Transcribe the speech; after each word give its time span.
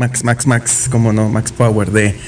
Max, 0.00 0.24
Max, 0.24 0.46
Max, 0.46 0.88
cómo 0.90 1.12
no, 1.12 1.28
Max 1.28 1.52
Power 1.52 1.90
de 1.90 2.18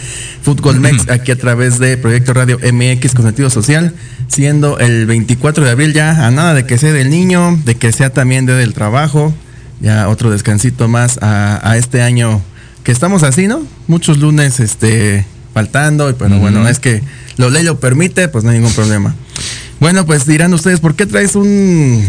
Fútbol 0.42 0.78
Mex, 0.78 1.08
aquí 1.08 1.30
a 1.32 1.38
través 1.38 1.78
de 1.78 1.96
Proyecto 1.96 2.34
Radio 2.34 2.58
MX 2.58 3.14
con 3.14 3.24
sentido 3.24 3.48
social, 3.48 3.94
siendo 4.28 4.78
el 4.78 5.06
24 5.06 5.64
de 5.64 5.70
abril 5.70 5.94
ya 5.94 6.26
a 6.26 6.30
nada 6.30 6.52
de 6.52 6.66
que 6.66 6.76
sea 6.76 6.92
del 6.92 7.08
niño, 7.08 7.58
de 7.64 7.76
que 7.76 7.90
sea 7.90 8.10
también 8.12 8.44
día 8.44 8.56
del 8.56 8.74
trabajo, 8.74 9.32
ya 9.80 10.10
otro 10.10 10.30
descansito 10.30 10.86
más 10.86 11.18
a, 11.22 11.66
a 11.66 11.78
este 11.78 12.02
año 12.02 12.42
que 12.84 12.92
estamos 12.92 13.22
así, 13.22 13.46
¿no? 13.46 13.62
Muchos 13.86 14.18
lunes 14.18 14.60
este 14.60 15.24
faltando, 15.54 16.10
y 16.10 16.12
pero 16.12 16.38
bueno, 16.38 16.68
es 16.68 16.78
que 16.78 17.02
la 17.38 17.48
ley 17.48 17.62
lo 17.62 17.80
permite, 17.80 18.28
pues 18.28 18.44
no 18.44 18.50
hay 18.50 18.58
ningún 18.58 18.74
problema. 18.74 19.14
Bueno, 19.80 20.04
pues 20.04 20.26
dirán 20.26 20.52
ustedes, 20.52 20.80
¿por 20.80 20.94
qué 20.94 21.06
traes 21.06 21.36
un 21.36 22.04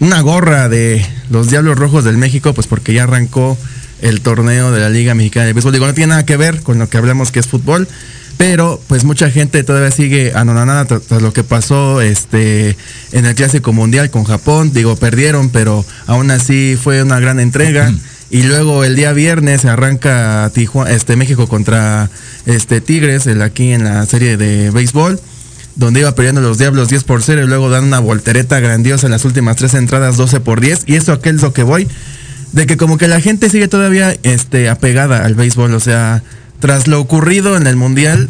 una 0.00 0.20
gorra 0.20 0.68
de 0.68 1.04
los 1.30 1.50
Diablos 1.50 1.78
Rojos 1.78 2.04
del 2.04 2.18
México? 2.18 2.52
Pues 2.54 2.66
porque 2.66 2.92
ya 2.92 3.04
arrancó 3.04 3.56
el 4.02 4.20
torneo 4.20 4.72
de 4.72 4.80
la 4.80 4.88
Liga 4.88 5.14
Mexicana 5.14 5.46
de 5.46 5.52
Béisbol. 5.52 5.72
Digo, 5.72 5.86
no 5.86 5.94
tiene 5.94 6.10
nada 6.10 6.26
que 6.26 6.36
ver 6.36 6.62
con 6.62 6.78
lo 6.78 6.88
que 6.88 6.98
hablamos 6.98 7.32
que 7.32 7.40
es 7.40 7.46
fútbol, 7.46 7.88
pero 8.36 8.80
pues 8.88 9.04
mucha 9.04 9.30
gente 9.30 9.62
todavía 9.64 9.90
sigue 9.90 10.32
anonadada 10.34 10.84
tras, 10.84 11.02
tras 11.02 11.22
lo 11.22 11.32
que 11.32 11.44
pasó 11.44 12.00
este 12.00 12.76
en 13.12 13.24
el 13.24 13.34
Clásico 13.34 13.72
Mundial 13.72 14.10
con 14.10 14.24
Japón. 14.24 14.72
Digo, 14.72 14.96
perdieron, 14.96 15.50
pero 15.50 15.84
aún 16.06 16.30
así 16.30 16.78
fue 16.80 17.02
una 17.02 17.20
gran 17.20 17.40
entrega. 17.40 17.92
Y 18.28 18.42
luego 18.42 18.82
el 18.82 18.96
día 18.96 19.12
viernes 19.12 19.60
se 19.62 19.68
arranca 19.68 20.50
Tijuana, 20.52 20.90
este 20.90 21.14
México 21.14 21.46
contra 21.46 22.10
este 22.44 22.80
Tigres, 22.80 23.26
el 23.28 23.40
aquí 23.40 23.72
en 23.72 23.84
la 23.84 24.04
serie 24.04 24.36
de 24.36 24.70
béisbol 24.70 25.20
donde 25.76 26.00
iba 26.00 26.14
perdiendo 26.14 26.40
los 26.40 26.58
Diablos 26.58 26.88
10 26.88 27.04
por 27.04 27.22
0 27.22 27.42
y 27.44 27.46
luego 27.46 27.70
dan 27.70 27.84
una 27.84 28.00
voltereta 28.00 28.58
grandiosa 28.60 29.06
en 29.06 29.12
las 29.12 29.24
últimas 29.24 29.56
tres 29.56 29.74
entradas 29.74 30.16
12 30.16 30.40
por 30.40 30.60
10. 30.60 30.84
Y 30.86 30.96
eso 30.96 31.12
aquel 31.12 31.36
es 31.36 31.42
lo 31.42 31.52
que 31.52 31.62
voy, 31.62 31.86
de 32.52 32.66
que 32.66 32.76
como 32.76 32.96
que 32.98 33.08
la 33.08 33.20
gente 33.20 33.50
sigue 33.50 33.68
todavía 33.68 34.16
este, 34.22 34.68
apegada 34.68 35.24
al 35.24 35.34
béisbol. 35.34 35.74
O 35.74 35.80
sea, 35.80 36.22
tras 36.60 36.88
lo 36.88 37.00
ocurrido 37.00 37.56
en 37.56 37.66
el 37.66 37.76
Mundial 37.76 38.28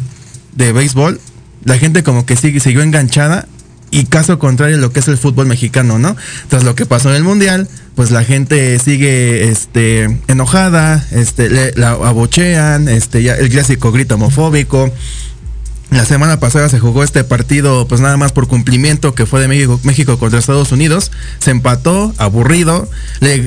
de 0.55 0.73
Béisbol, 0.73 1.19
la 1.63 1.77
gente 1.77 2.03
como 2.03 2.25
que 2.25 2.35
sigue, 2.35 2.59
siguió 2.59 2.81
enganchada. 2.81 3.47
Y 3.89 4.03
caso 4.03 4.37
contrario 4.37 4.75
a 4.75 4.79
lo 4.81 4.91
que 4.91 4.99
es 4.99 5.07
el 5.07 5.17
fútbol 5.17 5.45
mexicano, 5.47 5.97
¿no? 5.97 6.17
Tras 6.49 6.65
lo 6.65 6.75
que 6.75 6.85
pasó 6.85 7.09
en 7.09 7.15
el 7.15 7.23
Mundial, 7.23 7.69
pues 7.95 8.11
la 8.11 8.25
gente 8.25 8.77
sigue 8.79 9.49
este, 9.49 10.19
enojada, 10.27 11.07
este, 11.11 11.49
le- 11.49 11.71
la 11.75 11.91
abochean, 11.91 12.89
este, 12.89 13.23
ya, 13.23 13.35
el 13.35 13.47
clásico 13.49 13.93
grito 13.93 14.15
homofóbico. 14.15 14.91
La 15.89 16.05
semana 16.05 16.37
pasada 16.39 16.67
se 16.67 16.79
jugó 16.79 17.03
este 17.03 17.23
partido, 17.23 17.87
pues 17.87 18.01
nada 18.01 18.17
más 18.17 18.33
por 18.33 18.47
cumplimiento, 18.47 19.15
que 19.15 19.25
fue 19.25 19.39
de 19.39 19.47
México, 19.47 19.79
México 19.83 20.19
contra 20.19 20.37
Estados 20.37 20.71
Unidos. 20.73 21.11
Se 21.39 21.51
empató, 21.51 22.13
aburrido. 22.17 22.89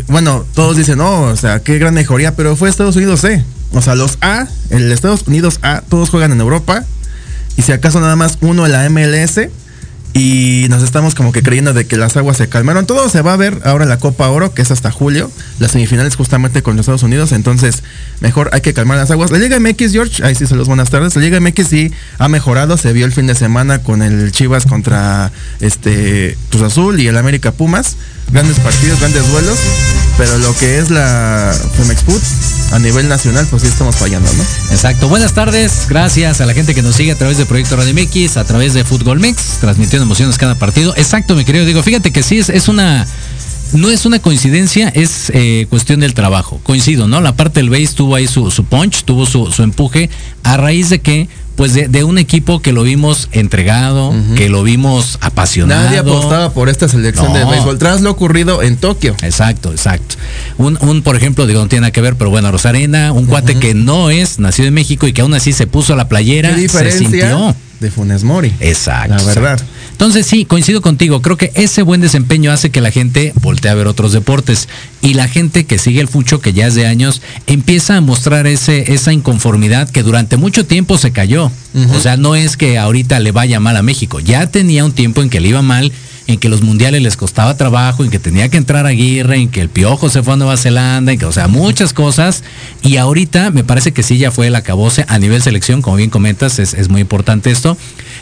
Bueno, 0.08 0.46
todos 0.54 0.76
dicen, 0.76 0.98
no, 0.98 1.22
o 1.24 1.36
sea, 1.36 1.60
qué 1.60 1.78
gran 1.78 1.92
mejoría, 1.92 2.34
pero 2.36 2.56
fue 2.56 2.70
Estados 2.70 2.96
Unidos 2.96 3.20
C. 3.20 3.44
O 3.72 3.82
sea, 3.82 3.94
los 3.94 4.16
A, 4.22 4.48
el 4.70 4.90
Estados 4.90 5.24
Unidos 5.26 5.60
A, 5.62 5.82
todos 5.82 6.08
juegan 6.08 6.32
en 6.32 6.40
Europa. 6.40 6.84
Y 7.56 7.62
si 7.62 7.72
acaso 7.72 8.00
nada 8.00 8.16
más 8.16 8.38
uno 8.40 8.64
en 8.64 8.72
la 8.72 8.88
MLS. 8.88 9.50
Y 10.12 10.66
nos 10.70 10.82
estamos 10.82 11.14
como 11.14 11.30
que 11.30 11.42
creyendo 11.42 11.72
de 11.72 11.86
que 11.86 11.96
las 11.96 12.16
aguas 12.16 12.36
se 12.36 12.48
calmaron. 12.48 12.84
Todo 12.84 13.08
se 13.08 13.22
va 13.22 13.32
a 13.32 13.36
ver 13.36 13.60
ahora 13.64 13.84
en 13.84 13.90
la 13.90 13.98
Copa 13.98 14.28
Oro, 14.28 14.52
que 14.52 14.62
es 14.62 14.70
hasta 14.70 14.90
julio. 14.90 15.30
Las 15.60 15.72
semifinales 15.72 16.16
justamente 16.16 16.62
con 16.62 16.76
los 16.76 16.84
Estados 16.84 17.04
Unidos. 17.04 17.30
Entonces, 17.32 17.84
mejor 18.20 18.50
hay 18.52 18.60
que 18.60 18.74
calmar 18.74 18.96
las 18.96 19.10
aguas. 19.12 19.30
La 19.30 19.38
Liga 19.38 19.60
MX, 19.60 19.92
George, 19.92 20.24
ahí 20.24 20.34
sí 20.34 20.46
saludos, 20.46 20.68
buenas 20.68 20.90
tardes. 20.90 21.14
La 21.14 21.22
Liga 21.22 21.38
MX 21.40 21.66
sí 21.68 21.92
ha 22.18 22.28
mejorado. 22.28 22.76
Se 22.76 22.92
vio 22.92 23.06
el 23.06 23.12
fin 23.12 23.28
de 23.28 23.36
semana 23.36 23.82
con 23.82 24.02
el 24.02 24.32
Chivas 24.32 24.66
contra 24.66 25.30
este 25.60 26.36
Cruz 26.50 26.62
Azul 26.62 26.98
y 26.98 27.06
el 27.06 27.16
América 27.16 27.52
Pumas. 27.52 27.96
Grandes 28.32 28.60
partidos, 28.60 29.00
grandes 29.00 29.28
duelos. 29.30 29.58
Pero 30.16 30.38
lo 30.38 30.54
que 30.56 30.78
es 30.78 30.90
la 30.90 31.56
Femex 31.76 32.02
Food 32.02 32.20
a 32.72 32.78
nivel 32.78 33.08
nacional, 33.08 33.46
pues 33.50 33.62
sí 33.62 33.68
estamos 33.68 33.96
fallando, 33.96 34.30
¿no? 34.32 34.42
Exacto. 34.70 35.08
Buenas 35.08 35.32
tardes. 35.32 35.86
Gracias 35.88 36.40
a 36.40 36.46
la 36.46 36.54
gente 36.54 36.74
que 36.74 36.82
nos 36.82 36.94
sigue 36.94 37.12
a 37.12 37.16
través 37.16 37.38
de 37.38 37.46
Proyecto 37.46 37.76
Radio 37.76 37.94
MX, 37.94 38.36
a 38.36 38.44
través 38.44 38.74
de 38.74 38.84
Fútbol 38.84 39.18
Mix, 39.18 39.58
transmitiendo 39.60 40.04
emociones 40.04 40.36
cada 40.38 40.54
partido. 40.54 40.94
Exacto, 40.96 41.34
mi 41.34 41.44
querido 41.44 41.64
Digo. 41.64 41.82
Fíjate 41.82 42.12
que 42.12 42.22
sí 42.22 42.38
es, 42.38 42.48
es 42.50 42.68
una. 42.68 43.06
No 43.72 43.88
es 43.88 44.04
una 44.04 44.18
coincidencia, 44.18 44.88
es 44.88 45.30
eh, 45.32 45.66
cuestión 45.70 46.00
del 46.00 46.12
trabajo. 46.12 46.60
Coincido, 46.64 47.06
¿no? 47.06 47.20
La 47.20 47.36
parte 47.36 47.60
del 47.60 47.70
base 47.70 47.94
tuvo 47.94 48.16
ahí 48.16 48.26
su, 48.26 48.50
su 48.50 48.64
punch, 48.64 49.04
tuvo 49.04 49.26
su, 49.26 49.50
su 49.52 49.62
empuje, 49.62 50.10
a 50.42 50.56
raíz 50.56 50.90
de 50.90 51.00
que, 51.00 51.28
pues 51.60 51.74
de, 51.74 51.88
de 51.88 52.04
un 52.04 52.16
equipo 52.16 52.62
que 52.62 52.72
lo 52.72 52.82
vimos 52.84 53.28
entregado, 53.32 54.14
que 54.34 54.48
lo 54.48 54.62
vimos 54.62 55.18
apasionado. 55.20 55.84
Nadie 55.84 55.98
apostaba 55.98 56.54
por 56.54 56.70
esta 56.70 56.88
selección 56.88 57.34
de 57.34 57.44
béisbol 57.44 57.78
tras 57.78 58.00
lo 58.00 58.10
ocurrido 58.10 58.62
en 58.62 58.78
Tokio. 58.78 59.14
Exacto, 59.20 59.70
exacto. 59.70 60.14
Un, 60.56 60.78
un, 60.80 61.02
por 61.02 61.16
ejemplo, 61.16 61.46
digo, 61.46 61.60
no 61.60 61.68
tiene 61.68 61.82
nada 61.82 61.90
que 61.90 62.00
ver, 62.00 62.16
pero 62.16 62.30
bueno, 62.30 62.50
Rosarena, 62.50 63.12
un 63.12 63.26
cuate 63.26 63.58
que 63.58 63.74
no 63.74 64.08
es 64.08 64.38
nacido 64.38 64.68
en 64.68 64.72
México 64.74 65.06
y 65.06 65.12
que 65.12 65.20
aún 65.20 65.34
así 65.34 65.52
se 65.52 65.66
puso 65.66 65.94
la 65.96 66.08
playera, 66.08 66.48
¿Qué 66.48 66.54
se 66.54 66.60
diferencia 66.62 66.98
sintió. 67.28 67.54
de 67.78 67.90
Funes 67.90 68.24
Mori? 68.24 68.54
Exacto. 68.60 69.16
La 69.16 69.22
verdad. 69.22 69.52
exacto. 69.52 69.72
Entonces 70.00 70.26
sí, 70.26 70.46
coincido 70.46 70.80
contigo. 70.80 71.20
Creo 71.20 71.36
que 71.36 71.52
ese 71.54 71.82
buen 71.82 72.00
desempeño 72.00 72.52
hace 72.52 72.70
que 72.70 72.80
la 72.80 72.90
gente 72.90 73.34
voltee 73.42 73.70
a 73.70 73.74
ver 73.74 73.86
otros 73.86 74.12
deportes 74.12 74.66
y 75.02 75.12
la 75.12 75.28
gente 75.28 75.66
que 75.66 75.76
sigue 75.76 76.00
el 76.00 76.08
fucho, 76.08 76.40
que 76.40 76.54
ya 76.54 76.68
es 76.68 76.74
de 76.74 76.86
años, 76.86 77.20
empieza 77.46 77.98
a 77.98 78.00
mostrar 78.00 78.46
ese 78.46 78.94
esa 78.94 79.12
inconformidad 79.12 79.90
que 79.90 80.02
durante 80.02 80.38
mucho 80.38 80.64
tiempo 80.64 80.96
se 80.96 81.10
cayó. 81.10 81.52
O 81.94 82.00
sea, 82.00 82.16
no 82.16 82.34
es 82.34 82.56
que 82.56 82.78
ahorita 82.78 83.20
le 83.20 83.30
vaya 83.30 83.60
mal 83.60 83.76
a 83.76 83.82
México. 83.82 84.20
Ya 84.20 84.46
tenía 84.46 84.86
un 84.86 84.92
tiempo 84.92 85.20
en 85.20 85.28
que 85.28 85.38
le 85.38 85.48
iba 85.48 85.60
mal 85.60 85.92
en 86.30 86.38
que 86.38 86.48
los 86.48 86.62
mundiales 86.62 87.02
les 87.02 87.16
costaba 87.16 87.56
trabajo, 87.56 88.04
en 88.04 88.10
que 88.10 88.18
tenía 88.18 88.48
que 88.48 88.56
entrar 88.56 88.86
Aguirre, 88.86 89.36
en 89.36 89.48
que 89.48 89.60
el 89.60 89.68
Piojo 89.68 90.08
se 90.08 90.22
fue 90.22 90.34
a 90.34 90.36
Nueva 90.36 90.56
Zelanda, 90.56 91.12
en 91.12 91.18
que, 91.18 91.26
o 91.26 91.32
sea, 91.32 91.48
muchas 91.48 91.92
cosas. 91.92 92.44
Y 92.82 92.96
ahorita 92.96 93.50
me 93.50 93.64
parece 93.64 93.92
que 93.92 94.02
sí 94.02 94.18
ya 94.18 94.30
fue 94.30 94.46
el 94.46 94.54
acabose 94.54 95.04
a 95.08 95.18
nivel 95.18 95.42
selección, 95.42 95.82
como 95.82 95.96
bien 95.96 96.10
comentas, 96.10 96.58
es, 96.58 96.74
es 96.74 96.88
muy 96.88 97.00
importante 97.00 97.50
esto. 97.50 97.76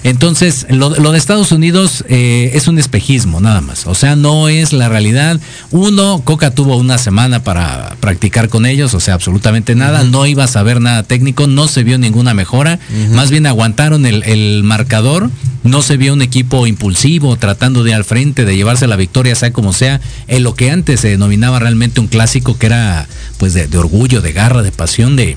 Entonces, 0.04 0.66
lo, 0.70 0.90
lo 0.90 1.12
de 1.12 1.18
Estados 1.18 1.52
Unidos 1.52 2.04
eh, 2.08 2.52
es 2.54 2.68
un 2.68 2.78
espejismo, 2.78 3.40
nada 3.40 3.60
más. 3.60 3.86
O 3.86 3.94
sea, 3.94 4.16
no 4.16 4.48
es 4.48 4.72
la 4.72 4.88
realidad. 4.88 5.40
Uno, 5.70 6.22
Coca 6.24 6.50
tuvo 6.50 6.76
una 6.76 6.98
semana 6.98 7.42
para 7.42 7.96
practicar 8.00 8.48
con 8.48 8.66
ellos, 8.66 8.94
o 8.94 9.00
sea, 9.00 9.14
absolutamente 9.14 9.74
nada. 9.74 10.04
No 10.04 10.26
iba 10.26 10.44
a 10.44 10.48
saber 10.48 10.80
nada 10.80 11.02
técnico, 11.02 11.46
no 11.46 11.68
se 11.68 11.84
vio 11.84 11.98
ninguna 11.98 12.34
mejora. 12.34 12.78
Más 13.12 13.30
bien 13.30 13.46
aguantaron 13.46 14.06
el, 14.06 14.22
el 14.24 14.62
marcador. 14.62 15.30
No 15.64 15.82
se 15.82 15.96
vio 15.96 16.12
un 16.12 16.22
equipo 16.22 16.66
impulsivo 16.66 17.36
tratando 17.36 17.82
de 17.82 17.92
al 17.98 18.04
frente, 18.04 18.44
de 18.44 18.56
llevarse 18.56 18.86
la 18.86 18.96
victoria, 18.96 19.34
sea 19.34 19.52
como 19.52 19.72
sea, 19.72 20.00
en 20.26 20.42
lo 20.42 20.54
que 20.54 20.70
antes 20.70 21.00
se 21.00 21.08
denominaba 21.08 21.58
realmente 21.58 22.00
un 22.00 22.08
clásico 22.08 22.58
que 22.58 22.66
era 22.66 23.06
pues 23.36 23.52
de, 23.54 23.66
de 23.66 23.78
orgullo, 23.78 24.22
de 24.22 24.32
garra, 24.32 24.62
de 24.62 24.72
pasión, 24.72 25.16
de, 25.16 25.36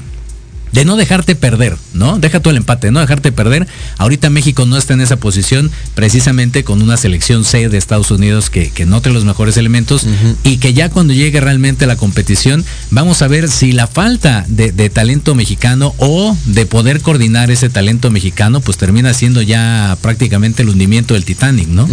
de 0.72 0.86
no 0.86 0.96
dejarte 0.96 1.36
perder, 1.36 1.78
¿no? 1.94 2.18
Deja 2.18 2.40
tú 2.40 2.50
el 2.50 2.58
empate, 2.58 2.88
de 2.88 2.92
no 2.92 3.02
dejarte 3.02 3.32
perder. 3.32 3.68
Ahorita 3.98 4.30
México 4.30 4.66
no 4.66 4.78
está 4.78 4.94
en 4.94 5.02
esa 5.02 5.18
posición 5.18 5.70
precisamente 5.96 6.64
con 6.64 6.82
una 6.82 6.98
selección 6.98 7.44
C 7.44 7.68
de 7.70 7.78
Estados 7.78 8.12
Unidos 8.12 8.50
que, 8.50 8.70
que 8.70 8.86
no 8.86 9.02
trae 9.02 9.14
los 9.14 9.26
mejores 9.26 9.58
elementos 9.58 10.06
y 10.44 10.58
que 10.58 10.74
ya 10.74 10.90
cuando 10.90 11.14
llegue 11.14 11.42
realmente 11.42 11.86
la 11.86 11.98
competición 11.98 12.64
vamos 12.90 13.22
a 13.22 13.28
ver 13.28 13.50
si 13.50 13.74
la 13.74 13.88
falta 13.88 14.46
de, 14.48 14.72
de 14.72 14.90
talento 14.90 15.36
mexicano 15.36 15.94
o 15.98 16.38
de 16.46 16.66
poder 16.66 17.02
coordinar 17.02 17.52
ese 17.52 17.70
talento 17.70 18.10
mexicano 18.10 18.62
pues 18.62 18.78
termina 18.78 19.14
siendo 19.14 19.42
ya 19.42 19.98
prácticamente 20.02 20.64
el 20.64 20.70
hundimiento 20.70 21.16
del 21.16 21.26
Titanic, 21.26 21.68
¿no? 21.68 21.88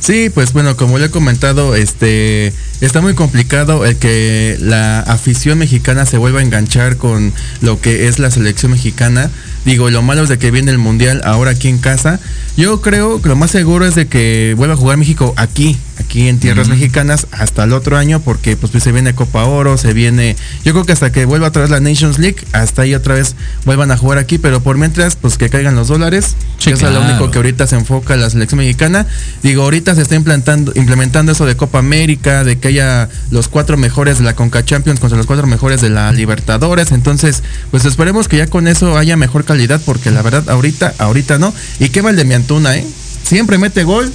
Sí, 0.00 0.30
pues 0.30 0.54
bueno, 0.54 0.76
como 0.76 0.98
le 0.98 1.06
he 1.06 1.10
comentado, 1.10 1.76
este 1.76 2.54
está 2.80 3.02
muy 3.02 3.14
complicado 3.14 3.84
el 3.84 3.96
que 3.96 4.56
la 4.58 5.00
afición 5.00 5.58
mexicana 5.58 6.06
se 6.06 6.16
vuelva 6.16 6.40
a 6.40 6.42
enganchar 6.42 6.96
con 6.96 7.34
lo 7.60 7.80
que 7.82 8.08
es 8.08 8.18
la 8.18 8.30
selección 8.30 8.72
mexicana. 8.72 9.30
Digo, 9.66 9.90
lo 9.90 10.00
malo 10.00 10.22
es 10.22 10.30
de 10.30 10.38
que 10.38 10.50
viene 10.50 10.70
el 10.70 10.78
mundial 10.78 11.20
ahora 11.22 11.50
aquí 11.50 11.68
en 11.68 11.76
casa. 11.76 12.18
Yo 12.56 12.80
creo 12.80 13.20
que 13.20 13.28
lo 13.28 13.36
más 13.36 13.50
seguro 13.50 13.84
es 13.84 13.94
de 13.94 14.08
que 14.08 14.54
vuelva 14.56 14.74
a 14.74 14.78
jugar 14.78 14.96
México 14.96 15.34
aquí, 15.36 15.76
aquí 16.00 16.28
en 16.28 16.38
tierras 16.38 16.68
mexicanas 16.68 17.26
hasta 17.30 17.64
el 17.64 17.72
otro 17.72 17.96
año, 17.96 18.20
porque 18.20 18.56
pues, 18.56 18.72
pues, 18.72 18.82
se 18.82 18.92
viene 18.92 19.14
Copa 19.14 19.44
Oro, 19.44 19.78
se 19.78 19.92
viene. 19.92 20.36
Yo 20.64 20.72
creo 20.72 20.84
que 20.84 20.92
hasta 20.92 21.12
que 21.12 21.24
vuelva 21.24 21.48
otra 21.48 21.62
vez 21.62 21.70
la 21.70 21.80
Nations 21.80 22.18
League, 22.18 22.38
hasta 22.52 22.82
ahí 22.82 22.94
otra 22.94 23.14
vez 23.14 23.36
vuelvan 23.64 23.90
a 23.90 23.96
jugar 23.96 24.18
aquí, 24.18 24.38
pero 24.38 24.60
por 24.60 24.76
mientras, 24.76 25.16
pues 25.16 25.38
que 25.38 25.48
caigan 25.48 25.76
los 25.76 25.88
dólares, 25.88 26.34
Sí, 26.58 26.70
que 26.70 26.74
es 26.74 26.82
lo 26.82 27.00
único 27.00 27.30
que 27.30 27.38
ahorita 27.38 27.66
se 27.66 27.76
enfoca 27.76 28.16
la 28.16 28.28
selección 28.28 28.58
mexicana. 28.58 29.06
Digo, 29.42 29.62
ahorita 29.62 29.94
se 29.94 30.02
está 30.02 30.14
implantando, 30.14 30.72
implementando 30.74 31.32
eso 31.32 31.46
de 31.46 31.56
Copa 31.56 31.78
América, 31.78 32.44
de 32.44 32.58
que 32.58 32.68
haya 32.68 33.08
los 33.30 33.48
cuatro 33.48 33.76
mejores 33.76 34.18
de 34.18 34.24
la 34.24 34.34
Conca 34.34 34.64
Champions 34.64 35.00
contra 35.00 35.16
los 35.16 35.26
cuatro 35.26 35.46
mejores 35.46 35.80
de 35.80 35.90
la 35.90 36.12
Libertadores. 36.12 36.92
Entonces, 36.92 37.42
pues 37.70 37.84
esperemos 37.84 38.28
que 38.28 38.38
ya 38.38 38.46
con 38.46 38.68
eso 38.68 38.96
haya 38.96 39.16
mejor 39.16 39.44
calidad, 39.44 39.80
porque 39.84 40.10
la 40.10 40.22
verdad, 40.22 40.48
ahorita, 40.48 40.94
ahorita 40.98 41.38
no. 41.38 41.54
Y 41.78 41.90
qué 41.90 42.02
mal 42.02 42.16
de 42.16 42.24
mi 42.24 42.34
Antuna, 42.34 42.76
¿eh? 42.76 42.86
Siempre 43.22 43.58
mete 43.58 43.84
gol 43.84 44.12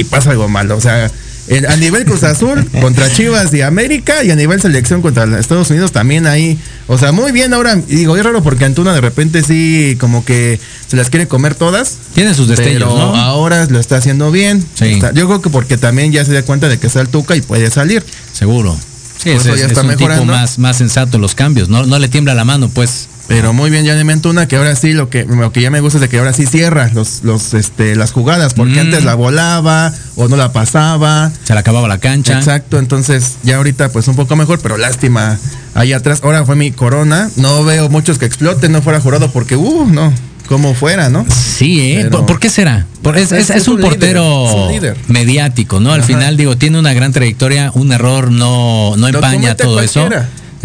y 0.00 0.04
pasa 0.04 0.30
algo 0.30 0.48
malo. 0.48 0.76
O 0.76 0.80
sea, 0.80 1.10
en- 1.48 1.66
a 1.66 1.76
nivel 1.76 2.04
Cruz 2.04 2.22
Azul 2.24 2.68
contra 2.80 3.12
Chivas 3.12 3.52
y 3.54 3.62
América 3.62 4.24
y 4.24 4.30
a 4.30 4.36
nivel 4.36 4.60
selección 4.60 5.00
contra 5.02 5.38
Estados 5.38 5.70
Unidos 5.70 5.92
también 5.92 6.26
ahí. 6.26 6.58
O 6.88 6.98
sea, 6.98 7.12
muy 7.12 7.32
bien 7.32 7.54
ahora. 7.54 7.76
Digo, 7.76 8.16
es 8.16 8.24
raro 8.24 8.42
porque 8.42 8.64
Antuna 8.64 8.92
de 8.92 9.00
repente 9.00 9.42
sí 9.42 9.96
como 10.00 10.24
que 10.24 10.58
se 10.88 10.96
las 10.96 11.08
quiere 11.10 11.28
comer 11.28 11.54
todas. 11.54 11.98
Tiene 12.14 12.34
sus 12.34 12.48
destellos, 12.48 12.92
Pero 12.92 13.06
¿no? 13.06 13.16
ahora 13.16 13.66
lo 13.66 13.78
está 13.78 13.96
haciendo 13.96 14.30
bien. 14.30 14.64
Sí. 14.74 14.86
Está- 14.86 15.12
yo 15.12 15.26
creo 15.26 15.40
que 15.42 15.50
porque 15.50 15.76
también 15.76 16.12
ya 16.12 16.24
se 16.24 16.32
da 16.32 16.42
cuenta 16.42 16.68
de 16.68 16.78
que 16.78 16.86
está 16.88 17.00
el 17.00 17.08
Tuca 17.08 17.36
y 17.36 17.40
puede 17.42 17.70
salir. 17.70 18.04
Seguro. 18.32 18.76
Sí, 19.22 19.30
Por 19.30 19.40
es, 19.40 19.46
eso 19.46 19.54
es- 19.54 19.60
ya 19.60 19.66
es 19.66 19.72
está 19.72 19.82
un 19.82 19.88
tipo 19.96 20.08
mejorando. 20.08 20.32
más, 20.32 20.58
más 20.58 20.76
sensato 20.76 21.16
en 21.16 21.22
los 21.22 21.34
cambios, 21.34 21.68
no, 21.68 21.86
no 21.86 21.98
le 21.98 22.08
tiembla 22.08 22.34
la 22.34 22.44
mano, 22.44 22.68
pues. 22.68 23.08
Pero 23.28 23.52
muy 23.52 23.70
bien, 23.70 23.84
ya 23.84 23.94
de 23.96 24.12
Antuna, 24.12 24.46
que 24.46 24.54
ahora 24.56 24.76
sí 24.76 24.92
lo 24.92 25.08
que, 25.10 25.24
lo 25.24 25.50
que 25.50 25.60
ya 25.60 25.70
me 25.70 25.80
gusta 25.80 25.96
es 25.98 26.00
de 26.02 26.08
que 26.08 26.18
ahora 26.18 26.32
sí 26.32 26.46
cierra 26.46 26.90
los, 26.94 27.24
los, 27.24 27.54
este, 27.54 27.96
las 27.96 28.12
jugadas, 28.12 28.54
porque 28.54 28.74
Mm. 28.74 28.78
antes 28.86 29.04
la 29.04 29.14
volaba 29.16 29.92
o 30.14 30.28
no 30.28 30.36
la 30.36 30.52
pasaba. 30.52 31.32
Se 31.44 31.52
le 31.52 31.58
acababa 31.58 31.88
la 31.88 31.98
cancha. 31.98 32.38
Exacto, 32.38 32.78
entonces 32.78 33.36
ya 33.42 33.56
ahorita 33.56 33.88
pues 33.88 34.06
un 34.06 34.14
poco 34.14 34.36
mejor, 34.36 34.60
pero 34.60 34.76
lástima 34.78 35.38
ahí 35.74 35.92
atrás. 35.92 36.20
Ahora 36.22 36.44
fue 36.44 36.54
mi 36.54 36.70
corona. 36.70 37.28
No 37.36 37.64
veo 37.64 37.88
muchos 37.88 38.18
que 38.18 38.26
exploten, 38.26 38.70
no 38.70 38.80
fuera 38.80 39.00
jurado 39.00 39.32
porque, 39.32 39.56
uh, 39.56 39.86
no, 39.86 40.12
como 40.48 40.74
fuera, 40.74 41.08
¿no? 41.08 41.26
Sí, 41.28 41.80
¿eh? 41.80 41.98
Pero- 42.04 42.10
¿Por, 42.18 42.26
por 42.26 42.38
qué 42.38 42.48
será? 42.48 42.86
Por- 43.02 43.18
es, 43.18 43.32
es- 43.32 43.50
Es- 43.50 43.50
es 43.50 43.56
es 43.62 43.68
un 43.68 43.80
portero 43.80 44.44
un 44.68 44.80
mediático, 45.08 45.80
¿no? 45.80 45.92
Al 45.92 46.00
Ajá. 46.00 46.06
final, 46.06 46.36
digo, 46.36 46.56
tiene 46.56 46.78
una 46.78 46.92
gran 46.92 47.12
trayectoria, 47.12 47.72
un 47.74 47.90
error 47.92 48.30
no, 48.30 48.94
no 48.96 49.08
empaña 49.08 49.56
todo 49.56 49.80
eso. 49.80 50.08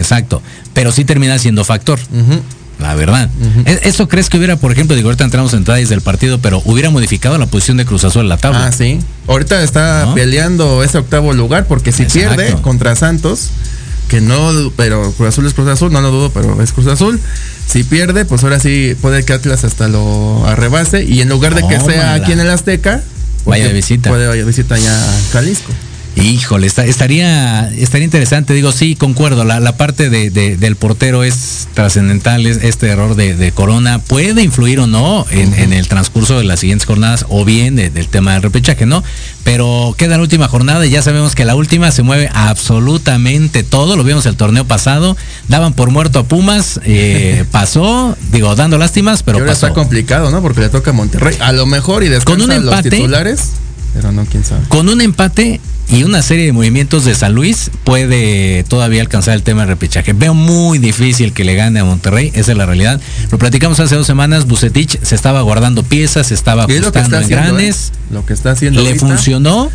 Exacto. 0.01 0.41
Pero 0.73 0.91
sí 0.91 1.05
termina 1.05 1.37
siendo 1.39 1.63
factor. 1.63 1.99
La 2.79 2.95
verdad. 2.95 3.29
¿E- 3.65 3.81
¿Eso 3.83 4.07
crees 4.07 4.29
que 4.29 4.37
hubiera, 4.37 4.55
por 4.57 4.71
ejemplo, 4.71 4.95
digo, 4.95 5.09
ahorita 5.09 5.23
entramos 5.23 5.53
en 5.53 5.59
detalles 5.59 5.89
del 5.89 6.01
partido, 6.01 6.39
pero 6.39 6.61
hubiera 6.65 6.89
modificado 6.89 7.37
la 7.37 7.45
posición 7.45 7.77
de 7.77 7.85
Cruz 7.85 8.03
Azul 8.03 8.23
en 8.23 8.29
la 8.29 8.37
tabla? 8.37 8.67
Ah, 8.67 8.71
sí. 8.71 8.99
Ahorita 9.27 9.61
está 9.63 10.05
¿No? 10.05 10.15
peleando 10.15 10.83
ese 10.83 10.97
octavo 10.97 11.33
lugar 11.33 11.67
porque 11.67 11.91
si 11.91 12.03
Exacto. 12.03 12.35
pierde 12.37 12.61
contra 12.63 12.95
Santos, 12.95 13.49
que 14.07 14.19
no, 14.19 14.71
pero 14.75 15.11
Cruz 15.13 15.29
Azul 15.29 15.45
es 15.45 15.53
Cruz 15.53 15.67
Azul, 15.69 15.91
no 15.93 16.01
lo 16.01 16.09
dudo, 16.09 16.31
pero 16.33 16.59
es 16.61 16.71
Cruz 16.71 16.87
Azul. 16.87 17.19
Si 17.67 17.83
pierde, 17.83 18.25
pues 18.25 18.43
ahora 18.43 18.59
sí 18.59 18.95
puede 18.99 19.23
que 19.23 19.33
Atlas 19.33 19.63
hasta 19.63 19.87
lo 19.87 20.45
arrebase 20.47 21.03
y 21.03 21.21
en 21.21 21.29
lugar 21.29 21.53
de 21.53 21.65
que 21.67 21.79
sea 21.79 22.15
aquí 22.15 22.31
en 22.31 22.39
el 22.39 22.49
Azteca, 22.49 23.01
pues 23.43 23.61
Vaya 23.61 23.71
visita. 23.73 24.09
Puede 24.09 24.27
vaya 24.27 24.43
visita 24.43 24.77
ya 24.77 24.91
a 24.91 25.13
Jalisco. 25.33 25.71
Híjole, 26.15 26.67
está- 26.67 26.85
estaría, 26.85 27.69
estaría 27.69 28.03
interesante. 28.03 28.53
Digo, 28.53 28.73
sí, 28.73 28.95
concuerdo. 28.95 29.45
La, 29.45 29.61
la 29.61 29.77
parte 29.77 30.09
de, 30.09 30.29
de- 30.29 30.57
del 30.57 30.75
portero 30.75 31.23
es 31.23 31.69
trascendental. 31.73 32.45
es- 32.45 32.57
Este 32.63 32.87
error 32.89 33.15
de, 33.15 33.33
de 33.35 33.51
Corona 33.53 33.99
puede 33.99 34.43
influir 34.43 34.81
o 34.81 34.87
no 34.87 35.25
en, 35.31 35.53
en 35.53 35.71
el 35.71 35.87
transcurso 35.87 36.37
de 36.37 36.43
las 36.43 36.59
siguientes 36.59 36.85
jornadas 36.85 37.25
o 37.29 37.45
bien 37.45 37.77
de- 37.77 37.89
del 37.89 38.07
tema 38.09 38.33
del 38.33 38.41
repechaje, 38.43 38.85
¿no? 38.85 39.03
Pero 39.45 39.95
queda 39.97 40.17
la 40.17 40.21
última 40.23 40.49
jornada 40.49 40.85
y 40.85 40.89
ya 40.89 41.01
sabemos 41.01 41.33
que 41.33 41.45
la 41.45 41.55
última 41.55 41.91
se 41.91 42.03
mueve 42.03 42.29
absolutamente 42.33 43.63
todo. 43.63 43.95
Lo 43.95 44.03
vimos 44.03 44.25
el 44.25 44.35
torneo 44.35 44.65
pasado. 44.65 45.15
Daban 45.47 45.73
por 45.73 45.91
muerto 45.91 46.19
a 46.19 46.23
Pumas. 46.23 46.79
eh, 46.83 47.45
pasó, 47.51 48.17
digo, 48.33 48.53
dando 48.55 48.77
lástimas, 48.77 49.23
pero 49.23 49.37
Pero 49.37 49.45
ahora 49.45 49.53
pasó. 49.53 49.67
está 49.67 49.73
complicado, 49.79 50.29
¿no? 50.29 50.41
Porque 50.41 50.59
le 50.59 50.69
toca 50.69 50.89
a 50.91 50.93
Monterrey. 50.93 51.37
A 51.39 51.53
lo 51.53 51.65
mejor 51.65 52.03
y 52.03 52.09
descansa 52.09 52.25
Con 52.25 52.41
un 52.41 52.65
los 52.65 52.73
empate- 52.75 52.89
titulares, 52.89 53.49
pero 53.93 54.11
no, 54.11 54.25
quién 54.25 54.43
sabe. 54.43 54.65
Con 54.67 54.89
un 54.89 54.99
empate 55.01 55.59
y 55.91 56.03
una 56.03 56.21
serie 56.21 56.45
de 56.45 56.53
movimientos 56.53 57.03
de 57.03 57.13
San 57.13 57.33
Luis 57.33 57.69
puede 57.83 58.63
todavía 58.63 59.01
alcanzar 59.01 59.35
el 59.35 59.43
tema 59.43 59.61
del 59.61 59.69
repechaje. 59.69 60.13
Veo 60.13 60.33
muy 60.33 60.79
difícil 60.79 61.33
que 61.33 61.43
le 61.43 61.55
gane 61.55 61.81
a 61.81 61.83
Monterrey, 61.83 62.31
esa 62.33 62.51
es 62.53 62.57
la 62.57 62.65
realidad. 62.65 63.01
Lo 63.29 63.37
platicamos 63.37 63.79
hace 63.81 63.95
dos 63.95 64.07
semanas, 64.07 64.47
Bucetich 64.47 64.97
se 65.01 65.15
estaba 65.15 65.41
guardando 65.41 65.83
piezas, 65.83 66.27
se 66.27 66.33
estaba 66.33 66.65
Y 66.69 66.73
es 66.73 66.81
lo 66.81 66.91
que 66.93 66.99
ajustando 66.99 67.17
está 67.17 67.17
en 67.17 67.23
haciendo. 67.23 67.55
grandes, 67.57 67.89
¿eh? 67.89 68.13
Lo 68.13 68.25
que 68.25 68.33
está 68.33 68.51
haciendo. 68.51 68.81
le 68.81 68.87
ahorita. 68.87 69.05
funcionó. 69.05 69.69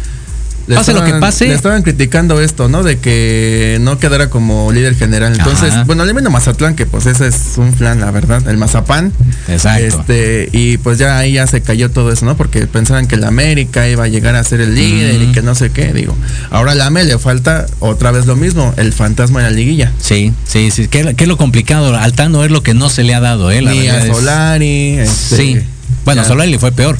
Le 0.67 0.75
Pase 0.75 0.93
lo 0.95 1.05
que 1.05 1.13
pase. 1.15 1.47
Le 1.47 1.55
estaban 1.55 1.83
criticando 1.83 2.41
esto, 2.41 2.69
¿no? 2.69 2.83
De 2.83 2.99
que 2.99 3.79
no 3.83 3.99
quedara 4.01 4.31
como 4.31 4.73
líder 4.73 4.97
general. 4.97 5.33
Entonces, 5.37 5.73
Ajá. 5.73 5.85
bueno, 5.85 6.05
le 6.05 6.13
menos 6.13 6.33
Mazatlán, 6.33 6.75
que 6.75 6.87
pues 6.87 7.07
ese 7.07 7.29
es 7.29 7.53
un 7.57 7.73
plan, 7.73 8.01
la 8.01 8.11
verdad, 8.11 8.47
el 8.49 8.57
Mazapán. 8.57 9.13
Exacto. 9.47 10.01
Este, 10.01 10.49
y 10.53 10.79
pues 10.79 10.99
ya 10.99 11.19
ahí 11.19 11.35
ya 11.35 11.47
se 11.47 11.61
cayó 11.63 11.91
todo 11.93 12.11
eso, 12.11 12.27
¿no? 12.27 12.37
Porque 12.37 12.67
pensaban 12.67 13.07
que 13.07 13.17
la 13.17 13.29
América 13.29 13.89
iba 13.89 14.03
a 14.05 14.09
llegar 14.09 14.35
a 14.35 14.43
ser 14.43 14.61
el 14.61 14.75
líder 14.75 15.23
y 15.23 15.31
que 15.33 15.41
no 15.41 15.55
sé 15.55 15.71
qué, 15.71 15.93
digo. 15.93 16.17
Ahora 16.51 16.73
a 16.73 16.75
la 16.75 16.87
AME 16.87 17.05
le 17.05 17.17
falta 17.19 17.67
otra 17.79 18.11
vez 18.11 18.27
lo 18.27 18.35
mismo, 18.35 18.75
el 18.77 18.93
fantasma 18.93 19.43
de 19.45 19.51
la 19.51 19.57
liguilla. 19.57 19.93
Sí, 20.01 20.33
sí, 20.49 20.73
sí. 20.73 20.89
¿Qué, 20.89 21.15
qué 21.15 21.25
es 21.25 21.29
lo 21.29 21.37
complicado? 21.37 21.97
Altano 21.97 22.43
es 22.45 22.51
lo 22.51 22.65
que 22.65 22.75
no 22.75 22.91
se 22.91 23.05
le 23.05 23.15
ha 23.15 23.21
dado, 23.21 23.53
¿eh? 23.53 23.63
La 23.63 23.71
Ni 23.71 23.87
a 23.87 23.99
es- 24.05 24.17
Solari. 24.17 24.99
este, 24.99 25.37
Sí. 25.37 25.61
Bueno, 26.05 26.23
ya. 26.23 26.29
Solari 26.29 26.51
le 26.51 26.59
fue 26.59 26.73
peor. 26.73 26.99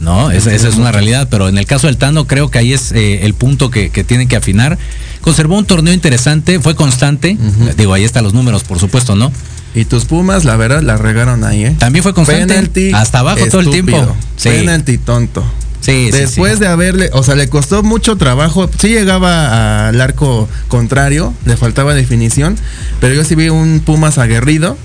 No, 0.00 0.30
esa, 0.30 0.52
esa 0.54 0.68
es 0.68 0.76
una 0.76 0.92
realidad, 0.92 1.28
pero 1.30 1.48
en 1.48 1.58
el 1.58 1.66
caso 1.66 1.86
del 1.86 1.98
Tano 1.98 2.26
creo 2.26 2.50
que 2.50 2.58
ahí 2.58 2.72
es 2.72 2.90
eh, 2.92 3.26
el 3.26 3.34
punto 3.34 3.70
que, 3.70 3.90
que 3.90 4.02
tiene 4.02 4.26
que 4.26 4.36
afinar. 4.36 4.78
Conservó 5.20 5.58
un 5.58 5.66
torneo 5.66 5.92
interesante, 5.92 6.58
fue 6.58 6.74
constante. 6.74 7.36
Ujú. 7.38 7.70
Digo, 7.76 7.92
ahí 7.92 8.04
están 8.04 8.24
los 8.24 8.32
números, 8.32 8.64
por 8.64 8.78
supuesto, 8.78 9.14
¿no? 9.14 9.30
Y 9.74 9.84
tus 9.84 10.06
Pumas, 10.06 10.44
la 10.44 10.56
verdad, 10.56 10.82
la 10.82 10.96
regaron 10.96 11.44
ahí, 11.44 11.64
¿eh? 11.64 11.76
También 11.78 12.02
fue 12.02 12.14
constante. 12.14 12.92
Hasta 12.94 13.20
abajo 13.20 13.46
todo 13.50 13.60
el 13.60 13.70
tiempo. 13.70 14.16
Sí. 14.36 14.48
Penalti 14.48 14.98
tonto. 14.98 15.44
Sí, 15.80 16.10
sí, 16.12 16.18
Después 16.18 16.54
sí. 16.54 16.60
de 16.60 16.66
haberle, 16.66 17.10
o 17.12 17.22
sea, 17.22 17.34
le 17.36 17.48
costó 17.48 17.82
mucho 17.82 18.16
trabajo. 18.16 18.68
Sí 18.78 18.88
llegaba 18.88 19.88
al 19.88 20.00
arco 20.00 20.48
contrario, 20.68 21.32
le 21.44 21.56
faltaba 21.56 21.94
definición, 21.94 22.56
pero 23.00 23.14
yo 23.14 23.24
sí 23.24 23.34
vi 23.34 23.48
un 23.48 23.80
Pumas 23.80 24.18
aguerrido. 24.18 24.76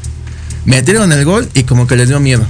Metieron 0.66 1.12
el 1.12 1.26
gol 1.26 1.50
y 1.54 1.64
como 1.64 1.88
que 1.88 1.96
les 1.96 2.10
dio 2.10 2.20
miedo. 2.20 2.44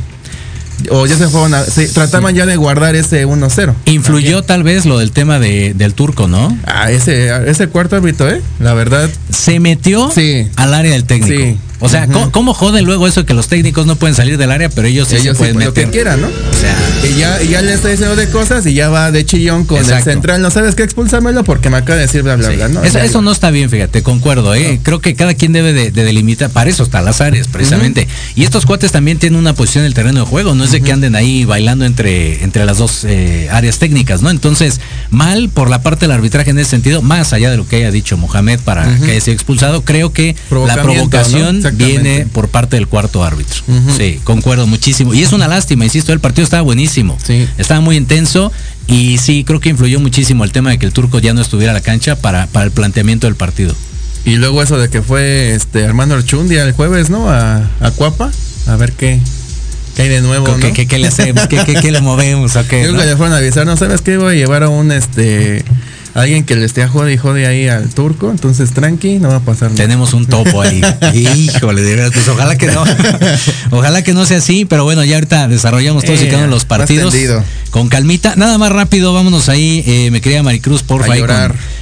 O 0.91 1.05
ya 1.05 1.15
se 1.17 1.27
fueron 1.27 1.53
a, 1.53 1.63
sí, 1.63 1.87
trataban 1.93 2.35
ya 2.35 2.45
de 2.45 2.55
guardar 2.57 2.95
ese 2.95 3.25
1-0. 3.25 3.73
Influyó 3.85 4.43
tal 4.43 4.63
vez 4.63 4.85
lo 4.85 4.97
del 4.99 5.11
tema 5.11 5.39
de, 5.39 5.73
del 5.73 5.93
turco, 5.93 6.27
¿no? 6.27 6.57
Ah, 6.65 6.91
ese, 6.91 7.29
ese 7.49 7.67
cuarto 7.67 7.95
árbitro, 7.95 8.29
¿eh? 8.29 8.41
La 8.59 8.73
verdad, 8.73 9.09
Se 9.29 9.59
metió 9.59 10.11
Sí. 10.11 10.47
al 10.55 10.73
área 10.73 10.91
del 10.91 11.05
técnico. 11.05 11.35
Sí. 11.43 11.57
O 11.85 11.89
sea. 11.89 12.07
¿cómo, 12.07 12.31
cómo 12.31 12.53
jode 12.53 12.81
luego 12.81 13.07
eso 13.07 13.25
que 13.25 13.33
los 13.33 13.47
técnicos 13.47 13.85
no 13.85 13.95
pueden 13.95 14.15
salir 14.15 14.37
del 14.37 14.51
área, 14.51 14.69
pero 14.69 14.87
ellos 14.87 15.07
sí 15.07 15.15
ellos 15.15 15.25
se 15.25 15.31
sí, 15.33 15.37
pueden 15.53 15.53
lo 15.65 15.73
que 15.73 15.81
meter? 15.81 15.91
quieran, 15.91 16.21
¿no? 16.21 16.27
O 16.27 16.53
sea, 16.59 16.75
Y 17.09 17.19
ya, 17.19 17.41
y 17.43 17.47
ya 17.49 17.61
le 17.61 17.73
está 17.73 17.89
diciendo 17.89 18.15
de 18.15 18.29
cosas 18.29 18.65
y 18.65 18.73
ya 18.73 18.89
va 18.89 19.11
de 19.11 19.25
chillón 19.25 19.65
con 19.65 19.77
Exacto. 19.79 20.09
el 20.09 20.13
central. 20.15 20.41
No 20.41 20.49
sabes 20.51 20.75
qué, 20.75 20.83
expúlsamelo 20.83 21.43
porque 21.43 21.69
me 21.69 21.77
acaba 21.77 21.95
de 21.95 22.01
decir 22.03 22.23
bla, 22.23 22.35
bla, 22.35 22.49
Sí. 22.49 22.55
bla. 22.55 22.67
¿no? 22.67 22.83
eso, 22.83 22.99
eso 22.99 23.21
no 23.21 23.31
está 23.31 23.51
bien, 23.51 23.69
fíjate, 23.69 24.03
concuerdo, 24.03 24.53
¿eh? 24.55 24.79
Creo 24.83 24.99
que 24.99 25.15
cada 25.15 25.33
quien 25.33 25.53
debe 25.53 25.73
de, 25.73 25.91
de 25.91 26.03
delimitar, 26.03 26.49
para 26.49 26.69
eso 26.69 26.83
están 26.83 27.05
las 27.05 27.21
áreas, 27.21 27.47
precisamente. 27.47 28.07
Y 28.35 28.43
estos 28.43 28.65
cuates 28.65 28.91
también 28.91 29.17
tienen 29.19 29.39
una 29.39 29.53
posición 29.53 29.83
en 29.83 29.87
el 29.87 29.93
terreno 29.93 30.21
de 30.21 30.25
juego, 30.25 30.55
no 30.55 30.63
es 30.63 30.71
de 30.71 30.81
que 30.81 30.91
anden 30.91 31.15
ahí 31.15 31.45
bailando 31.45 31.85
entre, 31.85 32.43
entre 32.43 32.65
las 32.65 32.77
dos 32.77 33.03
eh, 33.05 33.47
áreas 33.51 33.79
técnicas, 33.79 34.21
¿no? 34.21 34.29
Entonces, 34.29 34.79
mal 35.09 35.49
por 35.49 35.69
la 35.69 35.81
parte 35.81 36.05
del 36.07 36.11
arbitraje 36.11 36.49
en 36.49 36.59
ese 36.59 36.71
sentido, 36.71 37.01
más 37.01 37.33
allá 37.33 37.51
de 37.51 37.57
lo 37.57 37.67
que 37.67 37.77
haya 37.77 37.91
dicho 37.91 38.17
Mohamed 38.17 38.59
para 38.61 38.97
que 38.99 39.11
haya 39.11 39.21
sido 39.21 39.33
expulsado, 39.35 39.83
creo 39.83 40.11
que 40.13 40.35
la 40.49 40.75
Provocamiento, 40.81 41.71
¿no? 41.71 41.74
Viene 41.75 42.25
por 42.31 42.49
parte 42.49 42.75
del 42.75 42.87
cuarto 42.87 43.23
árbitro. 43.23 43.61
Ujú. 43.67 43.97
Sí, 43.97 44.19
concuerdo 44.23 44.67
muchísimo. 44.67 45.13
Y 45.13 45.21
es 45.23 45.33
una 45.33 45.47
lástima, 45.47 45.85
insisto, 45.85 46.11
el 46.13 46.19
partido 46.19 46.43
estaba 46.43 46.61
buenísimo. 46.63 47.17
Sí. 47.23 47.47
Estaba 47.57 47.81
muy 47.81 47.95
intenso 47.97 48.51
y 48.87 49.17
sí, 49.17 49.43
creo 49.43 49.59
que 49.59 49.69
influyó 49.69 49.99
muchísimo 49.99 50.43
el 50.43 50.51
tema 50.51 50.69
de 50.71 50.77
que 50.79 50.85
el 50.85 50.93
turco 50.93 51.19
ya 51.19 51.33
no 51.33 51.41
estuviera 51.41 51.71
a 51.71 51.75
la 51.75 51.81
cancha 51.81 52.15
para, 52.15 52.47
para 52.47 52.65
el 52.65 52.71
planteamiento 52.71 53.27
del 53.27 53.35
partido. 53.35 53.75
Y 54.25 54.35
luego 54.37 54.63
eso 54.63 54.77
de 54.79 54.89
que 54.89 55.01
fue 55.01 55.53
este 55.53 55.85
Armando 55.85 56.15
Archundia 56.15 56.63
el 56.63 56.71
jueves, 56.73 57.09
¿no? 57.11 57.29
A, 57.29 57.57
a 57.79 57.91
Cuapa. 57.91 58.31
A 58.67 58.75
ver 58.75 58.91
qué, 58.93 59.19
qué 59.95 60.01
hay 60.03 60.09
de 60.09 60.21
nuevo, 60.21 60.47
¿no? 60.47 60.57
¿Qué, 60.73 60.87
qué- 60.87 60.97
le 60.97 61.07
hacemos? 61.07 61.45
¿Qué, 61.47 61.63
qué- 61.79 61.91
le 61.91 62.01
movemos? 62.01 62.55
¿O 62.55 62.67
qué, 62.67 62.77
Yo 62.77 62.81
creo 62.89 62.93
no? 62.93 62.99
que 62.99 63.05
le 63.05 63.17
fueron 63.17 63.33
a 63.35 63.37
avisar, 63.37 63.67
no 63.67 63.77
sabes 63.77 64.01
qué 64.01 64.17
voy 64.17 64.33
a 64.33 64.35
llevar 64.37 64.63
a 64.63 64.69
un 64.69 64.91
este 64.91 65.63
alguien 66.15 66.45
que 66.45 66.55
le 66.55 66.65
esté 66.65 66.81
a 66.81 66.87
jode 66.87 67.13
y 67.13 67.17
jode 67.17 67.45
ahí 67.45 67.67
al 67.67 67.93
turco, 67.93 68.31
entonces 68.31 68.71
tranqui, 68.71 69.19
no 69.19 69.27
va 69.27 69.35
a 69.35 69.39
pasar 69.41 69.69
nada. 69.71 69.83
Tenemos 69.83 70.13
un 70.13 70.25
topo 70.25 70.61
ahí. 70.61 70.81
Híjole, 71.13 71.81
de 71.81 71.95
verdad, 71.95 72.11
pues 72.13 72.27
ojalá 72.29 72.57
que 72.57 72.67
no. 72.67 72.83
Ojalá 73.71 74.01
que 74.01 74.13
no 74.13 74.25
sea 74.25 74.37
así, 74.37 74.63
pero 74.63 74.85
bueno, 74.85 75.03
ya 75.03 75.15
ahorita 75.15 75.47
desarrollamos 75.49 76.05
todos 76.05 76.21
y 76.21 76.25
Eh, 76.25 76.27
cada 76.27 76.37
uno 76.39 76.47
de 76.47 76.51
los 76.51 76.65
partidos. 76.65 77.13
Con 77.69 77.89
calmita. 77.89 78.35
Nada 78.37 78.57
más 78.57 78.71
rápido, 78.71 79.13
vámonos 79.13 79.49
ahí, 79.49 79.83
eh, 79.85 80.09
me 80.11 80.21
quería 80.21 80.41
Maricruz, 80.41 80.83
porfa, 80.83 81.11
A 81.11 81.15
ahí 81.15 81.21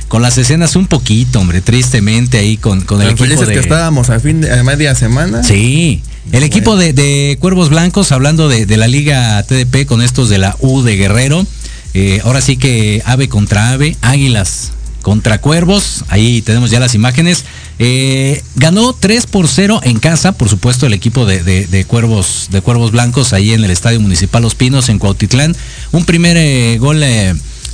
con, 0.08 0.22
las 0.24 0.38
escenas 0.38 0.76
un 0.76 0.88
poquito, 0.88 1.40
hombre, 1.40 1.62
tristemente 1.62 2.40
ahí 2.40 2.58
con, 2.58 2.82
con 2.82 3.02
el 3.02 3.10
equipo 3.10 3.26
felices 3.26 3.48
de. 3.48 3.54
que 3.54 3.60
estábamos 3.60 4.10
a 4.10 4.20
fin 4.20 4.42
de 4.42 4.52
a 4.52 4.64
media 4.64 4.96
semana. 4.96 5.44
Sí. 5.44 6.02
El 6.32 6.44
equipo 6.44 6.76
de, 6.76 6.94
de 6.94 7.38
Cuervos 7.40 7.70
Blancos, 7.70 8.12
hablando 8.12 8.48
de, 8.48 8.66
de 8.66 8.78
la 8.78 8.88
Liga 8.88 9.44
TDP 9.44 9.86
con 9.86 10.02
estos 10.02 10.30
de 10.30 10.40
la 10.40 10.56
U 10.60 10.82
de 10.82 10.96
Guerrero. 10.96 11.46
Eh, 11.94 12.22
ahora 12.24 12.42
sí 12.42 12.58
que 12.58 13.02
ave 13.06 13.30
contra 13.30 13.72
ave, 13.72 13.96
águilas 14.02 14.72
contra 15.02 15.40
cuervos. 15.40 16.06
Ahí 16.08 16.42
tenemos 16.42 16.72
ya 16.72 16.80
las 16.80 16.96
imágenes. 16.96 17.46
Eh, 17.78 18.42
ganó 18.56 18.94
3 18.94 19.28
por 19.28 19.48
0 19.48 19.82
en 19.84 20.00
casa, 20.00 20.32
por 20.32 20.50
supuesto, 20.50 20.88
el 20.88 20.94
equipo 20.94 21.26
de, 21.26 21.86
cuervos, 21.88 22.48
de 22.52 22.62
cuervos 22.62 22.92
blancos 22.92 23.34
ahí 23.34 23.54
en 23.54 23.64
el 23.64 23.72
Estadio 23.72 24.00
Municipal 24.00 24.42
Los 24.42 24.56
Pinos, 24.56 24.90
en 24.90 24.98
Cuautitlán. 24.98 25.56
Un 25.92 26.06
primer 26.06 26.38
eh, 26.38 26.78
gol. 26.80 27.04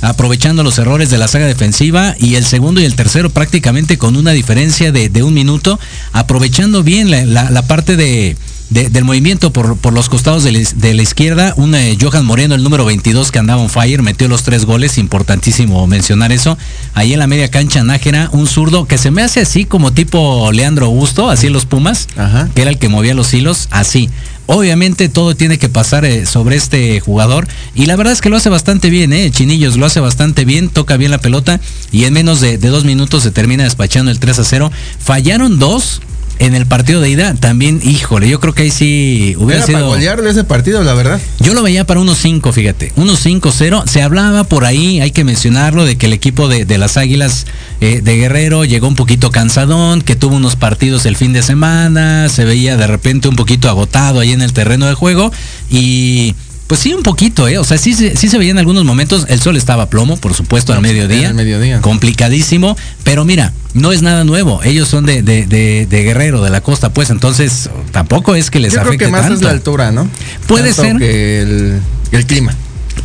aprovechando 0.02 0.62
los 0.62 0.78
errores 0.78 1.10
de 1.10 1.18
la 1.18 1.28
saga 1.28 1.46
defensiva 1.46 2.14
y 2.18 2.34
el 2.34 2.44
segundo 2.44 2.80
y 2.80 2.84
el 2.86 2.96
tercero 2.96 3.30
prácticamente 3.30 3.98
con 3.98 4.16
una 4.16 4.32
diferencia 4.32 4.92
de, 4.92 5.22
un 5.22 5.34
minuto, 5.34 5.78
aprovechando 6.12 6.82
bien 6.82 7.10
la 7.10 7.62
parte 7.62 7.96
de, 7.96 8.36
de- 8.70 8.88
del 8.88 9.04
movimiento 9.04 9.52
por, 9.52 9.76
por 9.76 9.92
los 9.92 10.08
costados 10.08 10.44
de 10.44 10.52
la, 10.52 10.58
is- 10.58 10.80
de 10.80 10.94
la 10.94 11.02
izquierda. 11.02 11.54
Un 11.56 11.74
eh, 11.74 11.96
Johan 12.00 12.24
Moreno, 12.24 12.54
el 12.54 12.62
número 12.62 12.84
22 12.84 13.30
que 13.30 13.38
andaba 13.38 13.60
on 13.62 13.68
fire, 13.68 14.02
metió 14.02 14.28
los 14.28 14.42
tres 14.42 14.64
goles, 14.64 14.96
importantísimo 14.98 15.86
mencionar 15.86 16.32
eso. 16.32 16.56
Ahí 16.94 17.12
en 17.12 17.18
la 17.18 17.26
media 17.26 17.48
cancha 17.50 17.82
Nájera, 17.82 18.28
un 18.32 18.46
zurdo 18.46 18.86
que 18.86 18.98
se 18.98 19.10
me 19.10 19.22
hace 19.22 19.40
así 19.40 19.64
como 19.64 19.92
tipo 19.92 20.50
Leandro 20.52 20.86
Augusto, 20.86 21.30
así 21.30 21.48
en 21.48 21.52
los 21.52 21.66
Pumas, 21.66 22.08
Ajá. 22.16 22.48
que 22.54 22.62
era 22.62 22.70
el 22.70 22.78
que 22.78 22.88
movía 22.88 23.14
los 23.14 23.32
hilos, 23.34 23.68
así. 23.70 24.08
Obviamente 24.46 25.08
todo 25.08 25.36
tiene 25.36 25.58
que 25.58 25.68
pasar 25.68 26.04
eh, 26.04 26.26
sobre 26.26 26.56
este 26.56 26.98
jugador 26.98 27.46
y 27.76 27.86
la 27.86 27.94
verdad 27.94 28.12
es 28.12 28.20
que 28.20 28.30
lo 28.30 28.36
hace 28.36 28.48
bastante 28.48 28.90
bien, 28.90 29.12
¿eh? 29.12 29.30
Chinillos 29.30 29.76
lo 29.76 29.86
hace 29.86 30.00
bastante 30.00 30.44
bien, 30.44 30.68
toca 30.70 30.96
bien 30.96 31.12
la 31.12 31.18
pelota 31.20 31.60
y 31.92 32.02
en 32.04 32.14
menos 32.14 32.40
de, 32.40 32.58
de 32.58 32.68
dos 32.68 32.84
minutos 32.84 33.22
se 33.22 33.30
termina 33.30 33.62
despachando 33.62 34.10
el 34.10 34.18
3 34.18 34.40
a 34.40 34.44
0. 34.44 34.72
Fallaron 34.98 35.60
dos 35.60 36.00
en 36.40 36.54
el 36.54 36.64
partido 36.64 37.02
de 37.02 37.10
ida, 37.10 37.34
también, 37.34 37.80
híjole, 37.84 38.26
yo 38.26 38.40
creo 38.40 38.54
que 38.54 38.62
ahí 38.62 38.70
sí 38.70 39.34
hubiera 39.38 39.58
Era 39.58 39.66
para 39.66 39.78
sido... 39.78 39.88
golearle 39.88 40.30
ese 40.30 40.42
partido, 40.42 40.82
la 40.82 40.94
verdad. 40.94 41.20
Yo 41.38 41.52
lo 41.52 41.62
veía 41.62 41.84
para 41.86 42.00
unos 42.00 42.16
5, 42.16 42.50
fíjate. 42.52 42.94
Unos 42.96 43.24
5-0. 43.24 43.86
Se 43.86 44.02
hablaba 44.02 44.44
por 44.44 44.64
ahí, 44.64 45.00
hay 45.00 45.10
que 45.10 45.22
mencionarlo, 45.22 45.84
de 45.84 45.98
que 45.98 46.06
el 46.06 46.14
equipo 46.14 46.48
de, 46.48 46.64
de 46.64 46.78
las 46.78 46.96
Águilas 46.96 47.46
eh, 47.82 48.00
de 48.02 48.16
Guerrero 48.16 48.64
llegó 48.64 48.88
un 48.88 48.96
poquito 48.96 49.30
cansadón, 49.30 50.00
que 50.00 50.16
tuvo 50.16 50.36
unos 50.36 50.56
partidos 50.56 51.04
el 51.04 51.14
fin 51.14 51.34
de 51.34 51.42
semana, 51.42 52.30
se 52.30 52.46
veía 52.46 52.78
de 52.78 52.86
repente 52.86 53.28
un 53.28 53.36
poquito 53.36 53.68
agotado 53.68 54.20
ahí 54.20 54.32
en 54.32 54.40
el 54.40 54.54
terreno 54.54 54.86
de 54.86 54.94
juego. 54.94 55.30
Y 55.70 56.34
pues 56.70 56.82
sí, 56.82 56.94
un 56.94 57.02
poquito, 57.02 57.48
¿eh? 57.48 57.58
O 57.58 57.64
sea, 57.64 57.78
sí, 57.78 57.94
se- 57.94 58.14
sí 58.16 58.28
se 58.28 58.38
veía 58.38 58.52
en 58.52 58.58
algunos 58.58 58.84
momentos. 58.84 59.26
El 59.28 59.40
sol 59.40 59.56
estaba 59.56 59.82
a 59.82 59.90
plomo, 59.90 60.16
por 60.16 60.34
supuesto, 60.34 60.72
al 60.72 60.80
mediodía. 60.80 61.26
Al 61.30 61.34
mediodía. 61.34 61.80
Complicadísimo. 61.80 62.76
Pero 63.02 63.24
mira, 63.24 63.52
no 63.74 63.90
es 63.90 64.02
nada 64.02 64.22
nuevo. 64.22 64.62
Ellos 64.62 64.86
son 64.86 65.04
de, 65.04 65.22
de, 65.24 65.46
de- 65.46 65.88
de 65.90 66.02
Guerrero, 66.04 66.44
de 66.44 66.50
la 66.50 66.60
costa, 66.60 66.92
pues 66.92 67.10
entonces 67.10 67.68
tampoco 67.90 68.36
es 68.36 68.52
que 68.52 68.60
les 68.60 68.72
Yo 68.72 68.78
creo 68.82 68.90
afecte 68.90 69.06
que 69.06 69.10
más 69.10 69.22
es 69.22 69.28
tanto. 69.30 69.46
la 69.46 69.50
altura, 69.50 69.90
¿no? 69.90 70.08
Puede 70.46 70.72
Tanto 70.72 70.82
ser. 70.82 70.96
Que 70.98 71.42
el, 71.42 71.80
el 72.12 72.26
clima. 72.26 72.54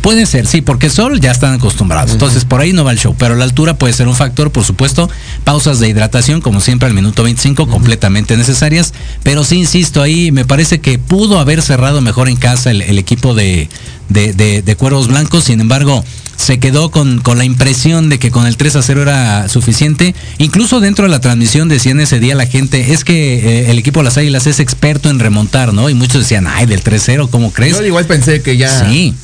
Puede 0.00 0.26
ser, 0.26 0.46
sí, 0.46 0.60
porque 0.60 0.88
sol 0.90 1.20
ya 1.20 1.32
están 1.32 1.54
acostumbrados. 1.54 2.12
Entonces, 2.12 2.44
por 2.44 2.60
ahí 2.60 2.72
no 2.72 2.84
va 2.84 2.92
el 2.92 2.98
show. 2.98 3.14
Pero 3.18 3.34
la 3.34 3.44
altura 3.44 3.74
puede 3.76 3.92
ser 3.92 4.06
un 4.06 4.14
factor, 4.14 4.52
por 4.52 4.62
supuesto. 4.64 5.10
Pausas 5.44 5.80
de 5.80 5.88
hidratación, 5.88 6.40
como 6.40 6.60
siempre, 6.60 6.86
al 6.86 6.94
minuto 6.94 7.22
25, 7.24 7.66
completamente 7.66 8.36
necesarias. 8.36 8.92
Pero 9.22 9.42
sí, 9.42 9.56
insisto, 9.58 10.02
ahí 10.02 10.30
me 10.30 10.44
parece 10.44 10.80
que 10.80 10.98
pudo 10.98 11.40
haber 11.40 11.60
cerrado 11.62 12.00
mejor 12.02 12.28
en 12.28 12.36
casa 12.36 12.70
el, 12.70 12.82
el 12.82 12.98
equipo 12.98 13.34
de, 13.34 13.68
de, 14.08 14.32
de- 14.32 14.62
de 14.62 14.76
Cuervos 14.76 15.08
Blancos. 15.08 15.44
Sin 15.44 15.60
embargo, 15.60 16.04
se 16.36 16.58
quedó 16.58 16.90
con, 16.90 17.20
con 17.20 17.38
la 17.38 17.44
impresión 17.44 18.08
de 18.08 18.18
que 18.20 18.30
con 18.30 18.46
el 18.46 18.56
3 18.56 18.76
a 18.76 18.82
0 18.82 19.02
era 19.02 19.48
suficiente. 19.48 20.14
Incluso 20.38 20.78
dentro 20.78 21.04
de 21.04 21.10
la 21.10 21.20
transmisión 21.20 21.68
decían 21.68 21.98
ese 22.00 22.20
día 22.20 22.34
la 22.36 22.46
gente, 22.46 22.92
es 22.92 23.02
que 23.02 23.38
eh, 23.64 23.70
el 23.70 23.78
equipo 23.78 24.00
de 24.00 24.04
las 24.04 24.18
Águilas 24.18 24.46
es 24.46 24.60
experto 24.60 25.10
en 25.10 25.18
remontar, 25.18 25.72
¿no? 25.72 25.90
Y 25.90 25.94
muchos 25.94 26.22
decían, 26.22 26.46
ay, 26.46 26.66
del 26.66 26.84
3-0, 26.84 27.28
¿cómo 27.30 27.52
crees? 27.52 27.76
Yo 27.76 27.84
igual 27.84 28.04
pensé 28.04 28.40
que 28.42 28.56
ya 28.56 28.86
Sí. 28.88 29.14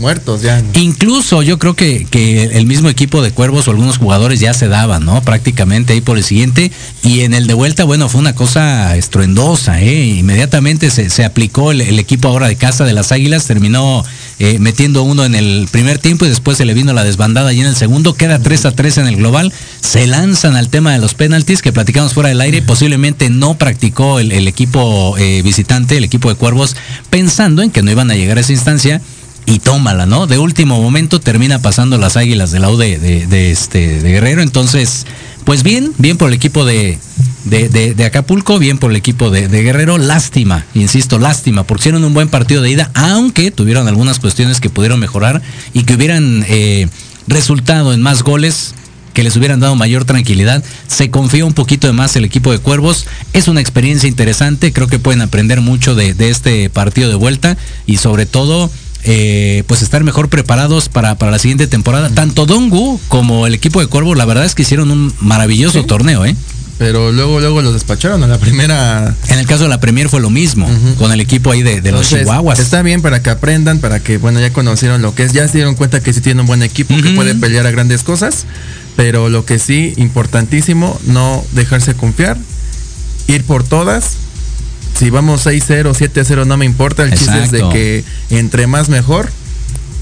Muertos, 0.00 0.42
ya. 0.42 0.62
Incluso 0.74 1.42
yo 1.42 1.58
creo 1.58 1.74
que, 1.74 2.06
el 2.52 2.66
mismo 2.66 2.88
equipo 2.88 3.22
de 3.22 3.30
Cuervos 3.30 3.68
o 3.68 3.70
algunos 3.70 3.98
jugadores 3.98 4.40
ya 4.40 4.54
se 4.54 4.68
daban, 4.68 5.04
¿no? 5.04 5.22
Prácticamente 5.22 5.92
ahí 5.92 6.00
por 6.00 6.16
el 6.16 6.24
siguiente. 6.24 6.72
Y 7.02 7.20
en 7.20 7.34
el 7.34 7.46
de 7.46 7.54
vuelta, 7.54 7.84
bueno, 7.84 8.08
fue 8.08 8.20
una 8.20 8.34
cosa 8.34 8.96
estruendosa, 8.96 9.80
¿eh? 9.80 10.06
Inmediatamente 10.06 10.90
se, 10.90 11.24
aplicó 11.24 11.72
el, 11.72 11.98
equipo 11.98 12.28
ahora 12.28 12.48
de 12.48 12.56
casa 12.56 12.84
de 12.84 12.92
las 12.92 13.12
Águilas, 13.12 13.46
terminó 13.46 14.04
eh, 14.38 14.58
metiendo 14.58 15.02
uno 15.02 15.24
en 15.24 15.34
el 15.34 15.68
primer 15.70 15.98
tiempo 15.98 16.24
y 16.24 16.28
después 16.28 16.56
se 16.56 16.64
le 16.64 16.74
vino 16.74 16.92
la 16.92 17.04
desbandada 17.04 17.52
y 17.52 17.60
en 17.60 17.66
el 17.66 17.76
segundo. 17.76 18.14
Queda 18.14 18.38
3 18.38 18.66
a 18.66 18.72
3 18.72 18.98
en 18.98 19.06
el 19.06 19.16
global. 19.16 19.52
Se 19.80 20.06
lanzan 20.06 20.56
al 20.56 20.68
tema 20.68 20.92
de 20.92 20.98
los 20.98 21.14
penaltis 21.14 21.62
que 21.62 21.72
platicamos 21.72 22.14
fuera 22.14 22.30
del 22.30 22.40
aire. 22.40 22.62
Posiblemente 22.62 23.30
no 23.30 23.58
practicó 23.58 24.18
el, 24.18 24.32
el 24.32 24.48
equipo 24.48 25.16
eh, 25.18 25.42
visitante, 25.42 25.96
el 25.96 26.04
equipo 26.04 26.28
de 26.28 26.36
Cuervos, 26.36 26.76
pensando 27.10 27.62
en 27.62 27.70
que 27.70 27.82
no 27.82 27.90
iban 27.90 28.10
a 28.10 28.14
llegar 28.14 28.38
a 28.38 28.40
esa 28.40 28.52
instancia 28.52 29.00
y 29.46 29.58
tómala, 29.58 30.06
¿no? 30.06 30.26
De 30.26 30.38
último 30.38 30.80
momento 30.80 31.20
termina 31.20 31.60
pasando 31.60 31.98
las 31.98 32.16
águilas 32.16 32.50
de 32.50 32.60
la 32.60 32.70
U 32.70 32.76
de, 32.76 32.98
de- 32.98 33.50
este, 33.50 34.00
de 34.00 34.12
Guerrero. 34.12 34.42
Entonces, 34.42 35.06
pues 35.44 35.62
bien, 35.62 35.92
bien 35.98 36.16
por 36.16 36.28
el 36.28 36.34
equipo 36.34 36.64
de, 36.64 36.98
de, 37.44 38.04
Acapulco, 38.04 38.58
bien 38.58 38.78
por 38.78 38.90
el 38.90 38.96
equipo 38.96 39.30
de, 39.30 39.48
Guerrero. 39.48 39.98
Lástima, 39.98 40.66
insisto, 40.74 41.18
lástima, 41.18 41.64
porque 41.64 41.82
hicieron 41.82 42.04
un 42.04 42.14
buen 42.14 42.28
partido 42.28 42.62
de 42.62 42.70
ida, 42.70 42.90
aunque 42.94 43.50
tuvieron 43.50 43.88
algunas 43.88 44.20
cuestiones 44.20 44.60
que 44.60 44.70
pudieron 44.70 45.00
mejorar 45.00 45.42
y 45.72 45.82
que 45.82 45.94
hubieran 45.94 46.44
eh, 46.48 46.88
resultado 47.26 47.92
en 47.92 48.02
más 48.02 48.22
goles 48.22 48.74
que 49.14 49.24
les 49.24 49.34
hubieran 49.34 49.58
dado 49.58 49.74
mayor 49.74 50.04
tranquilidad. 50.04 50.62
Se 50.86 51.10
confía 51.10 51.44
un 51.44 51.54
poquito 51.54 51.88
de 51.88 51.92
más 51.92 52.14
el 52.14 52.24
equipo 52.24 52.52
de 52.52 52.58
Cuervos. 52.58 53.06
Es 53.32 53.48
una 53.48 53.60
experiencia 53.60 54.08
interesante. 54.08 54.72
Creo 54.72 54.86
que 54.86 55.00
pueden 55.00 55.20
aprender 55.22 55.60
mucho 55.60 55.96
de 55.96 56.14
este 56.30 56.70
partido 56.70 57.08
de 57.08 57.16
vuelta 57.16 57.56
y 57.86 57.96
sobre 57.96 58.26
todo. 58.26 58.70
Eh, 59.04 59.64
pues 59.66 59.82
estar 59.82 60.04
mejor 60.04 60.28
preparados 60.28 60.88
para, 60.88 61.14
para 61.16 61.30
la 61.32 61.38
siguiente 61.38 61.66
temporada. 61.66 62.10
Tanto 62.10 62.46
Dongu 62.46 63.00
como 63.08 63.46
el 63.46 63.54
equipo 63.54 63.80
de 63.80 63.86
Cuervos, 63.86 64.16
la 64.16 64.24
verdad 64.24 64.44
es 64.44 64.54
que 64.54 64.62
hicieron 64.62 64.90
un 64.90 65.12
maravilloso 65.20 65.80
Sí. 65.80 65.86
torneo, 65.86 66.24
¿eh? 66.24 66.34
Pero 66.78 67.12
luego, 67.12 67.40
luego 67.40 67.60
los 67.60 67.74
despacharon 67.74 68.22
a 68.22 68.26
la 68.26 68.38
primera. 68.38 69.14
En 69.28 69.38
el 69.38 69.46
caso 69.46 69.64
de 69.64 69.68
la 69.68 69.80
Premier 69.80 70.08
fue 70.08 70.18
lo 70.20 70.30
mismo, 70.30 70.66
con 70.96 71.12
el 71.12 71.20
equipo 71.20 71.50
ahí 71.50 71.62
de, 71.62 71.82
de 71.82 71.92
los 71.92 72.08
Chihuahuas. 72.08 72.58
Está 72.58 72.80
bien 72.80 73.02
para 73.02 73.22
que 73.22 73.28
aprendan, 73.28 73.80
para 73.80 74.00
que, 74.00 74.16
bueno, 74.16 74.40
ya 74.40 74.50
conocieron 74.50 75.02
lo 75.02 75.14
que 75.14 75.24
es, 75.24 75.34
ya 75.34 75.46
se 75.46 75.58
dieron 75.58 75.74
cuenta 75.74 76.02
que 76.02 76.14
sí 76.14 76.22
tiene 76.22 76.40
un 76.40 76.46
buen 76.46 76.62
equipo, 76.62 76.94
que 76.96 77.10
puede 77.10 77.34
pelear 77.34 77.66
a 77.66 77.70
grandes 77.70 78.02
cosas, 78.02 78.46
pero 78.96 79.28
lo 79.28 79.44
que 79.44 79.58
sí, 79.58 79.92
importantísimo, 79.98 80.98
no 81.06 81.44
dejarse 81.52 81.92
confiar, 81.92 82.38
ir 83.28 83.44
por 83.44 83.62
todas. 83.62 84.12
Si 85.00 85.08
vamos 85.08 85.46
6-0, 85.46 85.94
7-0, 85.94 86.46
no 86.46 86.58
me 86.58 86.66
importa, 86.66 87.04
el 87.04 87.14
chiste 87.14 87.42
es 87.42 87.50
de 87.50 87.66
que 87.70 88.04
entre 88.28 88.66
más 88.66 88.90
mejor 88.90 89.30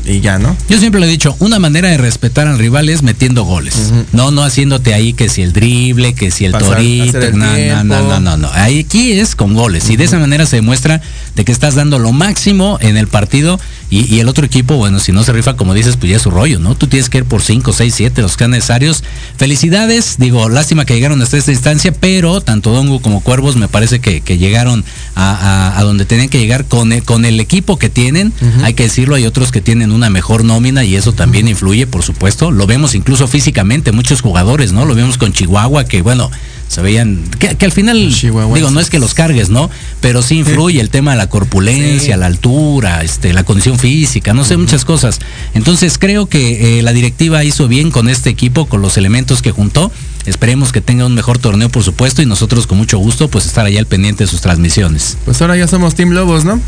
y 0.05 0.21
ya, 0.21 0.41
¿no? 0.41 0.57
Yo 0.69 0.77
siempre 0.79 1.01
lo 1.01 1.07
he 1.07 1.09
dicho, 1.09 1.37
una 1.39 1.61
manera 1.61 1.89
de 1.89 1.99
respetar 1.99 2.49
al 2.49 2.59
rival 2.59 2.89
es 2.89 3.03
metiendo 3.05 3.45
goles. 3.45 3.93
No, 4.13 4.33
no 4.33 4.43
haciéndote 4.43 4.95
ahí 4.95 5.13
que 5.13 5.29
si 5.29 5.43
el 5.43 5.53
drible, 5.53 6.15
que 6.15 6.33
si 6.33 6.47
el 6.47 6.53
Pasar- 6.53 6.75
torito, 6.75 7.21
el 7.21 7.39
no, 7.39 7.47
no, 7.47 7.85
no, 7.85 8.03
no, 8.09 8.21
no, 8.21 8.37
no. 8.39 8.51
Aquí 8.53 9.13
es 9.13 9.37
con 9.37 9.55
goles. 9.55 9.89
Y 9.89 9.97
de 9.97 10.03
esa 10.03 10.19
manera 10.19 10.47
se 10.47 10.57
demuestra 10.57 11.01
de 11.37 11.45
que 11.45 11.53
estás 11.53 11.77
dando 11.77 12.01
lo 12.01 12.11
máximo 12.13 12.79
en 12.81 12.97
el 12.97 13.07
partido 13.07 13.61
y, 13.91 14.15
y 14.15 14.21
el 14.21 14.29
otro 14.29 14.45
equipo, 14.45 14.77
bueno, 14.77 14.99
si 14.99 15.13
no 15.13 15.23
se 15.25 15.33
rifa, 15.33 15.57
como 15.57 15.73
dices, 15.75 15.97
pues 15.97 16.11
ya 16.11 16.17
es 16.17 16.23
su 16.23 16.31
rollo, 16.31 16.59
¿no? 16.59 16.75
Tú 16.75 16.87
tienes 16.89 17.09
que 17.09 17.19
ir 17.19 17.25
por 17.25 17.43
5, 17.43 17.73
6, 17.73 17.95
7, 17.95 18.23
los 18.23 18.33
que 18.37 18.43
sean 18.43 18.51
necesarios. 18.51 19.03
Felicidades, 19.39 20.17
digo, 20.19 20.49
lástima 20.49 20.85
que 20.85 20.95
llegaron 20.95 21.23
hasta 21.23 21.37
esta 21.39 21.53
instancia, 21.53 21.93
pero 21.93 22.41
tanto 22.41 22.71
Dongu 22.73 23.01
como 23.01 23.21
Cuervos 23.21 23.57
me 23.57 23.69
parece 23.69 24.01
que, 24.01 24.21
que 24.21 24.37
llegaron 24.37 24.85
a, 25.15 25.31
a- 25.75 25.79
a 25.79 25.83
donde 25.85 26.05
tenían 26.05 26.29
que 26.29 26.39
llegar 26.39 26.65
con 26.67 26.93
el, 26.93 27.03
con 27.05 27.25
el 27.25 27.41
equipo 27.41 27.79
que 27.79 27.89
tienen. 27.89 28.33
Hay 28.63 28.75
que 28.75 28.83
decirlo, 28.83 29.15
hay 29.15 29.25
otros 29.27 29.53
que 29.53 29.61
tienen 29.61 29.93
una 29.93 30.11
mejor 30.11 30.45
nómina 30.45 30.85
y 30.85 30.97
eso 30.97 31.13
también 31.13 31.49
influye, 31.49 31.87
por 31.87 32.03
supuesto. 32.03 32.51
Lo 32.51 32.67
vemos 32.67 32.95
incluso 32.95 33.27
físicamente, 33.29 33.93
muchos 33.93 34.21
jugadores, 34.21 34.73
¿no? 34.73 34.85
Lo 34.85 34.95
vemos 34.95 35.17
con 35.19 35.33
Chihuahua, 35.33 35.85
que 35.85 36.03
bueno, 36.03 36.31
se 36.69 36.83
veían, 36.83 37.23
que, 37.39 37.57
que 37.57 37.65
al 37.65 37.73
final, 37.73 38.13
digo, 38.23 38.71
no 38.71 38.79
es 38.81 38.91
que 38.91 38.99
los 38.99 39.15
cargues, 39.15 39.49
¿no? 39.51 39.71
Pero 40.01 40.23
sí 40.23 40.37
influye 40.39 40.81
el 40.81 40.91
tema 40.91 41.13
de 41.13 41.17
la 41.17 41.29
corpulencia, 41.29 42.15
Sí. 42.15 42.21
la 42.21 42.27
altura, 42.27 43.03
este, 43.03 43.33
la 43.33 43.43
condición 43.45 43.79
física, 43.79 44.35
no 44.35 44.45
sé, 44.45 44.57
muchas 44.57 44.85
cosas. 44.85 45.19
Entonces 45.55 45.99
creo 45.99 46.27
que 46.27 46.79
eh, 46.79 46.83
la 46.83 46.93
directiva 46.93 47.43
hizo 47.45 47.69
bien 47.69 47.91
con 47.91 48.09
este 48.09 48.29
equipo, 48.31 48.67
con 48.67 48.83
los 48.83 48.97
elementos 48.97 49.43
que 49.43 49.51
juntó. 49.51 49.91
Esperemos 50.27 50.73
que 50.73 50.83
tenga 50.83 51.07
un 51.07 51.15
mejor 51.15 51.39
torneo, 51.39 51.71
por 51.71 51.83
supuesto, 51.83 52.21
y 52.21 52.27
nosotros 52.27 52.67
con 52.67 52.77
mucho 52.77 52.99
gusto, 52.99 53.29
pues 53.31 53.47
estar 53.47 53.65
allá 53.65 53.79
al 53.79 53.87
pendiente 53.87 54.25
de 54.25 54.31
sus 54.31 54.43
transmisiones. 54.43 55.17
Pues 55.25 55.41
ahora 55.41 55.57
ya 55.57 55.67
somos 55.67 55.95
Team 55.95 56.11
Lobos, 56.11 56.45
¿no? 56.45 56.61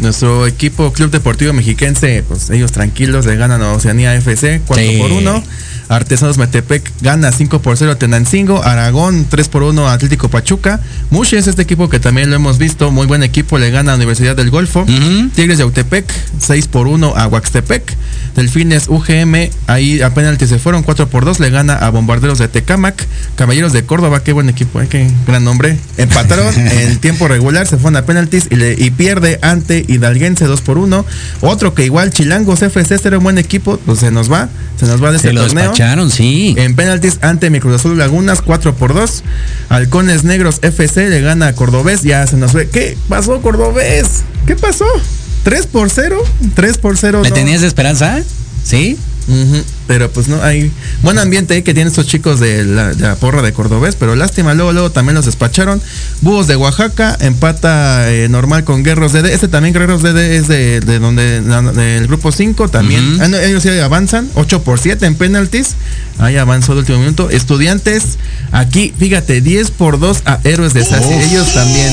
Nuestro 0.00 0.46
equipo 0.46 0.92
Club 0.92 1.10
Deportivo 1.10 1.52
Mexiquense, 1.52 2.22
pues 2.28 2.50
ellos 2.50 2.70
tranquilos 2.70 3.26
le 3.26 3.34
ganan 3.36 3.62
a 3.62 3.72
Oceanía 3.72 4.14
FC 4.14 4.60
4 4.64 4.84
Sí. 4.86 4.98
por 4.98 5.10
1. 5.10 5.42
Artesanos 5.94 6.38
Metepec 6.38 6.88
gana 7.02 7.32
5 7.32 7.60
por 7.62 7.76
0 7.76 7.92
a 7.92 7.94
Tenancingo. 7.96 8.62
Aragón 8.62 9.26
3 9.28 9.48
por 9.48 9.62
1 9.64 9.88
a 9.88 9.92
Atlético 9.92 10.28
Pachuca. 10.28 10.80
Mushes, 11.10 11.46
este 11.48 11.62
equipo 11.62 11.88
que 11.88 11.98
también 11.98 12.30
lo 12.30 12.36
hemos 12.36 12.58
visto, 12.58 12.90
muy 12.90 13.06
buen 13.06 13.22
equipo, 13.22 13.58
le 13.58 13.70
gana 13.70 13.92
a 13.92 13.96
Universidad 13.96 14.36
del 14.36 14.50
Golfo. 14.50 14.84
Tigres 15.34 15.58
de 15.58 15.64
Autepec 15.64 16.10
6 16.38 16.68
por 16.68 16.86
1 16.86 17.14
a 17.16 17.26
Huaxtepec. 17.26 17.96
Delfines 18.36 18.84
UGM, 18.88 19.50
ahí 19.66 20.00
a 20.02 20.14
penalti 20.14 20.46
se 20.46 20.60
fueron 20.60 20.84
4 20.84 21.08
por 21.08 21.24
2, 21.24 21.40
le 21.40 21.50
gana 21.50 21.74
a 21.74 21.90
Bombarderos 21.90 22.38
de 22.38 22.46
Tecamac. 22.46 23.06
Caballeros 23.34 23.72
de 23.72 23.84
Córdoba, 23.84 24.22
qué 24.22 24.32
buen 24.32 24.48
equipo, 24.48 24.80
eh, 24.80 24.86
qué 24.88 25.10
gran 25.26 25.42
nombre. 25.42 25.76
Empataron 25.96 26.54
en 26.56 26.98
tiempo 26.98 27.26
regular, 27.26 27.66
se 27.66 27.76
fueron 27.76 27.96
a 27.96 28.06
penaltis 28.06 28.46
y, 28.50 28.54
le- 28.54 28.76
y 28.78 28.90
pierde 28.92 29.40
ante 29.42 29.84
Hidalguense 29.88 30.44
2 30.44 30.60
por 30.60 30.78
1. 30.78 31.04
Otro 31.40 31.74
que 31.74 31.84
igual 31.84 32.10
Chilangos 32.12 32.62
FC, 32.62 32.94
este 32.94 33.08
era 33.08 33.18
un 33.18 33.24
buen 33.24 33.38
equipo, 33.38 33.78
pues 33.84 33.98
se 33.98 34.12
nos 34.12 34.30
va, 34.30 34.48
se 34.78 34.86
nos 34.86 35.02
va 35.02 35.10
de 35.10 35.16
este 35.16 35.28
torneo. 35.48 35.72
Despacharon, 35.80 36.10
sí. 36.10 36.54
En 36.58 36.74
penaltis 36.76 37.18
ante 37.22 37.50
mi 37.50 37.60
Cruz 37.60 37.76
Azul 37.76 37.96
Lagunas, 37.98 38.42
4 38.42 38.74
por 38.74 38.94
2. 38.94 39.22
Halcones 39.68 40.24
Negros 40.24 40.58
FC 40.62 41.08
le 41.08 41.20
gana 41.20 41.48
a 41.48 41.52
Cordobés. 41.54 42.02
Ya 42.02 42.26
se 42.26 42.36
nos 42.36 42.52
ve. 42.52 42.68
¿Qué 42.68 42.96
pasó, 43.08 43.40
Cordobés? 43.40 44.22
¿Qué 44.46 44.56
pasó? 44.56 44.86
3 45.44 45.66
por 45.66 45.90
0. 45.90 46.22
3 46.54 46.78
por 46.78 46.98
0. 46.98 47.20
¿Me 47.22 47.30
no. 47.30 47.34
tenías 47.34 47.62
de 47.62 47.66
esperanza? 47.66 48.22
¿Sí? 48.62 48.98
Ujú, 49.28 49.62
Pero 49.90 50.08
pues 50.08 50.28
no, 50.28 50.40
hay 50.40 50.70
buen 51.02 51.18
ambiente 51.18 51.54
ahí 51.54 51.62
que 51.62 51.74
tienen 51.74 51.88
estos 51.88 52.06
chicos 52.06 52.38
de 52.38 52.64
la, 52.64 52.94
de 52.94 53.02
la 53.02 53.16
porra 53.16 53.42
de 53.42 53.52
Cordobés, 53.52 53.96
pero 53.96 54.14
lástima, 54.14 54.54
luego, 54.54 54.72
luego 54.72 54.92
también 54.92 55.16
los 55.16 55.26
despacharon. 55.26 55.82
Búhos 56.20 56.46
de 56.46 56.54
Oaxaca, 56.54 57.16
empata 57.18 58.08
eh, 58.08 58.28
normal 58.28 58.62
con 58.62 58.84
Guerreros 58.84 59.12
DD. 59.12 59.26
Este 59.32 59.48
también 59.48 59.74
Guerreros 59.74 60.02
DD 60.02 60.36
es 60.36 60.46
de, 60.46 60.78
de 60.78 61.00
donde, 61.00 61.40
del 61.40 62.06
grupo 62.06 62.30
5 62.30 62.68
también. 62.68 63.20
Ah, 63.20 63.26
no, 63.26 63.36
ellos 63.36 63.64
sí 63.64 63.68
avanzan, 63.80 64.30
8 64.36 64.62
por 64.62 64.78
7 64.78 65.04
en 65.06 65.16
penaltis. 65.16 65.74
Ahí 66.18 66.36
avanzó 66.36 66.74
de 66.74 66.80
último 66.80 66.98
minuto. 66.98 67.28
Estudiantes, 67.28 68.18
aquí, 68.52 68.94
fíjate, 68.96 69.40
10 69.40 69.72
por 69.72 69.98
2 69.98 70.22
a 70.24 70.38
Héroes 70.44 70.72
de 70.72 70.84
Sasi. 70.84 71.14
Ellos 71.14 71.52
también, 71.52 71.92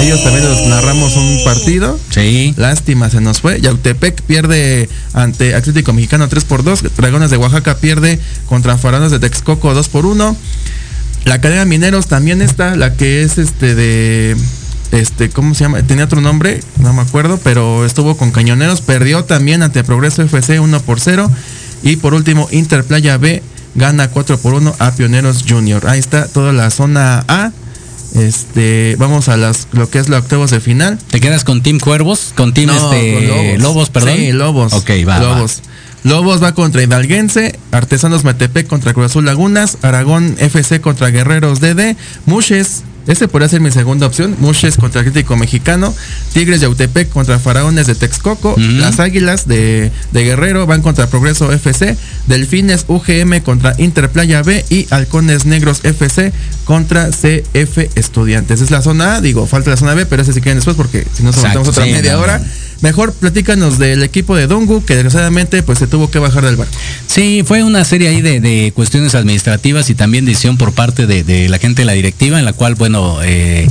ellos 0.00 0.22
también 0.22 0.44
los 0.44 0.66
narramos 0.66 1.16
un 1.16 1.44
partido. 1.44 1.98
Sí. 2.10 2.52
Lástima, 2.58 3.08
se 3.08 3.22
nos 3.22 3.40
fue. 3.40 3.58
Yautepec 3.62 4.20
pierde 4.22 4.90
ante 5.14 5.54
Atlético 5.54 5.94
Mexicano 5.94 6.28
3 6.28 6.44
por 6.44 6.62
2. 6.62 6.96
Dragones 6.96 7.30
de 7.30 7.37
Oaxaca 7.38 7.76
pierde 7.76 8.18
contra 8.46 8.78
Faranos 8.78 9.10
de 9.10 9.18
Texcoco 9.18 9.74
2 9.74 9.88
por 9.88 10.06
1. 10.06 10.36
La 11.24 11.40
cadena 11.40 11.64
Mineros 11.64 12.06
también 12.06 12.42
está, 12.42 12.76
la 12.76 12.94
que 12.94 13.22
es 13.22 13.38
este 13.38 13.74
de. 13.74 14.36
Este, 14.92 15.28
¿cómo 15.28 15.54
se 15.54 15.64
llama? 15.64 15.82
Tenía 15.82 16.04
otro 16.04 16.22
nombre, 16.22 16.60
no 16.78 16.94
me 16.94 17.02
acuerdo, 17.02 17.38
pero 17.44 17.84
estuvo 17.84 18.16
con 18.16 18.30
Cañoneros, 18.30 18.80
perdió 18.80 19.24
también 19.24 19.62
ante 19.62 19.84
Progreso 19.84 20.22
FC 20.22 20.60
1 20.60 20.80
por 20.80 21.00
0. 21.00 21.30
Y 21.82 21.96
por 21.96 22.14
último, 22.14 22.48
Interplaya 22.50 23.18
B 23.18 23.42
gana 23.74 24.08
4 24.08 24.38
por 24.38 24.54
1 24.54 24.74
a 24.78 24.92
Pioneros 24.92 25.44
Junior. 25.46 25.86
Ahí 25.86 25.98
está 25.98 26.26
toda 26.26 26.52
la 26.52 26.70
zona 26.70 27.24
A. 27.28 27.52
Este, 28.14 28.96
vamos 28.98 29.28
a 29.28 29.36
las 29.36 29.68
lo 29.72 29.90
que 29.90 29.98
es 29.98 30.08
la 30.08 30.18
octavos 30.18 30.50
de 30.50 30.60
final. 30.60 30.98
¿Te 31.10 31.20
quedas 31.20 31.44
con 31.44 31.62
Team 31.62 31.78
Cuervos? 31.78 32.32
¿Con 32.34 32.54
Team 32.54 32.68
No, 32.68 32.92
este, 32.92 33.14
con 33.14 33.62
Lobos. 33.62 33.90
perdón? 33.90 34.16
Sí, 34.16 34.32
Lobos. 34.32 34.72
Ok, 34.72 34.90
va. 35.06 35.18
va. 35.18 35.46
Lobos. 36.04 36.42
Va 36.42 36.54
contra 36.54 36.82
Hidalguense, 36.82 37.58
Artesanos 37.72 38.24
Metepec 38.24 38.66
contra 38.66 38.94
Cruz 38.94 39.06
Azul 39.06 39.26
Lagunas, 39.26 39.78
Aragón 39.82 40.36
FC 40.38 40.80
contra 40.80 41.08
Guerreros 41.10 41.60
DD, 41.60 41.96
Mushes, 42.26 42.84
ese 43.08 43.26
podría 43.26 43.48
ser 43.48 43.62
mi 43.62 43.70
segunda 43.70 44.06
opción, 44.06 44.36
Mushes 44.38 44.76
contra 44.76 45.00
Atlético 45.00 45.34
Mexicano, 45.34 45.94
Tigres 46.34 46.60
de 46.60 46.66
Autepec 46.66 47.08
contra 47.08 47.38
Faraones 47.38 47.86
de 47.86 47.94
Texcoco, 47.94 48.54
las 48.58 49.00
Águilas 49.00 49.48
de, 49.48 49.90
de 50.12 50.24
Guerrero 50.24 50.66
van 50.66 50.82
contra 50.82 51.06
Progreso 51.06 51.50
FC, 51.50 51.96
Delfines 52.26 52.84
UGM 52.86 53.40
contra 53.40 53.74
Interplaya 53.78 54.42
B 54.42 54.62
y 54.68 54.86
Halcones 54.90 55.46
Negros 55.46 55.86
FC 55.86 56.34
contra 56.66 57.08
CF 57.08 57.96
Estudiantes. 57.96 58.60
Es 58.60 58.70
la 58.70 58.82
zona 58.82 59.14
A, 59.14 59.20
digo, 59.22 59.46
falta 59.46 59.70
la 59.70 59.78
zona 59.78 59.94
B, 59.94 60.04
pero 60.04 60.20
ese 60.20 60.34
si 60.34 60.42
quieren 60.42 60.58
después 60.58 60.76
porque 60.76 61.06
si 61.10 61.22
no, 61.22 61.30
aguantamos 61.30 61.68
otra 61.68 61.84
sí, 61.84 61.92
media 61.92 62.12
no, 62.12 62.20
hora. 62.20 62.42
Mejor 62.80 63.12
platícanos 63.12 63.78
del 63.78 64.02
equipo 64.02 64.36
de 64.36 64.46
Dongu, 64.46 64.84
que 64.84 64.94
desgraciadamente 64.94 65.62
pues 65.62 65.78
se 65.78 65.86
tuvo 65.86 66.10
que 66.10 66.18
bajar 66.18 66.44
del 66.44 66.56
barco. 66.56 66.72
Sí, 67.06 67.42
fue 67.44 67.64
una 67.64 67.84
serie 67.84 68.08
ahí 68.08 68.20
de, 68.20 68.40
de 68.40 68.72
cuestiones 68.74 69.14
administrativas 69.14 69.90
y 69.90 69.94
también 69.94 70.24
decisión 70.24 70.56
por 70.56 70.72
parte 70.72 71.06
de, 71.06 71.24
de 71.24 71.48
la 71.48 71.58
gente 71.58 71.82
de 71.82 71.86
la 71.86 71.92
directiva, 71.92 72.38
en 72.38 72.44
la 72.44 72.52
cual, 72.52 72.76
bueno, 72.76 73.18
eh, 73.22 73.66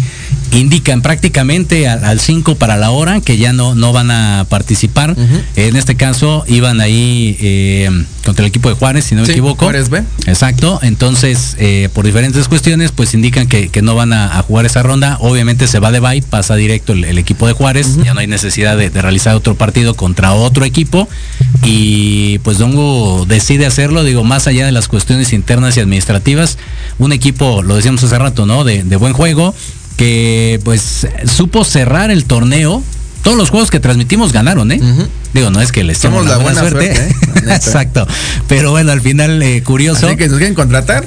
indican 0.51 1.01
prácticamente 1.01 1.87
al 1.87 2.19
5 2.19 2.55
para 2.55 2.77
la 2.77 2.91
hora 2.91 3.21
que 3.21 3.37
ya 3.37 3.53
no, 3.53 3.75
no 3.75 3.93
van 3.93 4.11
a 4.11 4.45
participar. 4.49 5.15
En 5.55 5.75
este 5.75 5.95
caso, 5.95 6.43
iban 6.47 6.81
ahí 6.81 7.37
eh, 7.39 7.89
contra 8.25 8.45
el 8.45 8.49
equipo 8.49 8.69
de 8.69 8.75
Juárez, 8.75 9.05
si 9.05 9.15
no 9.15 9.23
me 9.23 9.29
equivoco. 9.29 9.65
Juárez 9.65 9.89
B. 9.89 10.03
Exacto, 10.25 10.79
entonces 10.83 11.55
eh, 11.59 11.89
por 11.93 12.05
diferentes 12.05 12.47
cuestiones 12.47 12.91
pues 12.91 13.13
indican 13.13 13.47
que, 13.47 13.69
que 13.69 13.81
no 13.81 13.95
van 13.95 14.13
a, 14.13 14.37
a 14.37 14.41
jugar 14.41 14.65
esa 14.65 14.83
ronda, 14.83 15.17
obviamente 15.21 15.67
se 15.67 15.79
va 15.79 15.91
de 15.91 15.99
bye, 15.99 16.21
pasa 16.21 16.55
directo 16.55 16.93
el, 16.93 17.05
el 17.05 17.17
equipo 17.17 17.47
de 17.47 17.53
Juárez, 17.53 17.97
ya 18.03 18.13
no 18.13 18.19
hay 18.19 18.27
necesidad 18.27 18.77
de, 18.77 18.89
de 18.89 19.01
realizar 19.01 19.35
otro 19.35 19.55
partido 19.55 19.95
contra 19.95 20.33
otro 20.33 20.65
equipo 20.65 21.07
y 21.63 22.39
pues 22.39 22.57
Dongo 22.57 23.25
decide 23.27 23.65
hacerlo, 23.65 24.03
digo, 24.03 24.23
más 24.23 24.47
allá 24.47 24.65
de 24.65 24.71
las 24.71 24.87
cuestiones 24.87 25.33
internas 25.33 25.77
y 25.77 25.79
administrativas, 25.79 26.57
un 26.99 27.11
equipo, 27.13 27.63
lo 27.63 27.75
decíamos 27.75 28.03
hace 28.03 28.17
rato, 28.17 28.45
¿no? 28.45 28.63
De, 28.63 28.83
de 28.83 28.95
buen 28.95 29.13
juego, 29.13 29.53
que 29.97 30.61
pues 30.63 31.07
supo 31.25 31.65
cerrar 31.65 32.11
el 32.11 32.25
torneo. 32.25 32.81
Todos 33.23 33.35
los 33.35 33.49
juegos 33.49 33.69
que 33.69 33.81
transmitimos 33.81 34.31
ganaron, 34.31 34.71
¿eh? 34.71 34.79
Ujú. 34.81 35.07
Digo, 35.33 35.49
no 35.49 35.59
es 35.59 35.73
que 35.73 35.83
les 35.83 35.97
Somos 35.97 36.25
la 36.25 36.37
buena 36.37 36.61
suerte, 36.61 36.93
¿eh? 36.93 37.15
Exacto. 37.49 38.07
Pero 38.47 38.71
bueno, 38.71 38.93
al 38.93 39.01
final, 39.01 39.41
eh, 39.43 39.61
curioso. 39.63 40.07
Así 40.07 40.15
que 40.15 40.29
nos 40.29 40.37
quieren 40.37 40.55
contratar, 40.55 41.05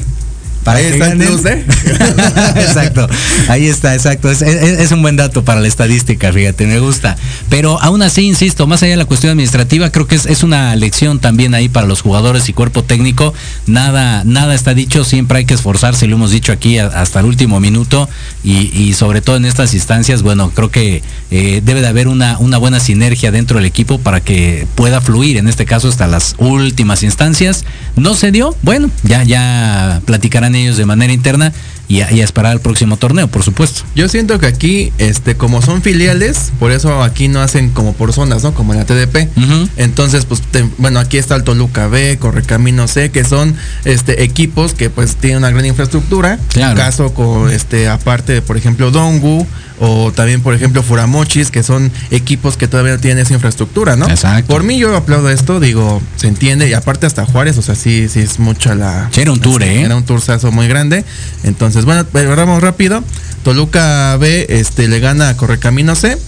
Para 0.64 0.78
ahí 0.78 0.84
que 0.86 0.92
está 0.92 1.12
el 1.12 1.18
plus, 1.18 1.44
¿eh? 1.46 1.64
exacto, 2.56 3.08
ahí 3.48 3.66
está, 3.66 3.94
exacto. 3.94 4.30
Es, 4.30 4.42
es- 4.42 4.78
es 4.80 4.92
un 4.92 5.02
buen 5.02 5.16
dato 5.16 5.44
para 5.44 5.60
la 5.60 5.68
estadística, 5.68 6.32
fíjate, 6.32 6.66
me 6.66 6.78
gusta. 6.80 7.16
Pero 7.48 7.80
aún 7.80 8.02
así, 8.02 8.22
insisto, 8.22 8.66
más 8.66 8.82
allá 8.82 8.90
de 8.92 8.96
la 8.98 9.04
cuestión 9.04 9.30
administrativa, 9.32 9.90
creo 9.90 10.06
que 10.06 10.16
es, 10.16 10.26
es 10.26 10.42
una 10.42 10.74
lección 10.76 11.18
también 11.18 11.54
ahí 11.54 11.68
para 11.68 11.86
los 11.86 12.02
jugadores 12.02 12.48
y 12.48 12.52
cuerpo 12.52 12.84
técnico. 12.84 13.32
Nada, 13.66 14.22
nada 14.24 14.54
está 14.54 14.74
dicho, 14.74 15.04
siempre 15.04 15.38
hay 15.38 15.44
que 15.44 15.54
esforzarse, 15.54 16.06
lo 16.06 16.16
hemos 16.16 16.30
dicho 16.30 16.52
aquí 16.52 16.78
hasta 16.78 17.20
el 17.20 17.26
último 17.26 17.60
minuto 17.60 18.08
y, 18.44 18.70
y 18.78 18.92
sobre 18.94 19.20
todo 19.22 19.36
en 19.36 19.44
estas 19.44 19.74
instancias, 19.74 20.22
bueno, 20.22 20.50
creo 20.54 20.70
que 20.70 21.02
eh, 21.30 21.62
debe 21.64 21.80
de 21.80 21.88
haber 21.88 22.08
una, 22.08 22.38
una 22.38 22.58
buena 22.58 22.80
sinergia 22.80 23.30
dentro 23.30 23.56
del 23.56 23.66
equipo 23.66 23.98
para 23.98 24.20
que 24.20 24.66
pueda 24.74 25.00
fluir, 25.00 25.36
en 25.38 25.48
este 25.48 25.64
caso 25.66 25.88
hasta 25.88 26.06
las 26.06 26.34
últimas 26.38 27.02
instancias. 27.02 27.64
No 27.96 28.14
se 28.14 28.30
dio, 28.30 28.54
bueno, 28.62 28.90
ya, 29.02 29.22
ya 29.24 30.00
platicarán 30.04 30.49
ellos 30.54 30.76
de 30.76 30.86
manera 30.86 31.12
interna 31.12 31.52
y 31.88 32.02
a, 32.02 32.12
y 32.12 32.20
esperar 32.20 32.52
el 32.52 32.60
próximo 32.60 32.96
torneo, 32.96 33.26
por 33.28 33.42
supuesto. 33.42 33.82
Yo 33.96 34.08
siento 34.08 34.38
que 34.38 34.46
aquí, 34.46 34.92
este, 34.98 35.36
como 35.36 35.60
son 35.60 35.82
filiales, 35.82 36.52
por 36.60 36.70
eso 36.70 37.02
aquí 37.02 37.26
no 37.28 37.40
hacen 37.40 37.70
como 37.70 37.94
por 37.94 38.12
zonas, 38.12 38.44
¿no? 38.44 38.54
Como 38.54 38.72
en 38.74 38.78
la 38.80 38.84
TDP. 38.86 39.28
Entonces, 39.76 40.24
pues, 40.24 40.40
te- 40.42 40.68
bueno, 40.78 41.00
aquí 41.00 41.16
está 41.18 41.34
el 41.34 41.42
Toluca 41.42 41.88
B, 41.88 42.16
Correcamino 42.18 42.86
C, 42.86 43.10
que 43.10 43.24
son 43.24 43.56
este 43.84 44.22
equipos 44.22 44.72
que 44.74 44.88
pues 44.90 45.16
tienen 45.16 45.38
una 45.38 45.50
gran 45.50 45.66
infraestructura. 45.66 46.38
Claro. 46.52 46.76
Caso 46.76 47.12
con 47.14 47.50
este, 47.50 47.88
aparte 47.88 48.34
de, 48.34 48.42
por 48.42 48.56
ejemplo, 48.56 48.90
Dongu, 48.92 49.46
o 49.80 50.12
también, 50.12 50.42
por 50.42 50.54
ejemplo, 50.54 50.82
Furamochis, 50.82 51.50
que 51.50 51.62
son 51.62 51.90
equipos 52.10 52.56
que 52.56 52.68
todavía 52.68 52.92
no 52.92 53.00
tienen 53.00 53.24
esa 53.24 53.34
infraestructura, 53.34 53.96
¿no? 53.96 54.08
Exacto. 54.08 54.52
Por 54.52 54.62
mí 54.62 54.78
yo 54.78 54.94
aplaudo 54.94 55.30
esto, 55.30 55.58
digo, 55.58 56.02
se 56.16 56.28
entiende, 56.28 56.68
y 56.68 56.74
aparte 56.74 57.06
hasta 57.06 57.24
Juárez, 57.24 57.56
o 57.56 57.62
sea, 57.62 57.74
sí, 57.74 58.08
sí 58.08 58.20
es 58.20 58.38
mucha 58.38 58.74
la. 58.74 59.08
Sí, 59.10 59.22
era 59.22 59.32
un 59.32 59.40
tour, 59.40 59.62
¿eh? 59.62 59.82
Era 59.82 59.96
un 59.96 60.04
tourzazo 60.04 60.52
muy 60.52 60.68
grande. 60.68 61.04
Entonces, 61.44 61.86
bueno, 61.86 62.04
pero 62.12 62.36
vamos 62.36 62.62
rápido. 62.62 63.02
Toluca 63.42 64.16
B 64.18 64.46
este, 64.50 64.86
le 64.86 65.00
gana 65.00 65.30
a 65.30 65.36
Correcamino 65.36 65.94
C. 65.94 66.18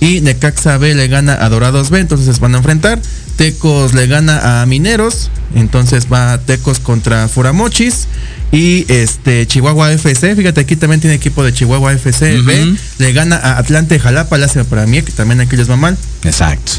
Y 0.00 0.20
Necaxa 0.20 0.78
B 0.78 0.94
le 0.94 1.06
gana 1.06 1.44
a 1.44 1.48
Dorados 1.48 1.90
B. 1.90 2.00
Entonces 2.00 2.40
van 2.40 2.54
a 2.54 2.58
enfrentar. 2.58 3.00
Tecos 3.36 3.94
le 3.94 4.06
gana 4.06 4.62
a 4.62 4.66
Mineros. 4.66 5.30
Entonces 5.54 6.06
va 6.12 6.38
Tecos 6.38 6.80
contra 6.80 7.28
Furamochis. 7.28 8.06
Y 8.52 8.84
este 8.92 9.46
Chihuahua 9.46 9.92
FC, 9.92 10.36
fíjate 10.36 10.60
aquí 10.60 10.76
también 10.76 11.00
tiene 11.00 11.16
equipo 11.16 11.42
de 11.42 11.54
Chihuahua 11.54 11.94
FC 11.94 12.42
B, 12.42 12.64
Ujú. 12.64 12.76
le 12.98 13.12
gana 13.14 13.36
a 13.36 13.56
Atlante 13.56 13.98
Jalapa, 13.98 14.36
lástima 14.36 14.64
para 14.64 14.86
mí, 14.86 15.00
que 15.00 15.10
también 15.10 15.40
aquí 15.40 15.56
les 15.56 15.70
va 15.70 15.76
mal. 15.76 15.96
Exacto. 16.22 16.72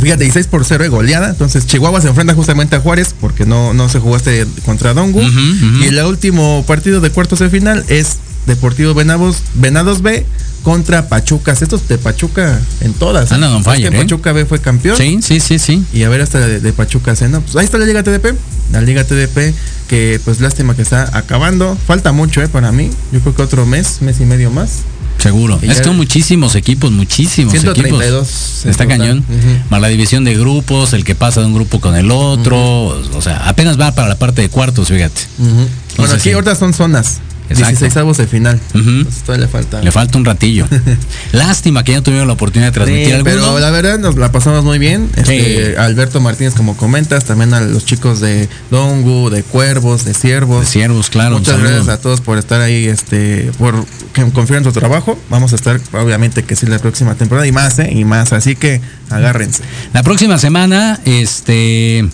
Fíjate, 0.00 0.24
16 0.24 0.46
por 0.46 0.64
0 0.64 0.84
de 0.84 0.88
goleada. 0.88 1.28
Entonces 1.28 1.66
Chihuahua 1.66 2.00
se 2.00 2.08
enfrenta 2.08 2.34
justamente 2.34 2.76
a 2.76 2.80
Juárez 2.80 3.14
porque 3.20 3.44
no, 3.44 3.74
no 3.74 3.90
se 3.90 3.98
jugó 4.00 4.16
este 4.16 4.46
contra 4.64 4.94
Dongu. 4.94 5.20
Y 5.20 5.84
el 5.84 5.98
último 6.02 6.64
partido 6.66 7.02
de 7.02 7.10
cuartos 7.10 7.40
de 7.40 7.50
final 7.50 7.84
es 7.88 8.16
Deportivo 8.46 8.94
Venados, 8.94 9.42
Venados 9.54 10.00
B 10.00 10.24
contra 10.68 11.08
Pachucas. 11.08 11.62
Estos 11.62 11.88
de 11.88 11.96
Pachuca 11.96 12.60
en 12.82 12.92
todas. 12.92 13.32
Andan 13.32 13.52
on 13.52 13.64
¿Sabes 13.64 13.78
fire, 13.78 13.90
que 13.90 13.96
¿eh? 13.96 14.00
Pachuca 14.02 14.32
B 14.32 14.44
fue 14.44 14.60
campeón. 14.60 14.98
Sí, 14.98 15.18
sí, 15.22 15.40
sí, 15.40 15.58
sí. 15.58 15.82
Y 15.94 16.02
a 16.02 16.10
ver 16.10 16.20
hasta 16.20 16.40
de, 16.40 16.60
de 16.60 16.72
Pachuca 16.74 17.16
C, 17.16 17.26
¿no? 17.30 17.40
Pues 17.40 17.56
ahí 17.56 17.64
está 17.64 17.78
la 17.78 17.86
Liga 17.86 18.02
TDP. 18.02 18.34
La 18.70 18.82
Liga 18.82 19.02
TDP 19.02 19.54
que 19.88 20.20
pues 20.22 20.42
lástima 20.42 20.76
que 20.76 20.82
está 20.82 21.16
acabando. 21.16 21.74
Falta 21.86 22.12
mucho, 22.12 22.42
¿eh? 22.42 22.48
Para 22.48 22.70
mí. 22.70 22.90
Yo 23.12 23.20
creo 23.20 23.34
que 23.34 23.40
otro 23.40 23.64
mes, 23.64 24.02
mes 24.02 24.20
y 24.20 24.26
medio 24.26 24.50
más. 24.50 24.80
Seguro. 25.16 25.58
Y 25.62 25.70
Es 25.70 25.80
que 25.80 25.88
muchísimos 25.88 26.54
equipos, 26.54 26.92
muchísimos 26.92 27.50
132 27.52 28.02
equipos. 28.02 28.66
Está 28.66 28.84
total. 28.84 28.88
cañón. 28.88 29.18
Ujú. 29.20 29.62
Más 29.70 29.80
la 29.80 29.88
división 29.88 30.22
de 30.24 30.36
grupos, 30.36 30.92
el 30.92 31.02
que 31.02 31.14
pasa 31.14 31.40
de 31.40 31.46
un 31.46 31.54
grupo 31.54 31.80
con 31.80 31.96
el 31.96 32.10
otro. 32.10 32.88
O 33.16 33.22
sea, 33.22 33.48
apenas 33.48 33.80
va 33.80 33.94
para 33.94 34.06
la 34.06 34.18
parte 34.18 34.42
de 34.42 34.50
cuartos, 34.50 34.88
fíjate. 34.88 35.22
Bueno, 35.38 35.66
Entonces, 35.92 36.14
aquí 36.14 36.28
sí. 36.28 36.32
ahorita 36.32 36.54
son 36.56 36.74
zonas. 36.74 37.20
Exacto. 37.50 37.68
16 37.70 37.96
avos 37.96 38.16
de 38.18 38.26
final. 38.26 38.60
Entonces 38.74 39.22
todavía 39.22 39.46
le 39.46 39.52
falta. 39.52 39.82
Le 39.82 39.90
falta 39.92 40.18
un 40.18 40.24
ratillo. 40.24 40.66
Lástima 41.32 41.82
que 41.84 41.92
ya 41.92 42.02
tuvieron 42.02 42.26
la 42.26 42.34
oportunidad 42.34 42.68
de 42.68 42.72
transmitir 42.74 43.06
Sí, 43.06 43.12
alguno. 43.12 43.30
pero 43.34 43.58
la 43.58 43.70
verdad 43.70 43.98
nos 43.98 44.16
la 44.16 44.30
pasamos 44.32 44.64
muy 44.64 44.78
bien. 44.78 45.08
Este, 45.16 45.72
Sí. 45.72 45.76
Alberto 45.78 46.20
Martínez, 46.20 46.54
como 46.54 46.76
comentas, 46.76 47.24
también 47.24 47.54
a 47.54 47.60
los 47.60 47.84
chicos 47.84 48.20
de 48.20 48.48
Dongu, 48.70 49.30
de 49.30 49.42
Cuervos, 49.42 50.04
de 50.04 50.14
Ciervos. 50.14 50.60
De 50.60 50.66
Ciervos, 50.66 51.10
claro, 51.10 51.38
Muchas 51.38 51.60
gracias 51.60 51.88
a 51.88 52.00
todos 52.00 52.20
por 52.20 52.38
estar 52.38 52.60
ahí, 52.60 52.86
este, 52.86 53.50
por 53.58 53.84
que 54.12 54.22
confíen 54.30 54.58
en 54.58 54.64
su 54.64 54.72
trabajo. 54.72 55.18
Vamos 55.30 55.52
a 55.52 55.56
estar, 55.56 55.80
obviamente, 55.92 56.42
que 56.44 56.56
sí, 56.56 56.66
la 56.66 56.78
próxima 56.78 57.14
temporada 57.14 57.46
y 57.46 57.52
más, 57.52 57.78
¿eh? 57.78 57.90
Y 57.92 58.04
más. 58.04 58.32
Así 58.32 58.56
que 58.56 58.80
agárrense. 59.10 59.62
La 59.92 60.02
próxima 60.02 60.38
semana, 60.38 61.00
este. 61.04 62.08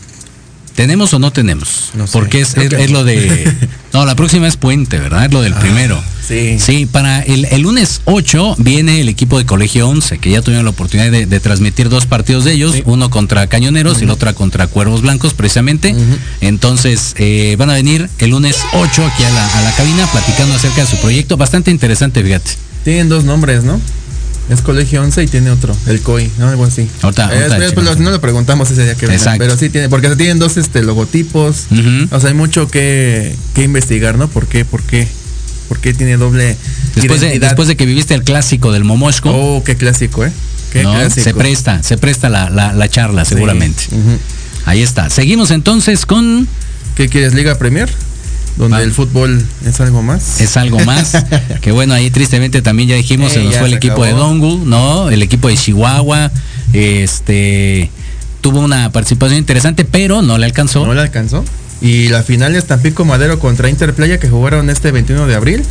¿Tenemos 0.74 1.14
o 1.14 1.18
no 1.18 1.30
tenemos? 1.32 1.90
No 1.94 2.06
sé. 2.06 2.12
Porque 2.12 2.40
es, 2.40 2.90
lo 2.90 3.04
de. 3.04 3.52
No, 3.94 4.04
la 4.04 4.16
próxima 4.16 4.48
es 4.48 4.56
Puente, 4.56 4.98
¿verdad? 4.98 5.26
Es 5.26 5.32
lo 5.32 5.40
del 5.40 5.54
primero. 5.54 6.02
sí. 6.26 6.58
Sí, 6.58 6.84
para 6.84 7.20
el, 7.22 7.44
el 7.44 7.60
lunes 7.62 8.00
8 8.06 8.56
viene 8.58 9.00
el 9.00 9.08
equipo 9.08 9.38
de 9.38 9.46
Colegio 9.46 9.88
11, 9.88 10.18
que 10.18 10.30
ya 10.30 10.42
tuvieron 10.42 10.64
la 10.64 10.72
oportunidad 10.72 11.12
de, 11.12 11.26
de 11.26 11.38
transmitir 11.38 11.88
dos 11.88 12.06
partidos 12.06 12.44
de 12.44 12.54
ellos, 12.54 12.74
uno 12.86 13.08
contra 13.08 13.46
Cañoneros 13.46 14.00
y 14.00 14.04
el 14.04 14.10
otro 14.10 14.34
contra 14.34 14.66
Cuervos 14.66 15.02
Blancos, 15.02 15.32
precisamente. 15.32 15.94
Entonces, 16.40 17.14
eh, 17.18 17.54
van 17.56 17.70
a 17.70 17.74
venir 17.74 18.08
el 18.18 18.30
lunes 18.30 18.56
8 18.72 19.06
aquí 19.06 19.22
a 19.22 19.30
la, 19.30 19.58
a 19.58 19.62
la 19.62 19.76
cabina 19.76 20.06
platicando 20.10 20.56
acerca 20.56 20.80
de 20.80 20.88
su 20.88 20.96
proyecto. 20.96 21.36
Bastante 21.36 21.70
interesante, 21.70 22.20
fíjate. 22.22 22.50
Tienen 22.82 23.08
dos 23.08 23.22
nombres, 23.24 23.62
¿no? 23.62 23.80
Es 24.50 24.60
Colegio 24.60 25.02
11 25.02 25.22
y 25.22 25.26
tiene 25.26 25.50
otro, 25.50 25.74
el 25.86 26.00
COI, 26.02 26.30
¿no? 26.38 26.48
Algo 26.48 26.64
así. 26.66 26.86
Ahorita- 27.00 27.30
Eh, 27.34 27.38
después 27.48 27.70
checamos. 27.70 27.84
lo- 27.98 28.04
no 28.04 28.10
lo 28.10 28.20
preguntamos 28.20 28.70
ese 28.70 28.84
día 28.84 28.94
que 28.94 29.06
venga, 29.06 29.36
pero 29.38 29.56
sí 29.56 29.70
tiene, 29.70 29.88
porque 29.88 30.14
tienen 30.16 30.38
dos 30.38 30.56
este 30.58 30.82
logotipos. 30.82 31.66
O 32.10 32.20
sea, 32.20 32.28
hay 32.28 32.34
mucho 32.34 32.68
que, 32.68 33.34
que 33.54 33.62
investigar, 33.62 34.18
¿no? 34.18 34.28
¿Por 34.28 34.46
qué? 34.46 34.64
¿Por 34.66 34.82
qué? 34.82 35.08
¿Por 35.68 35.78
qué 35.80 35.94
tiene 35.94 36.18
doble 36.18 36.58
Después 36.94 37.20
de, 37.22 37.28
identidad? 37.28 37.48
después 37.48 37.68
de 37.68 37.76
que 37.76 37.86
viviste 37.86 38.12
el 38.14 38.22
clásico 38.22 38.70
del 38.70 38.84
Momosco, 38.84 39.30
Oh, 39.32 39.64
qué 39.64 39.76
clásico, 39.76 40.24
¿eh? 40.26 40.32
Qué 40.72 40.82
¿no? 40.82 40.92
clásico. 40.92 41.24
se 41.24 41.32
presta, 41.34 41.82
se 41.82 41.96
presta 41.96 42.28
la, 42.28 42.50
la- 42.50 42.74
la 42.74 42.88
charla, 42.90 43.24
Sí. 43.24 43.30
seguramente. 43.34 43.84
Ahí 44.66 44.82
está. 44.82 45.08
Seguimos 45.08 45.50
entonces 45.52 46.04
con 46.04 46.46
¿Qué 46.96 47.08
quieres, 47.08 47.32
Liga 47.34 47.56
Premier? 47.56 47.88
Donde 48.56 48.82
el 48.82 48.92
fútbol 48.92 49.44
es 49.66 49.80
algo 49.80 50.02
más. 50.02 50.40
es 50.40 50.56
algo 50.56 50.78
más. 50.80 51.12
que 51.60 51.72
bueno, 51.72 51.94
ahí 51.94 52.10
tristemente 52.10 52.62
también 52.62 52.88
ya 52.90 52.94
dijimos, 52.96 53.32
Eh, 53.32 53.34
se 53.34 53.44
nos 53.44 53.52
ya 53.54 53.58
fue 53.60 53.68
el 53.68 53.74
equipo 53.74 54.04
de. 54.04 54.12
Dongu, 54.12 54.64
¿no? 54.64 55.10
El 55.10 55.22
equipo 55.22 55.48
de 55.48 55.56
Chihuahua, 55.56 56.30
este 56.72 57.90
tuvo 58.40 58.60
una 58.60 58.92
participación 58.92 59.38
interesante, 59.38 59.86
pero 59.86 60.20
no 60.20 60.36
le 60.36 60.44
alcanzó. 60.44 60.84
No 60.84 60.92
le 60.92 61.00
alcanzó. 61.00 61.44
Y 61.80 62.08
la 62.08 62.22
final 62.22 62.54
es 62.54 62.66
Tampico 62.66 63.04
Madero 63.04 63.38
contra 63.38 63.70
Interplaya 63.70 64.18
que 64.20 64.28
jugaron 64.28 64.68
este 64.68 64.90
21 64.92 65.26
de 65.26 65.34
abril. 65.34 65.62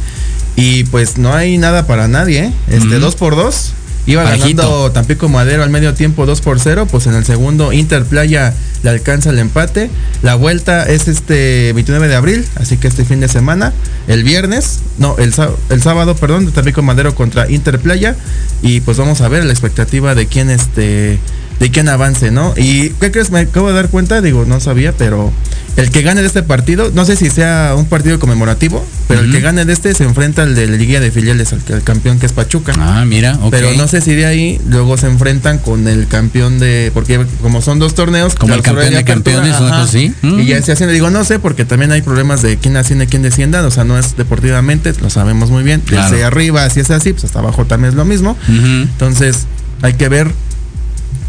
Y 0.56 0.84
pues 0.86 1.18
no 1.18 1.34
hay 1.34 1.58
nada 1.58 1.88
para 1.88 2.08
nadie, 2.08 2.46
¿eh? 2.46 2.54
Este, 2.68 2.88
Ujú. 2.88 3.00
2 3.00 3.16
por 3.16 3.36
2 3.36 3.74
Iba 4.06 4.24
Parejito. 4.24 4.64
ganando 4.64 4.92
Tampico 4.92 5.30
Madero 5.30 5.64
al 5.64 5.70
medio 5.70 5.94
tiempo 5.94 6.26
2 6.26 6.42
por 6.42 6.60
0. 6.60 6.88
Pues 6.90 7.08
en 7.08 7.16
el 7.16 7.26
segundo 7.26 7.72
Interplaya 7.74 8.54
le 8.84 8.90
alcanza 8.90 9.30
el 9.30 9.40
empate. 9.40 9.90
La 10.22 10.36
vuelta 10.36 10.84
es 10.84 11.08
este 11.08 11.72
29 11.74 12.08
de 12.08 12.16
abril, 12.16 12.46
así 12.56 12.78
que 12.78 12.88
este 12.88 13.06
fin 13.06 13.20
de 13.20 13.28
semana. 13.28 13.74
El 14.08 14.24
viernes, 14.24 14.80
no, 14.98 15.16
el, 15.18 15.34
el 15.70 15.82
sábado, 15.82 16.16
perdón, 16.16 16.46
de 16.46 16.52
Tampico 16.52 16.82
Madero 16.82 17.16
contra 17.16 17.50
Interplaya. 17.50 18.16
Y 18.62 18.82
pues 18.82 18.98
vamos 18.98 19.22
a 19.22 19.28
ver 19.28 19.46
la 19.46 19.52
expectativa 19.52 20.16
de 20.16 20.28
quién 20.28 20.50
este 20.50 21.20
de 21.60 21.72
quién 21.72 21.88
avance, 21.90 22.32
¿no? 22.32 22.54
Y 22.58 22.90
¿qué 23.00 23.12
crees? 23.12 23.32
Me 23.32 23.40
acabo 23.42 23.68
de 23.70 23.74
dar 23.76 23.90
cuenta, 23.90 24.22
digo, 24.22 24.46
no 24.46 24.60
sabía, 24.60 24.92
pero 24.98 25.32
el 25.78 25.90
que 25.90 26.02
gane 26.02 26.22
de 26.22 26.28
este 26.28 26.44
partido, 26.44 26.92
no 26.94 27.04
sé 27.06 27.16
si 27.16 27.30
sea 27.30 27.74
un 27.78 27.86
partido 27.86 28.20
conmemorativo, 28.20 28.86
pero 29.08 29.22
el 29.22 29.32
que 29.32 29.40
gane 29.40 29.66
de 29.66 29.74
este 29.74 29.94
se 29.94 30.04
enfrenta 30.04 30.44
al 30.44 30.56
de 30.56 30.68
la 30.68 30.76
Liga 30.78 31.00
de 31.00 31.10
Filiales, 31.12 31.52
al, 31.54 31.62
que- 31.64 31.74
al 31.74 31.84
campeón 31.84 32.20
que 32.20 32.26
es 32.26 32.32
Pachuca. 32.34 32.74
Ah, 32.78 33.06
mira, 33.06 33.38
ok. 33.42 33.50
Pero 33.52 33.72
no 33.74 33.88
sé 33.88 34.02
si 34.02 34.14
de 34.14 34.26
ahí 34.26 34.60
luego 34.70 34.98
se 34.98 35.08
enfrentan 35.08 35.58
con 35.60 35.88
el 35.88 36.08
campeón 36.08 36.60
de. 36.60 36.92
Porque 36.94 37.26
como 37.42 37.62
son 37.62 37.80
dos 37.80 37.96
torneos. 37.96 38.36
Como 38.36 38.54
el 38.54 38.62
campeón 38.62 38.92
de 38.92 39.00
apertura, 39.00 39.36
campeones, 39.38 39.56
ajá, 39.72 39.84
así. 39.84 40.14
Y 40.22 40.46
ya 40.46 40.62
se 40.62 40.72
hacen, 40.74 40.92
digo, 40.92 41.10
no 41.10 41.24
sé, 41.24 41.40
porque 41.40 41.66
también 41.66 41.92
hay 41.92 42.02
problemas 42.02 42.42
de 42.42 42.58
quién 42.58 42.76
asciende, 42.78 43.08
quién 43.08 43.22
descienda. 43.24 43.66
O 43.66 43.72
sea, 43.72 43.84
no 43.84 43.98
es 43.98 44.16
deportivamente, 44.18 44.94
lo 45.02 45.10
sabemos 45.10 45.50
muy 45.50 45.64
bien. 45.64 45.82
Claro. 45.82 46.12
Desde 46.12 46.24
arriba, 46.24 46.70
si 46.70 46.82
es 46.82 46.92
así, 46.92 47.14
pues 47.14 47.24
hasta 47.26 47.40
abajo 47.40 47.66
también 47.66 47.90
es 47.90 47.96
lo 47.96 48.06
mismo. 48.06 48.38
Entonces, 48.48 49.46
hay 49.82 49.94
que 49.94 50.10
ver 50.10 50.32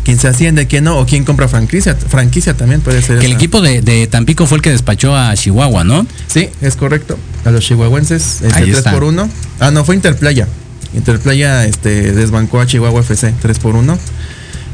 quién 0.05 0.19
se 0.19 0.29
asciende, 0.29 0.67
quién 0.67 0.85
no, 0.85 0.99
o 0.99 1.07
quién 1.07 1.25
compra 1.25 1.49
franquicia. 1.49 1.97
Franquicia 1.97 2.55
también 2.55 2.81
puede 2.81 3.03
ser. 3.03 3.19
Que 3.19 3.27
el 3.27 3.33
equipo 3.33 3.61
de, 3.61 3.81
de 3.83 4.07
Tampico 4.07 4.47
fue 4.47 4.59
el 4.59 4.62
que 4.62 4.71
despachó 4.71 5.17
a 5.17 5.35
Chihuahua, 5.35 5.83
¿no? 5.85 6.07
Sí, 6.29 6.49
es 6.61 6.77
correcto. 6.77 7.19
A 7.45 7.51
los 7.51 7.64
chihuahuenses, 7.64 8.43
este, 8.43 8.55
Ahí 8.59 8.64
3 8.67 8.79
está. 8.79 8.93
por 8.93 9.05
1. 9.05 9.29
Ah, 9.61 9.71
no, 9.71 9.85
fue 9.85 9.95
Interplaya. 9.97 10.47
Interplaya 10.95 11.64
este, 11.67 12.12
desbancó 12.12 12.61
a 12.61 12.67
Chihuahua 12.67 13.01
FC 13.01 13.35
3 13.43 13.59
por 13.59 13.75
1. 13.77 13.99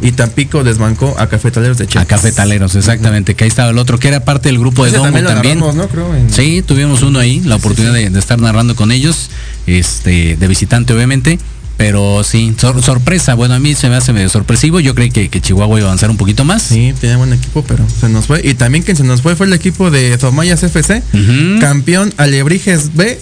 Y 0.03 0.12
Tampico 0.12 0.64
desbancó 0.64 1.14
a 1.19 1.29
Cafetaleros 1.29 1.77
de 1.77 1.87
Chiapas. 1.87 2.05
A 2.07 2.09
Cafetaleros, 2.09 2.75
exactamente. 2.75 3.35
Que 3.35 3.45
ahí 3.45 3.49
estaba 3.49 3.69
el 3.71 3.77
otro, 3.77 3.99
que 3.99 4.09
era 4.09 4.25
parte 4.25 4.49
del 4.49 4.59
grupo 4.59 4.83
de 4.85 4.88
Ese 4.90 4.97
Dongo 4.99 5.12
también 5.12 5.59
también. 5.59 5.59
¿no? 5.59 5.88
Creo. 5.88 6.14
en- 6.14 6.33
Sí, 6.33 6.62
tuvimos 6.66 7.03
uno 7.03 7.19
ahí, 7.19 7.40
la 7.40 7.57
oportunidad 7.57 7.93
De, 7.93 8.09
de 8.09 8.19
estar 8.19 8.38
narrando 8.40 8.75
con 8.77 8.93
ellos, 8.93 9.29
este, 9.66 10.37
de 10.38 10.49
visitante 10.49 10.95
obviamente, 10.95 11.38
pero 11.81 12.23
sí, 12.25 12.55
sor- 12.61 12.83
sorpresa, 12.83 13.33
bueno, 13.35 13.55
a 13.55 13.59
mí 13.59 13.75
se 13.75 13.88
me 13.88 13.97
hace 13.97 14.12
medio 14.12 14.29
sorpresivo, 14.29 14.81
yo 14.81 14.95
creí 14.95 15.11
que, 15.11 15.31
que 15.31 15.40
Chihuahua 15.40 15.79
iba 15.79 15.87
a 15.87 15.90
avanzar 15.90 16.11
un 16.11 16.19
poquito 16.19 16.45
más. 16.45 16.62
Sí, 16.62 16.93
tenía 17.01 17.16
buen 17.16 17.33
equipo, 17.33 17.64
pero 17.66 17.87
se 17.99 18.11
nos 18.11 18.27
fue. 18.27 18.43
Y 18.45 18.53
también 18.53 18.85
quien 18.85 18.99
se 18.99 19.03
nos 19.03 19.23
fue 19.23 19.35
fue 19.35 19.47
el 19.47 19.55
equipo 19.55 19.90
de 19.90 20.19
Zomayas 20.19 20.62
FC. 20.62 21.03
Ujú. 21.14 21.59
Campeón 21.61 22.12
Alebrijes 22.19 22.95
B. 22.95 23.19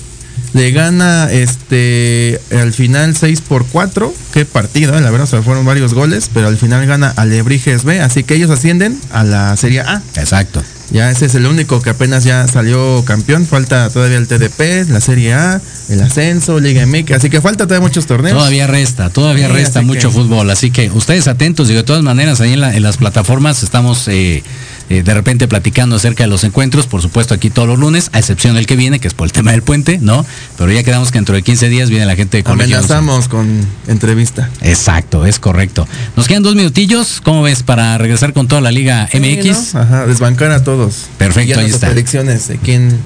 Le 0.55 0.73
gana 0.73 1.29
este 1.31 2.40
al 2.51 2.73
final 2.73 3.14
6 3.14 3.42
por 3.42 3.64
4. 3.66 4.12
Qué 4.33 4.44
partido, 4.44 4.97
eh, 4.99 5.01
la 5.03 5.11
verdad, 5.12 5.25
o 5.29 5.31
sea, 5.31 5.42
fueron 5.42 5.64
varios 5.64 5.94
goles, 5.94 6.29
pero 6.35 6.49
al 6.49 6.57
final 6.57 6.85
gana 6.87 7.12
Alebrijes 7.16 7.85
B. 7.85 8.01
Así 8.01 8.25
que 8.25 8.35
ellos 8.35 8.51
ascienden 8.51 8.99
a 9.12 9.23
la 9.23 9.57
Serie 9.57 9.81
A. 9.83 10.03
Exacto. 10.16 10.64
Ya 10.90 11.11
ese 11.11 11.27
es 11.27 11.35
el 11.35 11.46
único 11.46 11.83
que 11.83 11.90
apenas 11.90 12.24
ya 12.24 12.48
salió 12.48 13.05
campeón. 13.05 13.44
Falta 13.46 13.90
todavía 13.90 14.16
el 14.16 14.27
TDP, 14.27 14.88
la 14.88 15.01
Serie 15.03 15.35
A, 15.35 15.61
el 15.90 16.01
ascenso, 16.01 16.59
Liga 16.61 16.87
MX. 16.87 17.12
Así 17.12 17.29
que 17.29 17.40
falta 17.42 17.66
todavía 17.66 17.87
muchos 17.87 18.07
torneos. 18.07 18.38
Todavía 18.38 18.66
resta, 18.66 19.11
todavía 19.11 19.48
Sí, 19.48 19.53
resta 19.53 19.83
mucho 19.83 20.09
que- 20.09 20.14
fútbol, 20.14 20.48
así 20.51 20.70
que 20.70 20.90
ustedes 20.90 21.29
atentos, 21.29 21.68
digo, 21.68 21.79
de 21.81 21.85
todas 21.85 22.03
maneras, 22.03 22.40
ahí 22.40 22.55
en, 22.55 22.61
la- 22.62 22.74
en 22.74 22.83
las 22.83 22.96
plataformas 22.96 23.62
estamos 23.62 24.09
eh, 24.09 24.42
eh, 24.90 25.03
de 25.03 25.14
repente 25.14 25.48
platicando 25.48 25.96
acerca 25.96 26.24
de 26.24 26.29
los 26.29 26.44
encuentros, 26.44 26.87
por 26.87 27.03
supuesto 27.03 27.35
aquí 27.35 27.51
todos 27.51 27.68
los 27.68 27.79
lunes, 27.79 28.11
a 28.12 28.18
excepción 28.18 28.55
del 28.55 28.66
que 28.66 28.77
viene, 28.77 29.01
que 29.01 29.09
es 29.09 29.14
por 29.14 29.27
el 29.27 29.33
tema 29.38 29.53
del 29.53 29.62
puente, 29.62 29.98
¿no? 30.01 30.24
Pero 30.57 30.72
ya 30.72 30.83
quedamos 30.83 31.11
que 31.11 31.18
dentro 31.18 31.35
de 31.35 31.42
15 31.42 31.68
días 31.68 31.90
viene 31.90 32.07
la 32.07 32.16
gente 32.16 32.38
de 32.38 32.44
Colegio. 32.44 32.77
Amenazamos 32.77 33.29
con 33.29 33.66
entrevista. 33.87 34.48
Exacto, 34.62 35.27
es 35.27 35.38
correcto. 35.38 35.87
Nos 36.16 36.27
quedan 36.27 36.42
dos 36.42 36.55
minutillos, 36.55 37.20
¿cómo 37.22 37.42
ves? 37.42 37.62
Para 37.62 37.98
regresar 37.98 38.33
con 38.33 38.48
toda 38.48 38.61
la 38.61 38.70
Liga 38.70 39.09
MX. 39.12 39.42
Sí, 39.42 39.70
¿no? 39.74 39.81
Ajá, 39.81 40.07
desbancar 40.07 40.51
a 40.53 40.64
todos. 40.64 41.07
Perfecto, 41.18 41.55
ya 41.55 41.61
ahí 41.61 41.70
está. 41.70 41.88
predicciones 41.88 42.48
de 42.48 42.59
quién, 42.59 42.96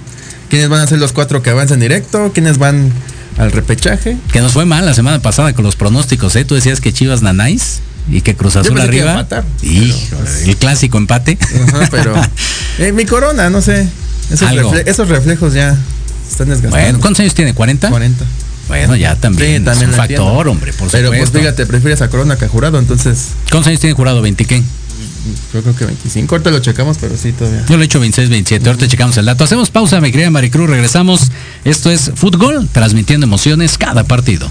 quiénes 0.49 0.68
van 0.68 0.81
a 0.81 0.87
ser 0.87 0.99
los 0.99 1.12
cuatro 1.12 1.42
que 1.42 1.51
avancen 1.51 1.81
directo, 1.81 2.31
quiénes 2.33 2.59
van 2.59 2.92
al 3.38 3.53
repechaje. 3.53 4.16
Que 4.33 4.40
nos 4.40 4.53
fue 4.53 4.66
mal 4.66 4.87
la 4.87 4.95
semana 4.95 5.21
pasada 5.21 5.53
con 5.53 5.64
los 5.64 5.77
pronósticos, 5.77 6.37
¿eh? 6.37 6.45
Tú 6.45 6.55
decías 6.55 6.81
que 6.81 6.92
Chivas 6.92 7.23
nanáis 7.23 7.81
y 8.11 8.21
que 8.21 8.35
Cruz 8.35 8.57
Azul 8.57 8.81
arriba. 8.81 9.27
pero, 9.29 9.45
pues- 9.61 10.43
el 10.47 10.57
clásico 10.57 10.99
empate. 10.99 11.38
Ajá, 11.69 11.88
pero 11.91 12.15
eh, 12.79 12.93
mi 12.93 13.05
corona, 13.05 13.51
no 13.51 13.61
sé. 13.62 13.87
Esos, 14.31 14.49
Algo. 14.49 14.73
refle- 14.73 14.85
esos 14.87 15.09
reflejos 15.09 15.53
ya 15.55 15.77
están 16.31 16.49
desgastando. 16.49 16.71
bueno, 16.77 17.01
¿cuántos 17.01 17.21
años 17.21 17.35
tiene? 17.35 17.55
¿40? 17.55 17.88
40. 17.91 18.25
Bueno, 18.69 18.97
ya 18.97 19.17
también, 19.17 19.59
Sí, 19.59 19.65
también 19.65 19.83
es 19.83 19.83
un 19.88 19.91
lo 19.91 19.97
factor, 19.97 20.19
entiendo. 20.21 20.51
hombre, 20.51 20.73
por 20.73 20.91
Pero 20.91 21.11
pues 21.11 21.31
fíjate, 21.31 21.67
prefieres 21.67 22.01
a 22.01 22.09
Corona 22.09 22.37
que 22.37 22.47
a 22.47 22.49
Jurado, 22.49 22.79
entonces 22.79 23.29
¿Cuántos 23.51 23.67
años 23.69 23.81
tiene 23.81 23.95
jurado? 23.95 24.23
¿20 24.23 24.47
qué? 24.47 24.62
yo 25.53 25.61
creo 25.62 25.77
que 25.77 25.85
25. 25.85 26.35
Ahorita 26.35 26.51
lo 26.51 26.59
checamos, 26.61 26.97
pero 27.01 27.17
sí 27.17 27.33
todavía. 27.33 27.65
Yo 27.69 27.77
lo 27.77 27.83
he 27.83 27.87
hecho 27.87 28.01
26, 28.01 28.29
27. 28.31 28.69
Ahorita 28.69 28.88
checamos 28.88 29.17
el 29.19 29.27
dato. 29.27 29.45
Hacemos 29.45 29.71
pausa, 29.71 30.01
mi 30.01 30.11
querida 30.11 30.31
Maricruz. 30.31 30.69
Regresamos. 30.71 31.31
Esto 31.65 31.91
es 31.91 32.11
Fútbol, 32.15 32.69
transmitiendo 32.73 33.27
emociones 33.27 33.79
cada 33.79 34.05
partido. 34.05 34.51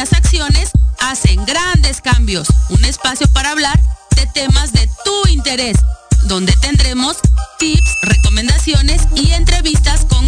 acciones 0.00 0.70
hacen 1.00 1.44
grandes 1.44 2.00
cambios. 2.00 2.46
Un 2.68 2.84
espacio 2.84 3.26
para 3.32 3.50
hablar 3.50 3.78
de 4.14 4.26
temas 4.26 4.72
de 4.72 4.88
tu 5.04 5.28
interés, 5.28 5.76
donde 6.24 6.52
tendremos 6.60 7.16
tips, 7.58 7.96
recomendaciones 8.02 9.02
y 9.16 9.32
entrevistas 9.32 10.04
con 10.04 10.27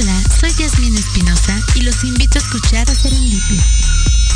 Hola, 0.00 0.22
soy 0.38 0.54
Yasmin 0.54 0.96
Espinosa 0.96 1.60
y 1.74 1.80
los 1.80 2.04
invito 2.04 2.38
a 2.38 2.42
escuchar 2.42 2.86
Serendipia. 2.94 3.60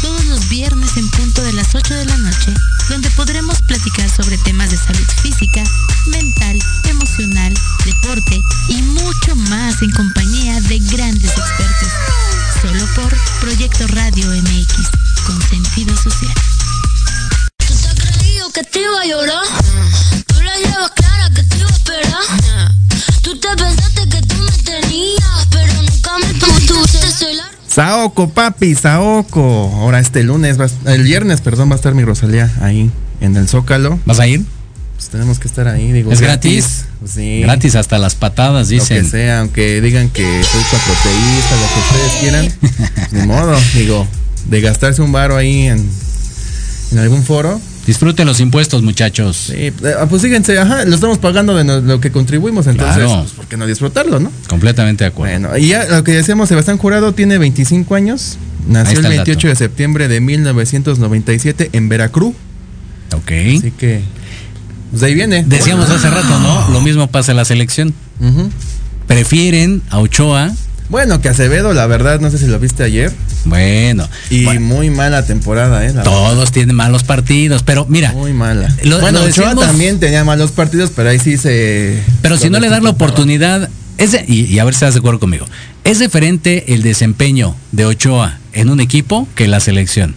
Todos 0.02 0.24
los 0.24 0.48
viernes 0.48 0.96
en 0.96 1.08
punto 1.10 1.40
de 1.40 1.52
las 1.52 1.72
8 1.76 1.94
de 1.94 2.04
la 2.04 2.16
noche, 2.16 2.52
donde 2.88 3.08
podremos 3.10 3.62
platicar 3.62 4.10
sobre 4.10 4.38
temas 4.38 4.72
de 4.72 4.76
salud 4.76 5.06
física, 5.22 5.62
mental, 6.08 6.58
emocional, 6.88 7.54
deporte 7.84 8.40
y 8.70 8.82
mucho 8.82 9.36
más 9.36 9.80
en 9.82 9.92
compañía 9.92 10.60
de 10.62 10.80
grandes 10.80 11.30
expertos. 11.30 11.92
Solo 12.60 12.84
por 12.96 13.16
Proyecto 13.40 13.86
Radio 13.86 14.30
MX, 14.30 14.90
con 15.26 15.40
sentido 15.42 15.96
social. 15.96 16.34
¿Tú 17.58 17.74
te 18.52 18.52
que 18.52 18.64
te 18.64 18.80
iba 18.80 19.00
a 19.00 19.06
llorar? 19.06 19.44
Tú 20.26 20.42
la 20.42 20.56
llevas 20.56 20.90
clara 20.90 21.30
que 21.30 21.42
te 21.44 21.56
iba 21.56 21.68
a 21.68 21.72
esperar. 21.72 22.81
Tú 23.22 23.38
te 23.38 23.48
pensaste 23.56 24.08
que 24.08 24.22
tú 24.26 24.34
me 24.36 24.62
tenías, 24.62 25.46
pero 25.50 25.72
nunca 25.82 26.18
me 26.18 26.34
tuviste. 26.66 27.10
Soy 27.18 27.34
la 27.34 27.44
Saoco, 27.68 28.28
papi, 28.30 28.74
Saoco. 28.74 29.70
Ahora 29.76 30.00
este 30.00 30.22
lunes, 30.22 30.60
va 30.60 30.66
a- 30.86 30.94
el 30.94 31.02
viernes, 31.04 31.40
perdón, 31.40 31.70
va 31.70 31.74
a 31.74 31.76
estar 31.76 31.94
mi 31.94 32.04
Rosalía 32.04 32.50
ahí 32.60 32.90
en 33.20 33.36
el 33.36 33.48
Zócalo. 33.48 33.98
¿Vas 34.04 34.20
a 34.20 34.26
ir? 34.26 34.44
Pues 34.96 35.08
tenemos 35.08 35.38
que 35.38 35.48
estar 35.48 35.66
ahí, 35.68 35.90
digo. 35.92 36.12
¿Es 36.12 36.20
gratis? 36.20 36.84
Sí. 37.12 37.40
Gratis 37.40 37.74
hasta 37.76 37.98
las 37.98 38.14
patadas, 38.14 38.66
Lo 38.70 38.76
que 38.76 38.80
dicen. 38.94 39.10
sea, 39.10 39.40
aunque 39.40 39.80
digan 39.80 40.10
que 40.10 40.22
soy 40.44 40.62
cuatroteísta, 40.70 41.56
lo 41.56 41.66
que 41.66 41.80
ustedes 41.80 42.12
quieran. 42.20 42.52
pues 43.00 43.12
ni 43.12 43.26
modo, 43.26 43.56
digo, 43.74 44.06
de 44.46 44.60
gastarse 44.60 45.00
un 45.02 45.10
varo 45.12 45.36
ahí 45.36 45.66
en, 45.66 45.88
en 46.92 46.98
algún 46.98 47.24
foro. 47.24 47.60
Disfruten 47.86 48.26
los 48.26 48.38
impuestos, 48.40 48.82
muchachos. 48.82 49.48
Sí, 49.48 49.54
eh, 49.56 49.72
pues 50.08 50.22
síguense, 50.22 50.56
ajá, 50.58 50.84
lo 50.84 50.94
estamos 50.94 51.18
pagando 51.18 51.56
de 51.56 51.64
lo 51.82 52.00
que 52.00 52.12
contribuimos, 52.12 52.66
entonces, 52.68 52.96
Claro. 52.96 53.20
pues, 53.22 53.32
¿por 53.32 53.46
qué 53.46 53.56
no 53.56 53.66
disfrutarlo, 53.66 54.20
no? 54.20 54.30
Completamente 54.48 55.02
de 55.04 55.08
acuerdo. 55.08 55.48
Bueno, 55.48 55.58
y 55.58 55.68
ya 55.68 55.84
lo 55.86 56.04
que 56.04 56.12
decíamos, 56.12 56.48
Sebastián 56.48 56.78
Jurado 56.78 57.12
tiene 57.12 57.38
25 57.38 57.94
años, 57.96 58.38
nació 58.68 59.00
el 59.00 59.06
el 59.06 59.10
28 59.12 59.48
de 59.48 59.56
septiembre 59.56 60.06
de 60.08 60.20
1997 60.20 61.70
en 61.72 61.88
Veracruz, 61.88 62.34
ok. 63.14 63.30
así 63.58 63.72
que, 63.76 64.02
pues 64.90 65.00
de 65.00 65.06
ahí 65.08 65.14
viene. 65.14 65.42
Decíamos 65.46 65.90
hace 65.90 66.08
rato, 66.08 66.38
¿no? 66.38 66.68
Lo 66.70 66.80
mismo 66.82 67.08
pasa 67.08 67.32
en 67.32 67.36
la 67.38 67.44
selección. 67.44 67.92
Prefieren 69.06 69.82
a 69.90 69.98
Ochoa. 69.98 70.52
Bueno, 70.88 71.20
que 71.22 71.28
Acevedo, 71.30 71.72
la 71.72 71.86
verdad, 71.86 72.20
no 72.20 72.30
sé 72.30 72.36
si 72.38 72.46
lo 72.46 72.58
viste 72.58 72.82
ayer, 72.82 73.10
Bueno, 73.46 74.06
y 74.28 74.44
bueno, 74.44 74.60
muy 74.60 74.90
mala 74.90 75.24
temporada, 75.24 75.86
¿eh? 75.86 75.92
La 75.94 76.02
todos 76.02 76.52
tienen 76.52 76.76
malos 76.76 77.02
partidos, 77.02 77.62
pero 77.62 77.86
mira, 77.88 78.12
Muy 78.12 78.32
mala. 78.34 78.68
Lo- 78.84 79.00
bueno, 79.00 79.20
lo 79.20 79.24
Ochoa 79.26 79.54
también 79.54 79.98
tenía 80.00 80.22
malos 80.24 80.50
partidos, 80.52 80.90
pero 80.94 81.08
ahí 81.08 81.18
sí 81.18 81.38
se. 81.38 82.02
pero 82.20 82.36
si 82.36 82.50
no 82.50 82.60
le 82.60 82.68
das 82.68 82.82
la 82.82 82.90
oportunidad 82.90 83.70
y, 84.26 84.42
y 84.46 84.58
a 84.58 84.64
ver 84.64 84.74
si 84.74 84.78
estás 84.78 84.94
de 84.94 84.98
acuerdo 84.98 85.20
conmigo, 85.20 85.46
es 85.84 85.98
diferente 86.00 86.74
el 86.74 86.82
desempeño 86.82 87.54
de 87.70 87.86
Ochoa 87.86 88.38
en 88.52 88.68
un 88.68 88.80
equipo 88.80 89.26
que 89.34 89.48
la 89.48 89.60
selección. 89.60 90.14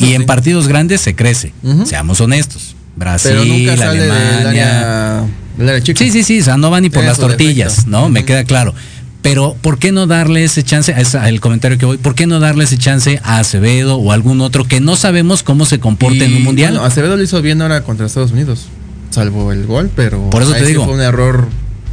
y 0.00 0.12
en 0.12 0.26
partidos 0.26 0.68
grandes 0.68 1.00
se 1.00 1.16
crece, 1.16 1.52
seamos 1.86 2.20
honestos. 2.20 2.76
Brasil, 2.94 3.30
Pero 3.32 3.44
nunca 3.44 3.76
sale 3.76 4.00
del 4.00 4.10
Alemania. 4.10 4.48
área, 4.50 5.24
del 5.56 5.68
área 5.68 5.82
chica. 5.82 5.98
Sí, 5.98 6.10
sí, 6.10 6.24
sí, 6.24 6.40
o 6.40 6.44
sea, 6.44 6.56
no 6.56 6.68
va 6.70 6.80
ni 6.80 6.90
por 6.90 7.04
las 7.04 7.18
tortillas. 7.18 7.86
¿no? 7.86 8.08
Me 8.08 8.24
queda 8.24 8.42
claro. 8.44 8.74
Pero, 9.20 9.56
¿por 9.60 9.78
qué 9.78 9.90
no 9.92 10.06
darle 10.06 10.44
ese 10.44 10.62
chance? 10.62 10.94
Es 10.96 11.14
el 11.14 11.40
comentario 11.40 11.76
que 11.76 11.86
voy. 11.86 11.96
¿Por 11.98 12.14
qué 12.14 12.26
no 12.26 12.38
darle 12.40 12.64
ese 12.64 12.78
chance 12.78 13.20
a 13.24 13.40
Acevedo 13.40 13.96
o 13.96 14.12
a 14.12 14.14
algún 14.14 14.40
otro 14.40 14.64
que 14.64 14.80
no 14.80 14.94
sabemos 14.96 15.42
cómo 15.42 15.66
se 15.66 15.80
comporta 15.80 16.24
en 16.24 16.34
un 16.36 16.44
mundial? 16.44 16.72
bueno, 16.74 16.86
Acevedo 16.86 17.16
lo 17.16 17.22
hizo 17.22 17.42
bien 17.42 17.60
ahora 17.60 17.82
contra 17.82 18.06
Estados 18.06 18.30
Unidos, 18.30 18.66
salvo 19.10 19.52
el 19.52 19.66
gol, 19.66 19.90
pero. 19.94 20.30
Por 20.30 20.42
eso 20.42 20.52
te 20.52 20.64
digo. 20.64 20.84
Fue 20.84 20.94
un 20.94 21.00
error 21.00 21.48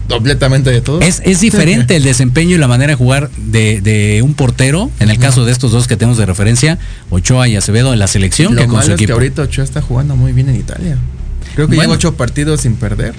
completamente 0.08 0.70
de 0.70 0.82
todo. 0.82 1.02
Es, 1.02 1.22
es 1.26 1.42
diferente 1.42 1.96
el 1.96 2.04
desempeño 2.04 2.56
y 2.56 2.60
la 2.60 2.68
manera 2.68 2.92
de 2.92 2.96
jugar 2.96 3.32
de, 3.38 3.82
de 3.82 4.22
un 4.22 4.36
portero, 4.36 4.92
en 5.00 5.10
el 5.10 5.18
caso 5.18 5.46
de 5.46 5.52
estos 5.52 5.72
dos 5.72 5.88
que 5.88 5.98
tenemos 5.98 6.20
de 6.20 6.28
referencia, 6.28 6.78
Ochoa 7.10 7.48
y 7.48 7.56
Acevedo 7.56 7.92
en 7.92 7.98
la 7.98 8.08
selección, 8.08 8.54
Lo 8.54 8.62
que 8.62 8.68
con 8.68 8.76
malo 8.76 8.86
su 8.86 8.92
es 8.92 8.98
que 9.00 9.04
equipo. 9.06 9.14
ahorita 9.16 9.42
Ochoa 9.42 9.64
está 9.64 9.82
jugando 9.82 10.16
muy 10.16 10.32
bien 10.32 10.50
en 10.50 10.58
Italia. 10.58 10.98
Creo 11.56 11.68
que 11.68 11.76
Bueno. 11.76 11.84
lleva 11.92 11.94
ocho 11.96 12.16
partidos 12.16 12.62
sin 12.62 12.76
perder. 12.76 13.14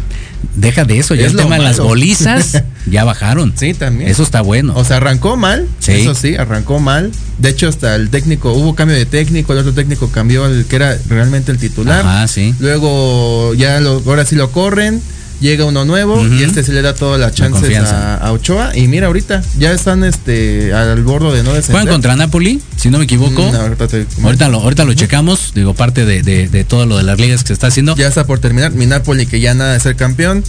Deja 0.55 0.85
de 0.85 0.99
eso, 0.99 1.15
ya 1.15 1.27
Es 1.27 1.33
el 1.33 1.39
tema 1.39 1.57
de 1.57 1.63
las 1.65 1.79
malo. 1.79 1.89
golizas 1.91 2.63
ya 2.87 3.05
bajaron. 3.05 3.53
Sí, 3.57 3.75
también. 3.75 4.09
Eso 4.11 4.23
está 4.23 4.41
bueno. 4.43 4.75
O 4.77 4.85
sea, 4.85 4.99
arrancó 4.99 5.37
mal. 5.37 5.67
Sí. 5.81 5.93
Eso 5.93 6.15
sí, 6.15 6.37
arrancó 6.37 6.79
mal. 6.79 7.11
De 7.39 7.49
hecho, 7.51 7.69
hasta 7.69 7.95
el 7.97 8.11
técnico, 8.11 8.53
hubo 8.53 8.75
cambio 8.75 8.97
de 8.97 9.07
técnico, 9.07 9.53
el 9.53 9.59
otro 9.61 9.73
técnico 9.75 10.11
cambió 10.11 10.45
al 10.45 10.65
que 10.67 10.77
era 10.77 10.97
realmente 11.09 11.51
el 11.53 11.59
titular. 11.59 12.01
Ajá, 12.07 12.29
sí. 12.29 12.55
Luego 12.61 13.55
ya 13.55 13.81
lo, 13.81 14.03
ahora 14.07 14.25
sí 14.25 14.37
lo 14.37 14.51
corren, 14.53 15.03
llega 15.41 15.65
uno 15.65 15.85
nuevo 15.85 16.27
y 16.27 16.43
este 16.43 16.63
se 16.63 16.73
le 16.73 16.83
da 16.83 16.95
todas 16.95 17.21
las 17.21 17.35
chances 17.35 17.77
a, 17.79 18.17
a 18.17 18.33
Ochoa. 18.33 18.77
Y 18.77 18.89
mira, 18.89 19.07
ahorita 19.09 19.43
ya 19.59 19.73
están 19.73 20.03
este 20.05 20.73
al 20.73 21.03
bordo 21.03 21.33
de 21.33 21.43
no 21.43 21.53
descender. 21.53 21.83
Juegan 21.83 21.95
contra 21.95 22.17
Napoli, 22.17 22.61
si 22.77 22.91
no 22.91 22.99
me 22.99 23.05
equivoco. 23.05 23.51
Mm, 23.51 23.55
ahorita 23.55 23.89
te- 23.89 24.07
Ahorita 24.23 24.49
lo, 24.49 24.61
ahorita 24.61 24.85
lo 24.85 24.95
checamos, 24.95 25.53
digo, 25.55 25.75
parte 25.75 26.05
de, 26.05 26.23
de- 26.23 26.49
de 26.49 26.65
todo 26.65 26.87
lo 26.87 26.97
de 26.97 27.03
las 27.03 27.19
ligas 27.21 27.43
que 27.43 27.49
se 27.49 27.53
está 27.53 27.67
haciendo. 27.69 27.95
Ya 27.97 28.09
está 28.09 28.27
por 28.27 28.39
terminar. 28.39 28.73
Mi 28.73 28.87
Napoli 28.87 29.27
que 29.27 29.41
ya 29.41 29.55
nada 29.55 29.73
de 29.75 29.81
ser 29.81 29.97
campeón. 29.97 30.43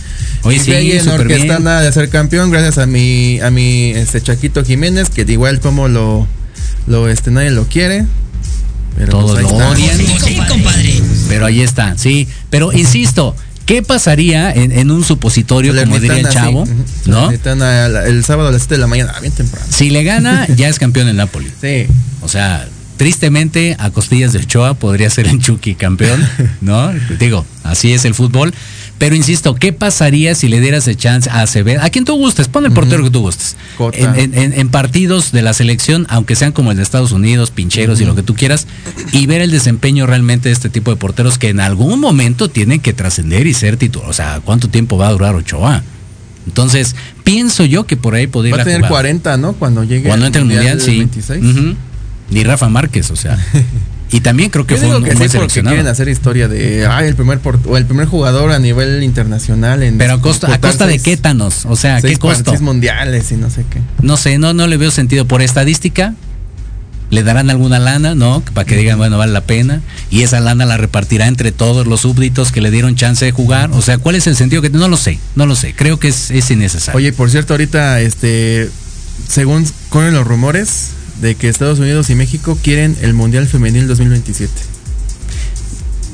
Oye, 0.43 0.57
Y 0.57 0.59
sí, 0.59 0.71
que 0.71 1.35
está 1.35 1.59
nada 1.59 1.81
de 1.81 1.91
ser 1.91 2.09
campeón 2.09 2.51
gracias 2.51 2.77
a 2.77 2.85
mi 2.85 3.39
a 3.41 3.49
mi 3.51 3.91
este 3.91 4.21
Chaquito 4.21 4.63
Jiménez 4.63 5.09
que 5.09 5.25
de 5.25 5.33
igual 5.33 5.59
como 5.59 5.87
lo 5.87 6.27
lo 6.87 7.09
este 7.09 7.31
nadie 7.31 7.51
lo 7.51 7.65
quiere. 7.67 8.05
Pero 8.97 9.11
Todos 9.11 9.31
pues, 9.31 9.37
ahí 9.37 9.51
lo 9.51 9.51
está. 9.51 9.69
odian. 9.71 9.97
Pero 11.27 11.45
ahí 11.45 11.61
está, 11.61 11.95
sí. 11.97 12.27
Pero 12.49 12.73
insisto, 12.73 13.35
¿qué 13.67 13.83
pasaría 13.83 14.51
en, 14.51 14.71
en 14.71 14.89
un 14.89 15.03
supositorio, 15.03 15.71
como 15.83 15.99
diría 15.99 16.17
el 16.17 16.33
chavo? 16.33 16.65
¿No? 17.05 17.29
La- 17.89 18.07
el 18.07 18.23
sábado 18.23 18.49
a 18.49 18.51
las 18.51 18.61
7 18.63 18.75
de 18.75 18.81
la 18.81 18.87
mañana, 18.87 19.13
ah, 19.15 19.19
bien 19.19 19.33
temprano. 19.33 19.65
Si 19.69 19.91
le 19.91 20.03
gana, 20.03 20.47
ya 20.55 20.67
es 20.69 20.79
campeón 20.79 21.07
en 21.09 21.17
Napoli. 21.17 21.51
Sí. 21.61 21.85
O 22.21 22.27
sea, 22.27 22.67
tristemente, 22.97 23.75
a 23.79 23.91
costillas 23.91 24.33
de 24.33 24.39
Ochoa 24.39 24.73
podría 24.73 25.09
ser 25.11 25.27
el 25.27 25.39
Chucky 25.39 25.75
campeón, 25.75 26.27
¿no? 26.61 26.91
Digo, 27.19 27.45
así 27.63 27.93
es 27.93 28.05
el 28.05 28.15
fútbol. 28.15 28.53
Pero 28.97 29.13
insisto, 29.15 29.53
¿qué 29.53 29.73
pasaría 29.73 30.33
si 30.33 30.47
le 30.47 30.59
dieras 30.59 30.87
el 30.87 30.97
chance 30.97 31.29
a 31.29 31.41
Acevedo? 31.41 31.83
A 31.83 31.89
quien 31.91 32.03
tú 32.03 32.15
gustes, 32.15 32.47
pon 32.47 32.65
el 32.65 32.71
portero 32.71 33.03
que 33.03 33.11
tú 33.11 33.21
gustes. 33.21 33.55
En, 33.93 34.53
en- 34.53 34.69
partidos 34.69 35.31
de 35.31 35.41
la 35.41 35.53
selección, 35.53 36.05
aunque 36.09 36.35
sean 36.35 36.51
como 36.51 36.71
el 36.71 36.77
de 36.77 36.83
Estados 36.83 37.11
Unidos, 37.11 37.51
pincheros 37.51 38.01
y 38.01 38.05
lo 38.05 38.15
que 38.15 38.23
tú 38.23 38.33
quieras, 38.35 38.67
y 39.11 39.25
ver 39.27 39.41
el 39.41 39.51
desempeño 39.51 40.05
realmente 40.05 40.49
de 40.49 40.53
este 40.53 40.69
tipo 40.69 40.91
de 40.91 40.97
porteros 40.97 41.37
que 41.37 41.49
en 41.49 41.59
algún 41.59 41.99
momento 41.99 42.49
tienen 42.49 42.79
que 42.79 42.93
trascender 42.93 43.47
y 43.47 43.53
ser 43.53 43.77
titular. 43.77 44.09
O 44.09 44.13
sea, 44.13 44.41
¿cuánto 44.43 44.69
tiempo 44.69 44.97
va 44.97 45.07
a 45.07 45.11
durar 45.11 45.35
Ochoa? 45.35 45.83
Entonces, 46.45 46.95
pienso 47.23 47.65
yo 47.65 47.85
que 47.85 47.97
por 47.97 48.15
ahí 48.15 48.27
podría 48.27 48.55
Va 48.55 48.61
a 48.61 48.65
tener 48.65 48.79
jugar. 48.79 48.91
40, 48.91 49.37
¿no? 49.37 49.53
Cuando 49.53 49.83
llegue 49.83 50.07
Cuando 50.07 50.25
entre 50.25 50.41
el 50.41 50.47
mundial, 50.47 50.79
sí. 50.81 50.97
26. 50.99 51.43
Ujú. 51.43 51.75
Ni 52.29 52.43
Rafa 52.43 52.69
Márquez, 52.69 53.11
o 53.11 53.15
sea. 53.15 53.37
Y 54.09 54.21
también 54.21 54.49
creo 54.49 54.65
que 54.65 54.75
Yo 54.75 54.77
fue 54.79 54.85
digo 54.87 54.97
un, 54.99 55.03
que 55.03 55.09
un 55.11 55.17
buen 55.17 55.29
sí 55.29 55.33
seleccionado. 55.37 55.75
quieren 55.75 55.91
hacer 55.91 56.07
historia 56.07 56.47
de 56.47 56.87
ay, 56.87 57.07
el 57.07 57.15
primer 57.15 57.39
port- 57.39 57.65
o 57.67 57.75
el 57.75 57.85
primer 57.85 58.07
jugador 58.07 58.51
a 58.53 58.59
nivel 58.59 59.03
internacional 59.03 59.83
en 59.83 59.97
Pero 59.97 60.13
a 60.13 60.21
costa, 60.21 60.53
a 60.53 60.61
costa 60.61 60.87
de 60.87 60.99
qué 60.99 61.17
tanos, 61.17 61.65
o 61.65 61.75
sea, 61.75 61.99
seis 61.99 62.13
¿qué 62.13 62.19
costo? 62.19 62.53
mundiales 62.61 63.31
y 63.31 63.35
no 63.35 63.49
sé 63.49 63.65
qué. 63.69 63.79
No 64.01 64.15
sé, 64.15 64.37
no, 64.37 64.53
no 64.53 64.65
le 64.67 64.77
veo 64.77 64.91
sentido. 64.91 65.25
Por 65.27 65.41
estadística, 65.41 66.13
le 67.09 67.23
darán 67.23 67.49
alguna 67.49 67.79
lana, 67.79 68.15
¿no? 68.15 68.41
Para 68.53 68.65
que 68.65 68.75
digan, 68.77 68.97
bueno, 68.97 69.17
vale 69.17 69.33
la 69.33 69.41
pena. 69.41 69.81
Y 70.09 70.21
esa 70.23 70.39
lana 70.39 70.65
la 70.65 70.77
repartirá 70.77 71.27
entre 71.27 71.51
todos 71.51 71.85
los 71.87 72.01
súbditos 72.01 72.51
que 72.53 72.61
le 72.61 72.71
dieron 72.71 72.95
chance 72.95 73.25
de 73.25 73.31
jugar. 73.33 73.71
O 73.71 73.81
sea, 73.81 73.97
¿cuál 73.97 74.15
es 74.15 74.25
el 74.27 74.35
sentido 74.37 74.61
que 74.61 74.69
no 74.69 74.87
lo 74.87 74.95
sé? 74.97 75.19
No 75.35 75.45
lo 75.45 75.55
sé. 75.55 75.73
Creo 75.73 75.99
que 75.99 76.07
es, 76.09 76.31
es 76.31 76.49
innecesario. 76.51 76.97
Oye, 76.97 77.11
por 77.13 77.29
cierto, 77.29 77.53
ahorita, 77.53 77.99
este, 78.01 78.69
según 79.27 79.65
corren 79.89 80.13
los 80.13 80.25
rumores 80.27 80.91
de 81.21 81.35
que 81.35 81.49
Estados 81.49 81.79
Unidos 81.79 82.09
y 82.09 82.15
México 82.15 82.57
quieren 82.61 82.95
el 83.01 83.13
Mundial 83.13 83.47
Femenil 83.47 83.87
2027. 83.87 84.51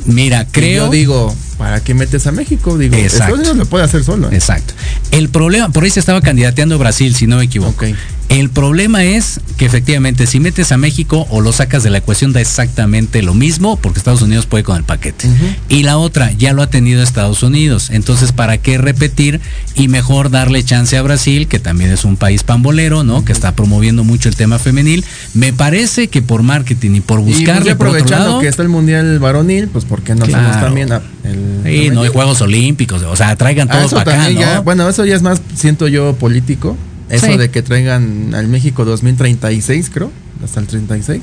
Mira, 0.06 0.41
Y 0.43 0.51
creo. 0.51 0.86
yo 0.86 0.91
digo, 0.91 1.36
¿para 1.58 1.82
qué 1.82 1.93
metes 1.93 2.28
a 2.28 2.32
México? 2.32 2.78
Digo, 2.78 2.95
Exacto. 2.95 3.16
Estados 3.16 3.39
Unidos 3.39 3.58
lo 3.58 3.66
puede 3.66 3.86
hacer 3.86 4.04
solo. 4.04 4.30
¿eh? 4.30 4.36
Exacto. 4.36 4.74
El 5.12 5.30
problema, 5.30 5.70
por 5.70 5.84
ahí 5.84 5.89
se 5.89 5.99
estaba 5.99 6.22
candidateando 6.22 6.78
Brasil, 6.78 7.16
si 7.16 7.26
no 7.28 7.38
me 7.38 7.45
equivoco. 7.45 7.86
El 8.30 8.49
problema 8.49 9.03
es 9.03 9.39
que 9.57 9.65
efectivamente 9.65 10.26
si 10.26 10.39
metes 10.39 10.71
a 10.71 10.78
México 10.78 11.28
o 11.30 11.39
lo 11.41 11.51
sacas 11.53 11.84
de 11.84 11.91
la 11.91 11.99
ecuación 11.99 12.34
da 12.34 12.41
exactamente 12.41 13.21
lo 13.21 13.36
mismo 13.36 13.78
porque 13.78 13.99
Estados 13.99 14.24
Unidos 14.24 14.47
puede 14.47 14.63
con 14.63 14.76
el 14.78 14.84
paquete. 14.84 15.28
Y 15.69 15.84
la 15.84 15.97
otra 15.99 16.32
ya 16.32 16.51
lo 16.53 16.63
ha 16.63 16.67
tenido 16.67 17.03
Estados 17.03 17.43
Unidos. 17.43 17.89
Entonces, 17.91 18.32
¿para 18.32 18.57
qué 18.57 18.78
repetir? 18.80 19.39
Y 19.76 19.88
mejor 19.88 20.32
darle 20.32 20.63
chance 20.63 20.97
a 20.97 21.01
Brasil, 21.03 21.47
que 21.47 21.59
también 21.59 21.91
es 21.91 22.05
un 22.05 22.17
país 22.17 22.43
pambolero, 22.43 23.03
¿no? 23.03 23.24
Que 23.24 23.34
está 23.34 23.55
promoviendo 23.55 24.03
mucho 24.03 24.30
el 24.30 24.36
tema 24.36 24.57
femenil. 24.57 25.05
Me 25.36 25.53
parece 25.53 26.07
que 26.07 26.21
por 26.24 26.41
marketing 26.41 26.95
y 26.95 27.01
por 27.01 27.19
Y 27.19 27.24
buscarle 27.24 27.76
por 27.76 27.88
otro 27.88 27.99
aprovechando 27.99 28.26
lado, 28.30 28.39
que 28.39 28.47
está 28.47 28.63
el 28.63 28.69
Mundial 28.69 29.19
varonil, 29.19 29.67
pues 29.67 29.86
¿por 29.86 30.01
qué 30.01 30.15
no 30.15 30.26
Claro. 30.26 30.47
hacemos 30.47 30.65
también 30.65 30.91
a- 30.91 31.01
el 31.24 31.61
Sí, 31.65 31.89
no 31.91 32.01
hay 32.01 32.09
Juegos 32.09 32.41
Olímpicos, 32.41 33.03
o 33.03 33.15
sea, 33.15 33.36
traigan 33.36 33.69
Ah, 33.69 33.80
todo 33.82 33.89
para 33.89 34.01
acá, 34.01 34.11
también 34.24 34.36
¿no? 34.36 34.41
ya- 34.41 34.59
bueno, 34.61 34.89
eso 34.89 35.05
ya 35.05 35.15
es 35.15 35.21
más, 35.21 35.39
siento 35.55 35.88
yo, 35.88 36.15
político. 36.15 36.76
Eso 37.10 37.28
Sí. 37.28 37.38
de 37.38 37.49
que 37.49 37.62
traigan 37.62 38.34
al 38.34 38.47
México 38.47 38.86
2036, 38.86 39.89
creo, 39.93 40.12
hasta 40.43 40.60
el 40.60 40.68
36. 40.68 41.22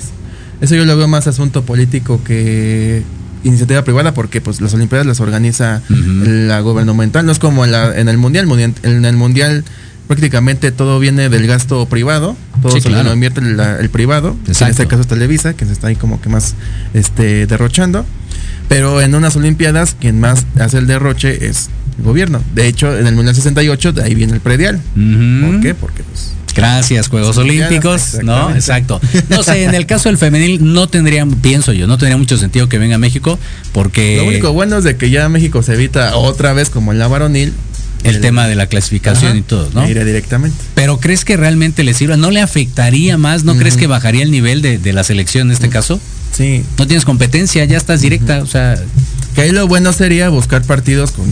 Eso 0.60 0.74
yo 0.74 0.84
lo 0.84 0.96
veo 0.96 1.08
más 1.08 1.26
asunto 1.26 1.64
político 1.64 2.20
que 2.24 3.02
iniciativa 3.44 3.82
privada 3.82 4.12
porque 4.12 4.40
pues 4.42 4.60
las 4.60 4.74
Olimpiadas 4.74 5.06
las 5.06 5.20
organiza 5.20 5.80
la 5.88 6.60
gubernamental, 6.60 7.24
no 7.24 7.32
es 7.32 7.38
como 7.38 7.64
en, 7.64 7.72
la- 7.72 7.98
en 7.98 8.08
el 8.10 8.18
Mundial, 8.18 8.46
Mundial- 8.46 8.74
en 8.82 9.04
el 9.06 9.16
Mundial 9.16 9.64
prácticamente 10.06 10.72
todo 10.72 10.98
viene 10.98 11.28
del 11.30 11.46
gasto 11.46 11.86
privado, 11.86 12.36
todo 12.60 12.72
Sí, 12.72 12.80
se 12.82 12.88
claro. 12.88 13.08
lo 13.08 13.14
invierte 13.14 13.40
el, 13.40 13.58
el 13.58 13.88
privado, 13.90 14.36
en 14.46 14.50
este 14.68 14.86
caso 14.86 15.00
es 15.02 15.06
Televisa, 15.08 15.54
que 15.54 15.64
se 15.64 15.72
está 15.72 15.86
ahí 15.86 15.96
como 15.96 16.20
que 16.20 16.28
más 16.28 16.54
este 16.92 17.46
derrochando. 17.46 18.04
Pero 18.70 19.00
en 19.00 19.16
unas 19.16 19.34
Olimpiadas, 19.34 19.96
quien 19.98 20.20
más 20.20 20.46
hace 20.56 20.78
el 20.78 20.86
derroche 20.86 21.48
es 21.48 21.70
el 21.98 22.04
gobierno. 22.04 22.40
De 22.54 22.68
hecho, 22.68 22.96
en 22.96 23.04
el 23.04 23.16
Mundial 23.16 23.34
68, 23.34 23.92
de 23.92 24.04
ahí 24.04 24.14
viene 24.14 24.32
el 24.32 24.38
predial. 24.38 24.80
¿Por 24.94 25.60
qué? 25.60 25.74
Porque 25.74 26.04
pues. 26.04 26.34
Gracias, 26.54 27.08
Juegos 27.08 27.36
Olímpicos, 27.36 28.18
¿no? 28.22 28.54
Exacto. 28.54 29.00
No 29.28 29.42
sé, 29.42 29.64
en 29.64 29.74
el 29.74 29.86
caso 29.86 30.08
del 30.08 30.18
femenil 30.18 30.72
no 30.72 30.88
tendría, 30.88 31.26
pienso 31.26 31.72
yo, 31.72 31.88
no 31.88 31.98
tendría 31.98 32.16
mucho 32.16 32.36
sentido 32.38 32.68
que 32.68 32.78
venga 32.78 32.94
a 32.94 32.98
México 32.98 33.40
porque 33.72 34.18
Lo 34.18 34.28
único 34.28 34.52
bueno 34.52 34.78
es 34.78 34.84
de 34.84 34.96
que 34.96 35.10
ya 35.10 35.28
México 35.28 35.64
se 35.64 35.74
evita 35.74 36.14
otra 36.14 36.52
vez 36.52 36.70
como 36.70 36.92
en 36.92 37.00
la 37.00 37.08
varonil. 37.08 37.52
el, 38.04 38.20
tema 38.20 38.46
de 38.46 38.54
la 38.54 38.66
clasificación 38.66 39.32
Ajá, 39.32 39.38
y 39.38 39.42
todo, 39.42 39.68
¿no? 39.74 39.88
Iré 39.88 40.04
directamente. 40.04 40.56
Pero 40.76 40.98
¿crees 40.98 41.24
que 41.24 41.36
realmente 41.36 41.82
le 41.82 41.92
sirva? 41.92 42.16
¿No 42.16 42.30
le 42.30 42.40
afectaría 42.40 43.18
más? 43.18 43.42
¿No 43.42 43.56
crees 43.56 43.76
que 43.76 43.88
bajaría 43.88 44.22
el 44.22 44.30
nivel 44.30 44.62
de, 44.62 44.78
de 44.78 44.92
la 44.92 45.02
selección 45.02 45.48
en 45.48 45.54
este 45.54 45.70
caso? 45.70 46.00
Sí. 46.32 46.64
No 46.78 46.86
tienes 46.86 47.04
competencia, 47.04 47.64
ya 47.64 47.76
estás 47.76 48.00
directa, 48.00 48.42
o 48.42 48.46
sea, 48.46 48.76
Que 49.34 49.42
ahí 49.42 49.52
lo 49.52 49.66
bueno 49.66 49.92
sería 49.92 50.28
buscar 50.28 50.62
partidos 50.62 51.10
con, 51.12 51.26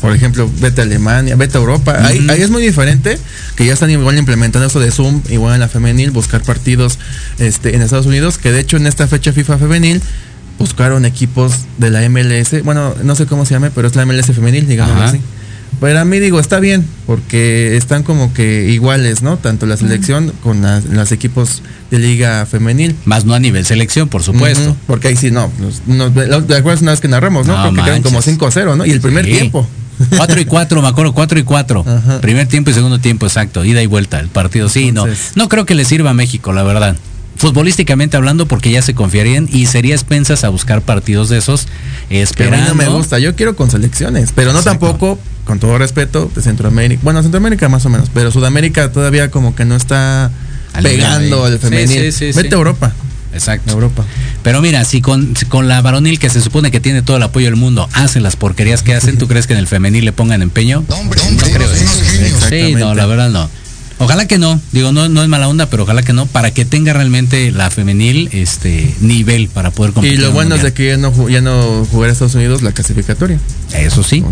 por 0.00 0.14
ejemplo, 0.14 0.50
vete 0.60 0.80
a 0.80 0.84
Alemania, 0.84 1.36
vete 1.36 1.56
a 1.58 1.60
Europa. 1.60 1.96
ahí, 2.06 2.26
es 2.38 2.50
muy 2.50 2.62
diferente, 2.62 3.18
que 3.56 3.66
ya 3.66 3.72
están 3.72 3.90
igual 3.90 4.18
implementando 4.18 4.66
eso 4.66 4.80
de 4.80 4.90
Zoom, 4.90 5.22
igual 5.30 5.54
en 5.54 5.60
la 5.60 5.68
femenil, 5.68 6.10
buscar 6.10 6.42
partidos 6.42 6.98
este, 7.38 7.74
en 7.74 7.82
Estados 7.82 8.06
Unidos, 8.06 8.38
que 8.38 8.52
de 8.52 8.60
hecho 8.60 8.76
en 8.76 8.86
esta 8.86 9.06
fecha 9.06 9.32
FIFA 9.32 9.58
femenil 9.58 10.02
buscaron 10.58 11.04
equipos 11.04 11.52
de 11.78 11.90
la 11.90 12.08
MLS, 12.08 12.62
bueno, 12.64 12.94
no 13.02 13.14
sé 13.16 13.26
cómo 13.26 13.44
se 13.44 13.54
llame, 13.54 13.70
pero 13.70 13.88
es 13.88 13.96
la 13.96 14.06
MLS 14.06 14.26
femenil, 14.26 14.66
digamos 14.66 14.96
Ajá. 14.96 15.04
así. 15.06 15.20
Pero 15.80 15.98
a 15.98 16.04
mí 16.04 16.18
digo, 16.20 16.40
está 16.40 16.60
bien, 16.60 16.84
porque 17.06 17.76
están 17.76 18.04
como 18.04 18.32
que 18.32 18.70
iguales, 18.70 19.22
¿no? 19.22 19.36
Tanto 19.36 19.66
la 19.66 19.76
selección 19.76 20.32
con 20.42 20.62
las, 20.62 20.84
las 20.86 21.12
equipos 21.12 21.62
de 21.90 21.98
liga 21.98 22.46
femenil. 22.46 22.94
más 23.04 23.24
no 23.24 23.34
a 23.34 23.40
nivel 23.40 23.66
selección, 23.66 24.08
por 24.08 24.22
supuesto. 24.22 24.76
Porque 24.86 25.08
ahí 25.08 25.16
sí, 25.16 25.30
no. 25.30 25.50
pues, 25.58 25.82
no 25.86 26.10
¿De 26.10 26.56
acuerdo 26.56 26.80
una 26.82 26.92
vez 26.92 27.00
que 27.00 27.08
narramos, 27.08 27.46
no? 27.46 27.54
No 27.56 27.62
Creo 27.72 27.74
que 27.74 27.90
quedan 27.90 28.02
como 28.02 28.14
manches. 28.18 28.38
5-0, 28.38 28.76
¿no? 28.76 28.86
Y 28.86 28.90
el 28.92 29.00
primer 29.00 29.24
Sí. 29.26 29.32
tiempo. 29.32 29.66
4 30.16 30.40
y 30.40 30.44
4, 30.44 30.82
me 30.82 30.88
acuerdo, 30.88 31.12
4 31.12 31.38
y 31.38 31.42
4. 31.44 31.84
Ajá. 31.86 32.20
Primer 32.20 32.46
tiempo 32.48 32.70
y 32.70 32.74
segundo 32.74 32.98
tiempo, 32.98 33.26
exacto. 33.26 33.64
Ida 33.64 33.82
y 33.82 33.86
vuelta 33.86 34.18
el 34.20 34.28
partido. 34.28 34.68
Sí, 34.68 34.88
Entonces- 34.88 35.32
no. 35.36 35.44
No 35.44 35.48
creo 35.48 35.66
que 35.66 35.74
le 35.74 35.84
sirva 35.84 36.10
a 36.10 36.14
México, 36.14 36.52
la 36.52 36.62
verdad. 36.62 36.96
Futbolísticamente 37.36 38.16
hablando, 38.16 38.46
porque 38.46 38.70
ya 38.70 38.80
se 38.82 38.94
confiarían 38.94 39.48
y 39.52 39.66
sería 39.66 39.94
expensas 39.94 40.44
a 40.44 40.48
buscar 40.50 40.82
partidos 40.82 41.28
de 41.28 41.38
esos, 41.38 41.66
Que 41.66 41.70
a 41.70 42.08
mí 42.10 42.18
esperando. 42.20 42.68
no 42.68 42.74
me 42.74 42.88
gusta. 42.88 43.18
Yo 43.18 43.34
quiero 43.34 43.56
con 43.56 43.70
selecciones, 43.70 44.30
pero 44.34 44.52
no 44.52 44.60
Exacto. 44.60 44.86
tampoco, 44.86 45.18
con 45.44 45.58
todo 45.58 45.76
respeto, 45.78 46.30
de 46.34 46.42
Centroamérica. 46.42 47.00
Bueno, 47.04 47.22
Centroamérica 47.22 47.68
más 47.68 47.84
o 47.86 47.88
menos, 47.88 48.08
pero 48.14 48.30
Sudamérica 48.30 48.92
todavía 48.92 49.30
como 49.30 49.54
que 49.56 49.64
no 49.64 49.74
está 49.76 50.30
Al 50.72 50.82
pegando 50.82 51.50
Sí, 51.50 51.58
femenil. 51.58 51.88
sí, 51.88 52.12
sí, 52.12 52.32
sí. 52.32 52.36
Vete 52.42 52.54
a 52.54 52.58
Europa. 52.58 52.92
Exacto. 53.32 53.72
Europa. 53.72 54.04
Pero 54.44 54.62
mira, 54.62 54.84
si 54.84 55.00
con, 55.00 55.36
si 55.36 55.44
con 55.46 55.66
la 55.66 55.82
varonil 55.82 56.20
que 56.20 56.30
se 56.30 56.40
supone 56.40 56.70
que 56.70 56.78
tiene 56.78 57.02
todo 57.02 57.16
el 57.16 57.22
apoyo 57.24 57.46
del 57.46 57.56
mundo 57.56 57.88
hacen 57.92 58.22
las 58.22 58.36
porquerías 58.36 58.84
que 58.84 58.94
hacen, 58.94 59.18
¿tú 59.18 59.26
crees 59.26 59.48
que 59.48 59.54
en 59.54 59.58
el 59.58 59.66
femenil 59.66 60.04
le 60.04 60.12
pongan 60.12 60.40
empeño? 60.40 60.84
no 60.88 61.10
creo. 61.10 61.68
¿eh? 61.68 62.32
Sí, 62.48 62.74
no, 62.76 62.94
la 62.94 63.06
verdad 63.06 63.30
no. 63.30 63.50
Ojalá 63.98 64.26
que 64.26 64.38
no, 64.38 64.60
digo, 64.72 64.92
no, 64.92 65.08
no 65.08 65.22
es 65.22 65.28
mala 65.28 65.48
onda, 65.48 65.66
pero 65.66 65.84
ojalá 65.84 66.02
que 66.02 66.12
no, 66.12 66.26
para 66.26 66.50
que 66.50 66.64
tenga 66.64 66.92
realmente 66.92 67.52
la 67.52 67.70
femenil 67.70 68.28
este 68.32 68.94
nivel 69.00 69.48
para 69.48 69.70
poder 69.70 69.92
Y 69.92 69.94
competir. 69.94 70.18
lo 70.18 70.24
en 70.24 70.28
el 70.30 70.34
bueno 70.34 70.54
es 70.56 70.62
de 70.62 70.72
que 70.72 70.88
ya 70.88 70.96
no, 70.96 71.28
ya 71.28 71.40
no 71.40 71.86
jugará 71.90 72.12
Estados 72.12 72.34
Unidos 72.34 72.62
la 72.62 72.72
clasificatoria. 72.72 73.38
Eso 73.72 74.02
sí, 74.02 74.24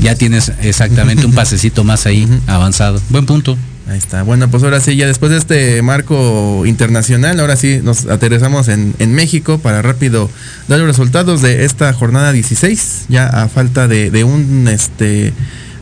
ya 0.00 0.14
tienes 0.14 0.52
exactamente 0.62 1.26
un 1.26 1.32
pasecito 1.34 1.84
más 1.84 2.06
ahí 2.06 2.26
avanzado. 2.46 3.00
Buen 3.10 3.26
punto. 3.26 3.56
Ahí 3.88 3.98
está. 3.98 4.22
Bueno, 4.22 4.48
pues 4.48 4.62
ahora 4.62 4.78
sí, 4.78 4.94
ya 4.94 5.06
después 5.06 5.32
de 5.32 5.38
este 5.38 5.82
marco 5.82 6.64
internacional, 6.64 7.40
ahora 7.40 7.56
sí 7.56 7.80
nos 7.82 8.06
aterrizamos 8.06 8.68
en, 8.68 8.94
en 9.00 9.12
México 9.14 9.58
para 9.58 9.82
rápido 9.82 10.30
dar 10.68 10.78
los 10.78 10.86
resultados 10.86 11.42
de 11.42 11.64
esta 11.64 11.92
jornada 11.92 12.32
16, 12.32 13.06
ya 13.08 13.26
a 13.26 13.48
falta 13.48 13.88
de, 13.88 14.10
de 14.12 14.22
un 14.22 14.68
este 14.68 15.32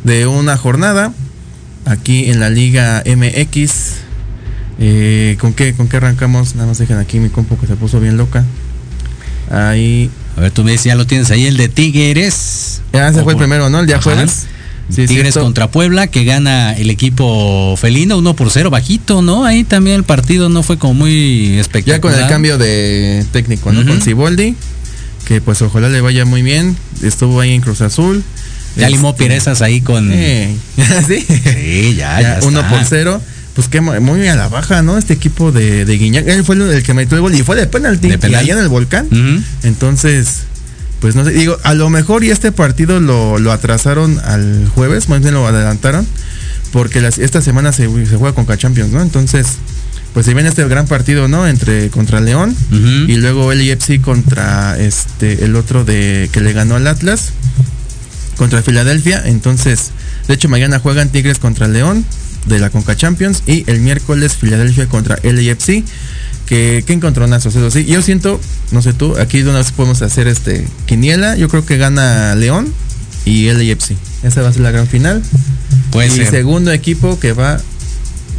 de 0.04 0.26
una 0.26 0.56
jornada 0.56 1.12
aquí 1.88 2.30
en 2.30 2.40
la 2.40 2.50
Liga 2.50 3.02
MX. 3.06 3.70
Eh, 4.80 5.36
¿con 5.40 5.52
qué 5.54 5.74
con 5.74 5.88
qué 5.88 5.96
arrancamos? 5.96 6.54
Nada 6.54 6.68
más 6.68 6.78
dejen 6.78 6.98
aquí 6.98 7.18
mi 7.18 7.28
compu 7.30 7.58
que 7.58 7.66
se 7.66 7.76
puso 7.76 8.00
bien 8.00 8.16
loca. 8.16 8.44
Ahí 9.50 10.10
A 10.36 10.42
ver, 10.42 10.50
tú 10.52 10.62
me 10.62 10.72
dices, 10.72 10.84
ya 10.86 10.94
lo 10.94 11.06
tienes 11.06 11.30
ahí, 11.30 11.46
el 11.46 11.56
de 11.56 11.68
Tigres. 11.68 12.82
ya 12.92 13.12
se 13.12 13.22
fue 13.22 13.32
el 13.32 13.38
primero, 13.38 13.70
¿no? 13.70 13.80
El 13.80 13.86
día 13.86 14.00
jueves. 14.00 14.46
Sí, 14.88 15.06
Tigres 15.06 15.34
cierto. 15.34 15.42
contra 15.42 15.70
Puebla, 15.70 16.06
que 16.06 16.24
gana 16.24 16.72
el 16.74 16.88
equipo 16.88 17.76
felino 17.76 18.16
1 18.18 18.34
por 18.34 18.50
0, 18.50 18.70
bajito, 18.70 19.20
¿no? 19.20 19.44
Ahí 19.44 19.64
también 19.64 19.96
el 19.96 20.04
partido 20.04 20.48
no 20.48 20.62
fue 20.62 20.78
como 20.78 20.94
muy 20.94 21.58
espectacular. 21.58 21.96
Ya 21.96 22.00
con 22.00 22.14
el 22.14 22.28
cambio 22.28 22.56
de 22.56 23.26
técnico, 23.32 23.70
¿no? 23.72 23.84
Con 23.84 24.00
Ciboldi, 24.00 24.54
que 25.26 25.40
pues 25.42 25.60
ojalá 25.60 25.88
le 25.90 26.00
vaya 26.00 26.24
muy 26.24 26.42
bien. 26.42 26.76
Estuvo 27.02 27.40
ahí 27.40 27.52
en 27.52 27.60
Cruz 27.60 27.82
Azul. 27.82 28.22
Ya 28.78 28.88
limó 28.88 29.10
Este, 29.10 29.24
Pirezas 29.24 29.62
ahí 29.62 29.80
con. 29.80 30.10
¿Sí? 31.06 31.24
Sí, 31.28 31.94
ya, 31.96 32.20
ya. 32.20 32.40
Ya, 32.40 32.46
uno 32.46 32.60
está. 32.60 32.70
por 32.70 32.84
cero. 32.84 33.20
Pues 33.54 33.66
que 33.68 33.80
mu- 33.80 34.00
muy 34.00 34.26
a 34.28 34.36
la 34.36 34.48
baja, 34.48 34.82
¿no? 34.82 34.98
Este 34.98 35.14
equipo 35.14 35.50
de, 35.50 35.84
de 35.84 35.98
Guiñac. 35.98 36.26
Él 36.28 36.44
fue 36.44 36.54
el, 36.54 36.82
que 36.84 36.94
metió 36.94 37.16
el 37.16 37.22
gol 37.22 37.34
y 37.34 37.42
fue 37.42 37.56
de 37.56 37.66
penalti. 37.66 38.08
De 38.08 38.14
y 38.14 38.18
penal. 38.18 38.40
allá 38.40 38.52
en 38.54 38.60
el 38.60 38.68
volcán. 38.68 39.08
Entonces, 39.64 40.42
pues 41.00 41.16
no 41.16 41.24
sé. 41.24 41.30
Digo, 41.32 41.58
a 41.64 41.74
lo 41.74 41.90
mejor 41.90 42.22
y 42.24 42.30
este 42.30 42.52
partido 42.52 43.00
lo, 43.00 43.38
lo 43.38 43.50
atrasaron 43.52 44.20
al 44.24 44.68
jueves, 44.74 45.08
más 45.08 45.20
bien 45.20 45.34
lo 45.34 45.46
adelantaron. 45.46 46.06
Porque 46.72 47.00
las- 47.00 47.18
esta 47.18 47.40
semana 47.42 47.72
se, 47.72 47.84
se 48.06 48.16
juega 48.16 48.34
con 48.34 48.46
Champions, 48.56 48.92
¿no? 48.92 49.02
Entonces, 49.02 49.46
pues 50.14 50.24
se 50.26 50.34
viene 50.34 50.48
este 50.50 50.66
gran 50.68 50.86
partido, 50.86 51.26
¿no? 51.26 51.46
Entre 51.48 51.88
contra 51.90 52.20
León 52.20 52.54
y 53.08 53.16
luego 53.16 53.50
el 53.52 53.60
IFC 53.62 54.00
contra 54.00 54.78
este 54.78 55.44
el 55.44 55.56
otro 55.56 55.84
de 55.84 56.28
que 56.32 56.40
le 56.40 56.52
ganó 56.52 56.76
al 56.76 56.86
Atlas 56.86 57.30
contra 58.38 58.62
Filadelfia. 58.62 59.22
Entonces, 59.26 59.90
de 60.26 60.34
hecho 60.34 60.48
mañana 60.48 60.78
juegan 60.78 61.10
Tigres 61.10 61.38
contra 61.38 61.68
León 61.68 62.04
de 62.46 62.58
la 62.58 62.70
Conca 62.70 62.96
Champions 62.96 63.42
y 63.46 63.64
el 63.70 63.80
miércoles 63.80 64.36
Filadelfia 64.36 64.86
contra 64.86 65.18
LAFC. 65.22 65.84
Que, 66.46 66.82
que 66.86 66.94
encontronazos, 66.94 67.54
eso 67.54 67.70
sí. 67.70 67.84
Yo 67.84 68.00
siento, 68.00 68.40
no 68.70 68.80
sé 68.80 68.94
tú, 68.94 69.18
aquí 69.18 69.42
de 69.42 69.50
una 69.50 69.58
vez 69.58 69.70
podemos 69.70 70.00
hacer 70.00 70.28
este 70.28 70.66
quiniela. 70.86 71.36
Yo 71.36 71.50
creo 71.50 71.66
que 71.66 71.76
gana 71.76 72.34
León 72.36 72.72
y 73.26 73.50
LAFC. 73.52 73.92
Esa 74.22 74.40
va 74.40 74.48
a 74.48 74.52
ser 74.54 74.62
la 74.62 74.70
gran 74.70 74.86
final. 74.86 75.22
Puede 75.90 76.08
y 76.08 76.10
ser. 76.10 76.30
segundo 76.30 76.72
equipo 76.72 77.20
que 77.20 77.34
va 77.34 77.60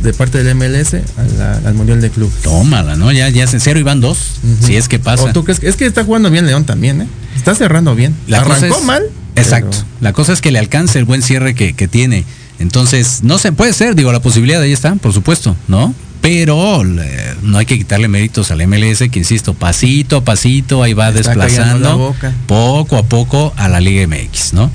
de 0.02 0.14
parte 0.14 0.44
del 0.44 0.56
MLS 0.56 0.94
la- 1.38 1.58
al 1.64 1.76
Mundial 1.76 2.02
de 2.02 2.10
Club. 2.10 2.32
Tómala, 2.42 2.96
¿no? 2.96 3.12
Ya, 3.12 3.30
ya 3.30 3.44
es 3.44 3.54
en 3.54 3.60
cero 3.60 3.80
y 3.80 3.84
van 3.84 4.02
dos. 4.02 4.18
Si 4.66 4.76
es 4.76 4.88
que 4.88 4.98
pasa. 4.98 5.26
¿O 5.26 5.32
tú 5.34 5.44
crees 5.44 5.60
que- 5.60 5.70
es 5.70 5.76
que 5.76 5.86
está 5.86 6.04
jugando 6.04 6.32
bien 6.32 6.48
León 6.48 6.66
también, 6.66 7.02
¿eh? 7.02 7.08
Está 7.36 7.54
cerrando 7.54 7.94
bien. 7.94 8.16
La 8.28 8.40
Arrancó 8.40 8.78
es- 8.80 8.84
mal. 8.86 9.04
Exacto. 9.36 9.78
La 10.02 10.14
cosa 10.14 10.34
es 10.34 10.42
que 10.42 10.52
le 10.52 10.60
alcance 10.60 11.00
el 11.00 11.06
buen 11.06 11.22
cierre 11.22 11.54
que, 11.56 11.74
que 11.74 11.88
tiene. 11.88 12.26
Entonces, 12.60 13.20
no 13.24 13.38
se 13.38 13.52
puede 13.52 13.74
ser, 13.74 13.96
digo, 13.96 14.12
la 14.12 14.22
posibilidad 14.22 14.62
ahí 14.62 14.74
está, 14.74 14.96
por 14.96 15.14
supuesto, 15.14 15.56
¿no? 15.68 15.94
Pero 16.22 16.84
no 17.42 17.58
hay 17.58 17.66
que 17.66 17.78
quitarle 17.78 18.10
méritos 18.10 18.52
al 18.52 18.66
MLS, 18.68 19.00
que 19.10 19.20
insisto, 19.20 19.54
pasito 19.54 20.18
a 20.18 20.24
pasito, 20.26 20.84
ahí 20.84 20.94
va 20.94 21.08
Está 21.10 21.20
desplazando 21.20 22.14
poco 22.48 22.98
a 22.98 23.04
poco 23.04 23.54
a 23.56 23.70
la 23.70 23.80
Liga 23.80 24.06
MX, 24.06 24.54
¿no? 24.54 24.70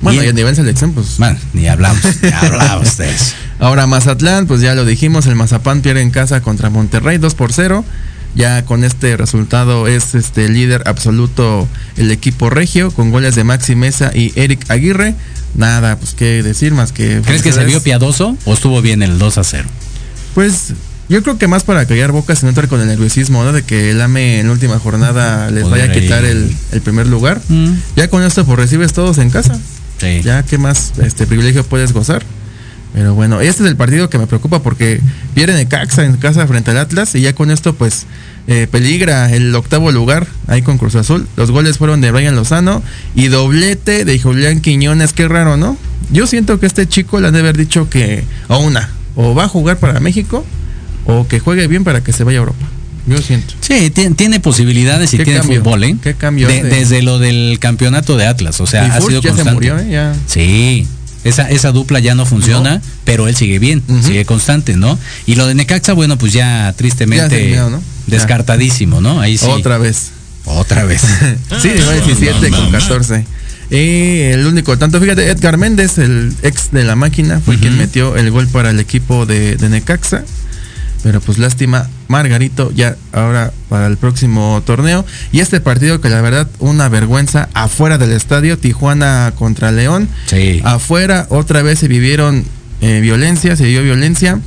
Bueno, 0.00 0.22
Y- 0.22 0.26
y 0.26 0.28
a 0.28 0.32
nivel 0.32 0.56
selección, 0.56 0.92
pues. 0.92 1.18
Bueno, 1.18 1.38
ni 1.52 1.66
hablamos, 1.68 2.00
ni 2.22 2.30
hablamos 2.30 2.96
de 2.96 3.10
eso. 3.10 3.34
Ahora 3.60 3.86
Mazatlán, 3.86 4.46
pues 4.46 4.60
ya 4.62 4.74
lo 4.74 4.84
dijimos, 4.86 5.26
el 5.26 5.34
Mazapán 5.36 5.82
pierde 5.82 6.00
en 6.02 6.10
casa 6.10 6.40
contra 6.40 6.70
Monterrey 6.70 7.18
2 7.18 7.34
por 7.34 7.52
0. 7.52 7.84
Ya 8.34 8.64
con 8.64 8.82
este 8.82 9.16
resultado 9.16 9.86
es 9.86 10.14
este 10.14 10.48
líder 10.48 10.82
absoluto 10.86 11.68
el 11.96 12.10
equipo 12.10 12.50
regio 12.50 12.90
con 12.90 13.10
goles 13.10 13.34
de 13.36 13.44
Maxi 13.44 13.76
Mesa 13.76 14.10
y 14.14 14.32
Eric 14.34 14.68
Aguirre. 14.68 15.14
Nada, 15.54 15.96
pues 15.96 16.14
qué 16.14 16.42
decir 16.42 16.72
más 16.72 16.90
que 16.90 17.20
¿Crees 17.24 17.42
que 17.42 17.52
se 17.52 17.64
vio 17.64 17.80
piadoso 17.82 18.36
o 18.44 18.54
estuvo 18.54 18.82
bien 18.82 19.02
el 19.02 19.18
2 19.18 19.38
a 19.38 19.44
0? 19.44 19.68
Pues 20.34 20.72
yo 21.08 21.22
creo 21.22 21.38
que 21.38 21.46
más 21.46 21.62
para 21.62 21.86
callar 21.86 22.12
bocas 22.12 22.42
y 22.42 22.46
no 22.46 22.48
entrar 22.48 22.66
con 22.66 22.80
el 22.80 22.88
nerviosismo, 22.88 23.44
¿no? 23.44 23.52
De 23.52 23.62
que 23.62 23.90
el 23.90 24.00
AME 24.00 24.40
en 24.40 24.46
la 24.46 24.52
última 24.52 24.78
jornada 24.78 25.50
les 25.50 25.68
vaya 25.68 25.84
a 25.84 25.92
quitar 25.92 26.24
el, 26.24 26.52
el 26.72 26.80
primer 26.80 27.06
lugar. 27.06 27.40
Mm. 27.48 27.72
Ya 27.94 28.08
con 28.08 28.22
esto 28.22 28.44
pues 28.44 28.58
recibes 28.58 28.92
todos 28.92 29.18
en 29.18 29.30
casa. 29.30 29.58
Sí. 30.00 30.22
Ya 30.24 30.42
qué 30.42 30.58
más 30.58 30.92
este 30.98 31.26
privilegio 31.26 31.62
puedes 31.64 31.92
gozar. 31.92 32.24
Pero 32.94 33.14
bueno, 33.14 33.40
este 33.40 33.64
es 33.64 33.68
el 33.68 33.76
partido 33.76 34.08
que 34.08 34.18
me 34.18 34.26
preocupa 34.28 34.62
porque 34.62 35.00
pierden 35.34 35.56
el 35.58 35.66
Caxa 35.68 36.04
en 36.04 36.16
casa 36.16 36.46
frente 36.46 36.70
al 36.70 36.78
Atlas 36.78 37.14
y 37.16 37.20
ya 37.22 37.34
con 37.34 37.50
esto 37.50 37.74
pues 37.74 38.06
eh, 38.46 38.68
peligra 38.70 39.32
el 39.32 39.52
octavo 39.54 39.90
lugar 39.90 40.26
ahí 40.46 40.62
con 40.62 40.78
Cruz 40.78 40.94
Azul. 40.94 41.26
Los 41.36 41.50
goles 41.50 41.76
fueron 41.76 42.00
de 42.00 42.12
Brian 42.12 42.36
Lozano 42.36 42.82
y 43.16 43.26
doblete 43.28 44.04
de 44.04 44.18
Julián 44.20 44.60
Quiñones, 44.60 45.12
qué 45.12 45.26
raro, 45.26 45.56
¿no? 45.56 45.76
Yo 46.12 46.26
siento 46.28 46.60
que 46.60 46.66
este 46.66 46.86
chico 46.86 47.20
le 47.20 47.26
han 47.28 47.34
de 47.34 47.40
haber 47.40 47.56
dicho 47.56 47.90
que 47.90 48.22
a 48.48 48.58
una, 48.58 48.90
o 49.16 49.34
va 49.34 49.44
a 49.44 49.48
jugar 49.48 49.78
para 49.78 49.98
México 49.98 50.44
o 51.06 51.26
que 51.26 51.40
juegue 51.40 51.66
bien 51.66 51.82
para 51.82 52.02
que 52.04 52.12
se 52.12 52.22
vaya 52.22 52.38
a 52.38 52.42
Europa. 52.42 52.66
Yo 53.06 53.18
siento. 53.18 53.54
Sí, 53.60 53.90
tiene, 53.90 54.14
tiene 54.14 54.38
posibilidades 54.40 55.12
y 55.12 55.16
¿Qué 55.18 55.24
tiene 55.24 55.40
cambio? 55.40 55.62
fútbol, 55.62 55.84
¿eh? 55.84 55.96
¿Qué 56.02 56.14
cambio 56.14 56.46
De- 56.48 56.62
de- 56.62 56.70
desde 56.70 57.02
lo 57.02 57.18
del 57.18 57.58
campeonato 57.58 58.16
de 58.16 58.26
Atlas, 58.26 58.60
o 58.60 58.66
sea, 58.66 58.94
ha 58.94 59.00
sido 59.00 59.20
ya 59.20 59.22
se 59.22 59.28
constante. 59.28 59.52
murió, 59.54 59.78
¿eh? 59.78 59.88
Ya. 59.90 60.14
Sí, 60.26 60.86
esa, 61.24 61.50
esa 61.50 61.72
dupla 61.72 61.98
ya 61.98 62.14
no 62.14 62.26
funciona, 62.26 62.80
pero 63.04 63.28
él 63.28 63.34
sigue 63.34 63.58
bien, 63.58 63.82
sigue 64.02 64.24
constante, 64.24 64.76
¿no? 64.76 64.98
Y 65.26 65.34
lo 65.34 65.46
de 65.46 65.54
Necaxa, 65.54 65.94
bueno, 65.94 66.18
pues 66.18 66.32
ya 66.32 66.72
tristemente 66.76 67.58
descartadísimo, 68.06 69.00
¿no? 69.00 69.20
Ahí 69.20 69.38
sí. 69.38 69.46
Otra 69.48 69.78
vez. 69.78 70.10
Otra 70.44 70.84
vez. 70.84 71.02
Sí, 71.60 71.68
llegó 71.68 71.90
a 71.90 71.94
17 71.94 72.50
con 72.50 72.70
14. 72.70 73.24
Y 73.70 74.20
el 74.20 74.46
único 74.46 74.76
tanto, 74.76 75.00
fíjate, 75.00 75.30
Edgar 75.30 75.56
Méndez, 75.56 75.98
el 75.98 76.34
ex 76.42 76.70
de 76.70 76.84
la 76.84 76.96
máquina, 76.96 77.40
fue 77.40 77.58
quien 77.58 77.78
metió 77.78 78.16
el 78.16 78.30
gol 78.30 78.46
para 78.48 78.70
el 78.70 78.78
equipo 78.78 79.24
de, 79.24 79.56
de 79.56 79.68
Necaxa. 79.70 80.24
Pero 81.02 81.20
pues 81.20 81.38
lástima, 81.38 81.88
Margarito 82.08 82.70
ya 82.74 82.96
ahora 83.12 83.52
para 83.68 83.86
el 83.86 83.96
próximo 83.96 84.62
torneo. 84.66 85.04
Y 85.32 85.40
este 85.40 85.60
partido 85.60 86.00
que 86.00 86.08
la 86.10 86.20
verdad 86.20 86.48
una 86.58 86.88
vergüenza 86.88 87.48
afuera 87.54 87.98
del 87.98 88.12
estadio, 88.12 88.58
Tijuana 88.58 89.32
contra 89.36 89.72
León. 89.72 90.08
Sí. 90.26 90.60
Afuera 90.64 91.26
otra 91.30 91.62
vez 91.62 91.78
se 91.78 91.88
vivieron 91.88 92.44
eh, 92.80 93.00
violencia, 93.00 93.56
se 93.56 93.64
vivió 93.64 93.82
violencia. 93.82 94.38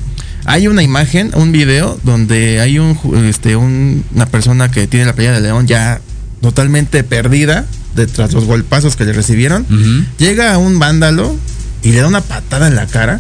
Hay 0.45 0.68
una 0.68 0.82
imagen, 0.84 1.32
un 1.34 1.51
video 1.51 1.99
donde 2.03 2.62
hay 2.62 2.80
un, 2.80 2.97
este, 3.28 3.55
un- 3.55 4.03
una 4.16 4.28
persona 4.28 4.72
que 4.72 4.88
tiene 4.88 5.05
la 5.05 5.14
playa 5.14 5.34
de 5.34 5.41
León 5.41 5.68
ya 5.68 5.99
totalmente 6.41 7.03
perdida 7.03 7.66
de 7.95 8.05
tras 8.08 8.32
los 8.34 8.45
golpazos 8.45 8.95
que 8.95 9.03
le 9.05 9.12
recibieron. 9.14 9.64
Ujú. 9.64 10.05
Llega 10.20 10.53
a 10.53 10.58
un 10.58 10.78
vándalo 10.80 11.36
y 11.84 11.91
le 11.91 11.99
da 12.01 12.08
una 12.08 12.22
patada 12.22 12.68
en 12.68 12.76
la 12.76 12.86
cara. 12.86 13.20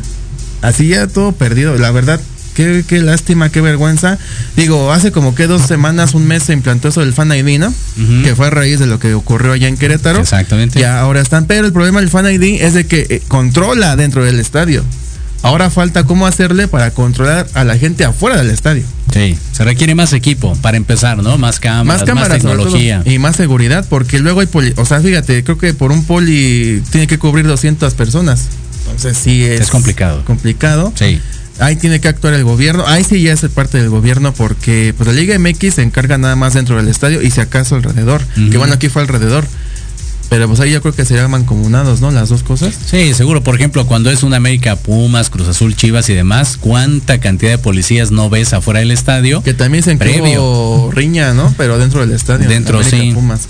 Así 0.61 0.87
ya 0.89 1.07
todo 1.07 1.31
perdido. 1.33 1.75
La 1.77 1.91
verdad, 1.91 2.19
qué, 2.57 2.83
qué 2.87 2.99
lástima, 3.01 3.49
qué 3.51 3.61
vergüenza. 3.61 4.17
Digo, 4.55 4.91
hace 4.91 5.11
como 5.11 5.35
que 5.35 5.45
dos 5.45 5.61
semanas, 5.61 6.15
un 6.15 6.25
mes 6.27 6.41
se 6.43 6.53
implantó 6.53 6.87
eso 6.87 7.01
del 7.01 7.13
Fan 7.13 7.31
ID, 7.31 7.59
¿no? 7.59 7.71
Que 8.23 8.35
fue 8.35 8.47
a 8.47 8.49
raíz 8.49 8.79
de 8.79 8.87
lo 8.87 8.99
que 8.99 9.13
ocurrió 9.13 9.53
allá 9.53 9.67
en 9.67 9.77
Querétaro. 9.77 10.19
Exactamente. 10.19 10.79
Ya 10.79 10.99
ahora 10.99 11.21
están. 11.21 11.45
Pero 11.45 11.67
el 11.67 11.71
problema 11.71 11.99
del 11.99 12.09
Fan 12.09 12.25
ID 12.33 12.61
es 12.63 12.73
de 12.73 12.87
que 12.87 13.05
eh, 13.09 13.21
controla 13.27 13.95
dentro 13.95 14.25
del 14.25 14.39
estadio. 14.39 14.83
Ahora 15.43 15.69
falta 15.69 16.03
cómo 16.03 16.25
hacerle 16.25 16.67
para 16.67 16.89
controlar 16.91 17.47
a 17.53 17.63
la 17.63 17.77
gente 17.77 18.03
afuera 18.03 18.37
del 18.37 18.49
estadio. 18.49 18.83
Sí, 19.13 19.37
se 19.51 19.63
requiere 19.63 19.93
más 19.93 20.11
equipo 20.13 20.55
para 20.63 20.77
empezar, 20.77 21.19
¿no? 21.21 21.37
Más 21.37 21.59
cámaras, 21.59 22.01
Más 22.01 22.03
cámaras 22.09 22.29
tecnología. 22.39 23.01
todo, 23.03 23.13
y 23.13 23.19
más 23.19 23.35
seguridad, 23.35 23.85
porque 23.87 24.19
luego 24.19 24.39
hay 24.39 24.47
poli, 24.47 24.73
o 24.77 24.85
sea, 24.85 24.99
fíjate, 24.99 25.43
creo 25.43 25.59
que 25.59 25.75
por 25.75 25.91
un 25.91 26.03
poli 26.05 26.81
tiene 26.91 27.05
que 27.05 27.19
cubrir 27.19 27.45
200 27.45 27.93
personas. 27.93 28.45
Entonces 28.87 29.15
sí 29.17 29.43
es, 29.43 29.61
Es 29.61 29.69
complicado. 29.69 30.25
complicado. 30.25 30.91
Sí. 30.95 31.21
Ahí 31.59 31.75
tiene 31.75 31.99
que 31.99 32.07
actuar 32.07 32.33
el 32.33 32.43
gobierno. 32.43 32.85
Ahí 32.87 33.03
sí 33.03 33.21
ya 33.21 33.33
es 33.33 33.41
parte 33.53 33.77
del 33.77 33.89
gobierno 33.89 34.33
porque 34.33 34.93
pues 34.95 35.07
la 35.07 35.13
Liga 35.13 35.37
MX 35.37 35.75
se 35.75 35.81
encarga 35.81 36.17
nada 36.17 36.35
más 36.35 36.53
dentro 36.53 36.77
del 36.77 36.87
estadio 36.87 37.21
y 37.21 37.31
si 37.31 37.41
acaso 37.41 37.75
alrededor. 37.75 38.21
Que 38.51 38.57
bueno, 38.57 38.73
aquí 38.73 38.89
fue 38.89 39.01
alrededor. 39.01 39.45
Pero 40.29 40.47
pues 40.47 40.59
ahí 40.59 40.71
yo 40.71 40.81
creo 40.81 40.93
que 40.93 41.05
serían 41.05 41.31
mancomunados, 41.31 42.01
¿no? 42.01 42.11
Las 42.11 42.27
dos 42.29 42.43
cosas. 42.43 42.75
Sí, 42.85 43.13
seguro. 43.13 43.43
Por 43.43 43.55
ejemplo, 43.55 43.87
cuando 43.87 44.11
es 44.11 44.23
una 44.23 44.37
América 44.37 44.75
Pumas, 44.75 45.29
Cruz 45.29 45.47
Azul, 45.47 45.75
Chivas 45.75 46.09
y 46.09 46.13
demás, 46.13 46.57
¿cuánta 46.59 47.19
cantidad 47.19 47.51
de 47.51 47.57
policías 47.57 48.11
no 48.11 48.29
ves 48.29 48.51
afuera 48.51 48.81
del 48.81 48.91
estadio? 48.91 49.41
Que 49.41 49.53
también 49.53 49.83
se 49.83 49.91
encargó 49.91 50.91
riña, 50.91 51.33
¿no? 51.33 51.53
Pero 51.57 51.77
dentro 51.77 52.01
del 52.01 52.11
estadio. 52.11 52.49
Dentro, 52.49 52.79
América, 52.79 53.03
sí. 53.03 53.11
Pumas. 53.13 53.47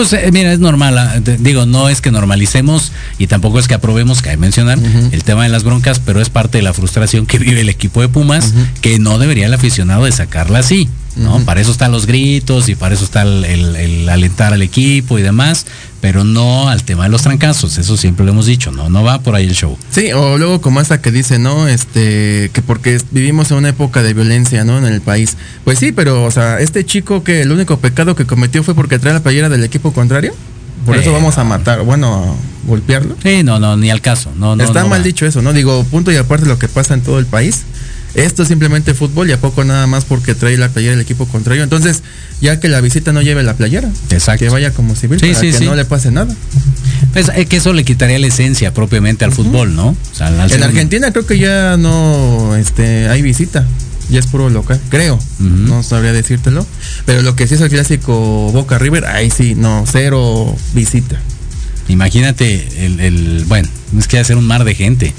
Pues 0.00 0.14
eh, 0.14 0.30
mira, 0.32 0.50
es 0.50 0.60
normal. 0.60 0.96
ah, 0.96 1.20
digo, 1.20 1.66
no 1.66 1.90
es 1.90 2.00
que 2.00 2.10
normalicemos 2.10 2.90
y 3.18 3.26
tampoco 3.26 3.58
es 3.58 3.68
que 3.68 3.74
aprobemos, 3.74 4.22
cabe 4.22 4.38
mencionar, 4.38 4.78
el 4.78 5.24
tema 5.24 5.42
de 5.42 5.50
las 5.50 5.62
broncas, 5.62 5.98
pero 5.98 6.22
es 6.22 6.30
parte 6.30 6.56
de 6.56 6.62
la 6.62 6.72
frustración 6.72 7.26
que 7.26 7.38
vive 7.38 7.60
el 7.60 7.68
equipo 7.68 8.00
de 8.00 8.08
Pumas, 8.08 8.54
que 8.80 8.98
no 8.98 9.18
debería 9.18 9.44
el 9.44 9.52
aficionado 9.52 10.06
de 10.06 10.12
sacarla 10.12 10.60
así. 10.60 10.88
¿No? 11.16 11.40
Para 11.44 11.60
eso 11.60 11.70
están 11.72 11.92
los 11.92 12.06
gritos 12.06 12.68
y 12.68 12.74
para 12.74 12.94
eso 12.94 13.04
está 13.04 13.22
el, 13.22 13.44
el- 13.44 13.76
el 13.76 14.08
alentar 14.08 14.52
al 14.52 14.62
equipo 14.62 15.18
y 15.18 15.22
demás, 15.22 15.66
pero 16.00 16.24
no 16.24 16.68
al 16.68 16.82
tema 16.84 17.04
de 17.04 17.10
los 17.10 17.22
trancazos. 17.22 17.76
Eso 17.78 17.96
siempre 17.96 18.24
lo 18.24 18.32
hemos 18.32 18.46
dicho, 18.46 18.70
no, 18.70 18.88
no 18.88 19.02
va 19.02 19.20
por 19.20 19.34
ahí 19.34 19.44
el 19.46 19.54
show. 19.54 19.76
Sí, 19.90 20.12
o 20.12 20.38
luego 20.38 20.60
como 20.60 20.80
esa 20.80 21.00
que 21.02 21.10
dice, 21.10 21.38
¿no? 21.38 21.68
Este, 21.68 22.50
que 22.52 22.62
porque 22.62 23.00
vivimos 23.10 23.50
en 23.50 23.58
una 23.58 23.68
época 23.70 24.02
de 24.02 24.14
violencia, 24.14 24.64
¿no? 24.64 24.78
En 24.78 24.86
el 24.86 25.00
país. 25.00 25.36
Pues 25.64 25.78
sí, 25.78 25.92
pero, 25.92 26.24
o 26.24 26.30
sea, 26.30 26.60
este 26.60 26.84
chico 26.86 27.22
que 27.24 27.42
el 27.42 27.52
único 27.52 27.78
pecado 27.78 28.14
que 28.16 28.24
cometió 28.26 28.62
fue 28.62 28.74
porque 28.74 28.98
trae 28.98 29.12
la 29.14 29.20
playera 29.22 29.48
del 29.48 29.64
equipo 29.64 29.92
contrario. 29.92 30.32
Por 30.86 30.96
eso 30.96 31.12
vamos 31.12 31.36
a 31.36 31.44
matar, 31.44 31.82
bueno, 31.82 32.14
a 32.14 32.66
golpearlo. 32.66 33.14
Sí, 33.22 33.42
no, 33.42 33.58
no, 33.60 33.76
ni 33.76 33.90
al 33.90 34.00
caso. 34.00 34.32
No, 34.38 34.56
no, 34.56 34.64
Está 34.64 34.82
no 34.82 34.88
mal 34.88 35.00
va. 35.00 35.04
dicho 35.04 35.26
eso, 35.26 35.42
¿no? 35.42 35.52
Digo, 35.52 35.84
punto 35.84 36.10
y 36.10 36.16
aparte 36.16 36.46
lo 36.46 36.58
que 36.58 36.68
pasa 36.68 36.94
en 36.94 37.02
todo 37.02 37.18
el 37.18 37.26
país. 37.26 37.64
Esto 38.14 38.42
es 38.42 38.48
simplemente 38.48 38.92
fútbol 38.94 39.28
y 39.30 39.32
a 39.32 39.40
poco 39.40 39.62
nada 39.64 39.86
más 39.86 40.04
porque 40.04 40.34
trae 40.34 40.56
la 40.56 40.68
playera 40.68 40.92
del 40.94 41.00
equipo 41.02 41.26
contrario. 41.26 41.62
Entonces, 41.62 42.02
ya 42.40 42.58
que 42.58 42.68
la 42.68 42.80
visita 42.80 43.12
no 43.12 43.22
lleve 43.22 43.42
la 43.44 43.54
playera, 43.54 43.88
Exacto. 44.10 44.44
que 44.44 44.50
vaya 44.50 44.72
como 44.72 44.96
civil 44.96 45.20
Sí, 45.20 45.28
para 45.28 45.40
sí, 45.40 45.52
que 45.52 45.58
sí. 45.58 45.64
no 45.64 45.74
le 45.76 45.84
pase 45.84 46.10
nada. 46.10 46.34
Pues, 47.12 47.30
eh, 47.34 47.46
que 47.46 47.58
eso 47.58 47.72
le 47.72 47.84
quitaría 47.84 48.18
la 48.18 48.26
esencia 48.26 48.74
propiamente 48.74 49.24
al 49.24 49.32
fútbol, 49.32 49.74
¿no? 49.76 49.88
O 49.90 49.96
sea, 50.12 50.26
al 50.26 50.50
En 50.52 50.62
Argentina 50.62 51.12
creo 51.12 51.24
que 51.26 51.38
ya 51.38 51.76
no 51.76 52.56
este, 52.56 53.08
hay 53.08 53.22
visita. 53.22 53.64
Ya 54.10 54.18
es 54.18 54.26
puro 54.26 54.50
local, 54.50 54.80
creo. 54.88 55.20
No 55.38 55.84
sabría 55.84 56.12
decírtelo. 56.12 56.66
Pero 57.06 57.22
lo 57.22 57.36
que 57.36 57.46
sí 57.46 57.54
es 57.54 57.60
el 57.60 57.68
clásico 57.70 58.50
Boca 58.52 58.76
River, 58.76 59.04
ahí 59.04 59.30
sí, 59.30 59.54
no, 59.54 59.84
cero 59.90 60.56
visita. 60.74 61.20
Imagínate 61.88 62.86
el, 62.86 62.98
el- 62.98 63.44
bueno, 63.46 63.68
es 63.96 64.08
que 64.08 64.18
hacer 64.18 64.36
un 64.36 64.46
mar 64.46 64.64
de 64.64 64.74
gente. 64.74 65.14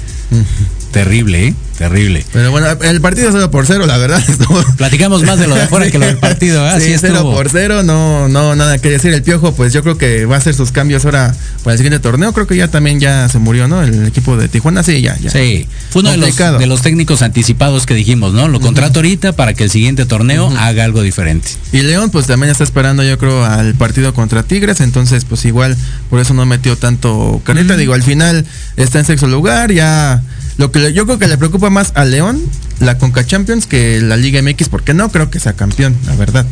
Terrible, 0.92 1.48
¿eh? 1.48 1.54
Terrible. 1.78 2.24
Pero 2.32 2.50
bueno, 2.50 2.68
el 2.68 3.00
partido 3.00 3.28
es 3.28 3.34
0 3.34 3.50
por 3.50 3.66
0, 3.66 3.86
la 3.86 3.96
verdad. 3.96 4.22
estuvo- 4.28 4.62
Platicamos 4.76 5.22
más 5.24 5.38
de 5.38 5.48
lo 5.48 5.54
de 5.54 5.62
afuera 5.62 5.90
que 5.90 5.98
lo 5.98 6.06
del 6.06 6.18
partido, 6.18 6.64
¿eh? 6.68 6.80
Sí, 6.80 6.94
0 7.00 7.14
estuvo. 7.14 7.32
por 7.34 7.48
0, 7.48 7.82
no, 7.82 8.28
no, 8.28 8.54
nada 8.54 8.78
que 8.78 8.90
decir. 8.90 9.12
El 9.12 9.22
Piojo, 9.22 9.54
pues 9.54 9.72
yo 9.72 9.82
creo 9.82 9.96
que 9.98 10.26
va 10.26 10.36
a 10.36 10.38
hacer 10.38 10.54
sus 10.54 10.70
cambios 10.70 11.04
ahora 11.04 11.34
para 11.64 11.72
el 11.72 11.78
siguiente 11.78 11.98
torneo. 11.98 12.32
Creo 12.32 12.46
que 12.46 12.56
ya 12.56 12.68
también 12.68 13.00
ya 13.00 13.28
se 13.28 13.38
murió, 13.38 13.68
¿no? 13.68 13.82
El 13.82 14.06
equipo 14.06 14.36
de 14.36 14.48
Tijuana, 14.48 14.82
sí, 14.82 15.00
ya, 15.00 15.16
ya. 15.18 15.30
Sí, 15.30 15.66
fue 15.90 16.02
uno 16.02 16.10
de 16.12 16.18
los, 16.18 16.36
de 16.36 16.66
los 16.66 16.82
técnicos 16.82 17.22
anticipados 17.22 17.86
que 17.86 17.94
dijimos, 17.94 18.34
¿no? 18.34 18.48
Lo 18.48 18.60
contrato 18.60 18.98
ahorita 19.00 19.32
para 19.32 19.54
que 19.54 19.64
el 19.64 19.70
siguiente 19.70 20.04
torneo 20.04 20.52
haga 20.58 20.84
algo 20.84 21.02
diferente. 21.02 21.48
Y 21.72 21.80
León 21.80 22.10
pues 22.10 22.26
también 22.26 22.50
está 22.52 22.64
esperando 22.64 23.02
yo 23.02 23.18
creo 23.18 23.44
al 23.44 23.74
partido 23.74 24.12
contra 24.14 24.42
Tigres, 24.42 24.80
entonces 24.80 25.24
pues 25.24 25.44
igual 25.46 25.76
por 26.10 26.20
eso 26.20 26.34
no 26.34 26.44
metió 26.44 26.76
tanto 26.76 27.40
carnita, 27.44 27.76
digo, 27.76 27.94
al 27.94 28.02
final 28.02 28.44
está 28.76 28.98
en 28.98 29.04
sexto 29.06 29.26
lugar, 29.26 29.72
ya 29.72 30.22
lo 30.58 30.70
que 30.70 30.80
le- 30.82 30.92
yo 30.92 31.06
creo 31.06 31.18
que 31.18 31.28
le 31.28 31.38
preocupa 31.38 31.70
más 31.70 31.92
a 31.94 32.04
León 32.04 32.40
la 32.80 32.98
Conca 32.98 33.24
Champions 33.24 33.66
que 33.66 34.00
la 34.02 34.16
Liga 34.16 34.42
MX 34.42 34.68
porque 34.68 34.92
no 34.94 35.08
creo 35.10 35.30
que 35.30 35.40
sea 35.40 35.54
campeón, 35.54 35.96
la 36.06 36.14
verdad. 36.16 36.44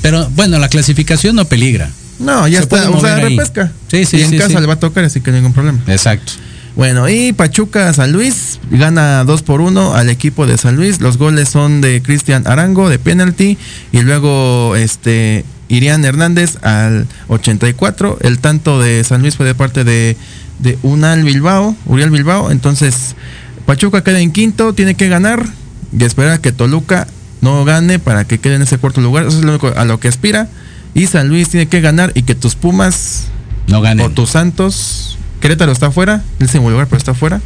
Pero 0.00 0.28
bueno, 0.30 0.58
la 0.58 0.68
clasificación 0.68 1.36
no 1.36 1.44
peligra. 1.44 1.90
No, 2.18 2.46
ya 2.48 2.58
Se 2.58 2.62
está, 2.64 2.88
o 2.90 3.00
sea, 3.00 3.16
repesca. 3.16 3.72
Sí, 3.88 4.04
sí, 4.04 4.18
y 4.18 4.22
en 4.22 4.30
sí, 4.30 4.38
casa 4.38 4.50
sí. 4.54 4.60
le 4.60 4.66
va 4.66 4.74
a 4.74 4.78
tocar, 4.80 5.04
así 5.04 5.20
que 5.20 5.32
ningún 5.32 5.52
problema. 5.52 5.78
Exacto. 5.88 6.32
Bueno, 6.76 7.08
y 7.08 7.32
Pachuca 7.34 7.92
San 7.92 8.12
Luis 8.12 8.58
gana 8.70 9.24
2 9.24 9.42
por 9.42 9.60
1 9.60 9.94
al 9.94 10.08
equipo 10.08 10.46
de 10.46 10.56
San 10.56 10.76
Luis. 10.76 11.00
Los 11.00 11.18
goles 11.18 11.48
son 11.50 11.80
de 11.82 12.00
Cristian 12.00 12.46
Arango 12.46 12.88
de 12.88 12.98
penalti 12.98 13.58
y 13.92 14.00
luego 14.00 14.74
este 14.76 15.44
Irián 15.68 16.04
Hernández 16.04 16.56
al 16.62 17.06
84. 17.28 18.18
El 18.22 18.38
tanto 18.38 18.80
de 18.80 19.04
San 19.04 19.20
Luis 19.22 19.36
fue 19.36 19.44
de 19.44 19.54
parte 19.54 19.84
de, 19.84 20.16
de 20.60 20.78
Unal 20.82 21.24
Bilbao, 21.24 21.76
Uriel 21.86 22.10
Bilbao. 22.10 22.50
Entonces, 22.50 23.16
Pachuca 23.66 24.02
queda 24.04 24.20
en 24.20 24.32
quinto, 24.32 24.72
tiene 24.74 24.94
que 24.94 25.08
ganar 25.08 25.44
y 25.96 26.04
esperar 26.04 26.32
a 26.32 26.38
que 26.38 26.52
Toluca 26.52 27.06
no 27.40 27.64
gane 27.64 27.98
para 27.98 28.24
que 28.24 28.38
quede 28.38 28.56
en 28.56 28.62
ese 28.62 28.78
cuarto 28.78 29.00
lugar. 29.00 29.26
Eso 29.26 29.38
es 29.38 29.44
lo 29.44 29.50
único 29.52 29.68
a 29.76 29.84
lo 29.84 29.98
que 30.00 30.08
aspira. 30.08 30.48
Y 30.94 31.06
San 31.06 31.28
Luis 31.28 31.48
tiene 31.48 31.66
que 31.68 31.80
ganar 31.80 32.12
y 32.14 32.22
que 32.22 32.34
tus 32.34 32.54
Pumas 32.54 33.28
No 33.68 33.80
ganen. 33.80 34.04
o 34.06 34.10
tus 34.10 34.30
Santos. 34.30 35.18
Querétaro 35.40 35.72
está 35.72 35.86
afuera, 35.86 36.22
el 36.38 36.46
último 36.46 36.70
lugar, 36.70 36.86
pero 36.86 36.98
está 36.98 37.12
afuera. 37.12 37.40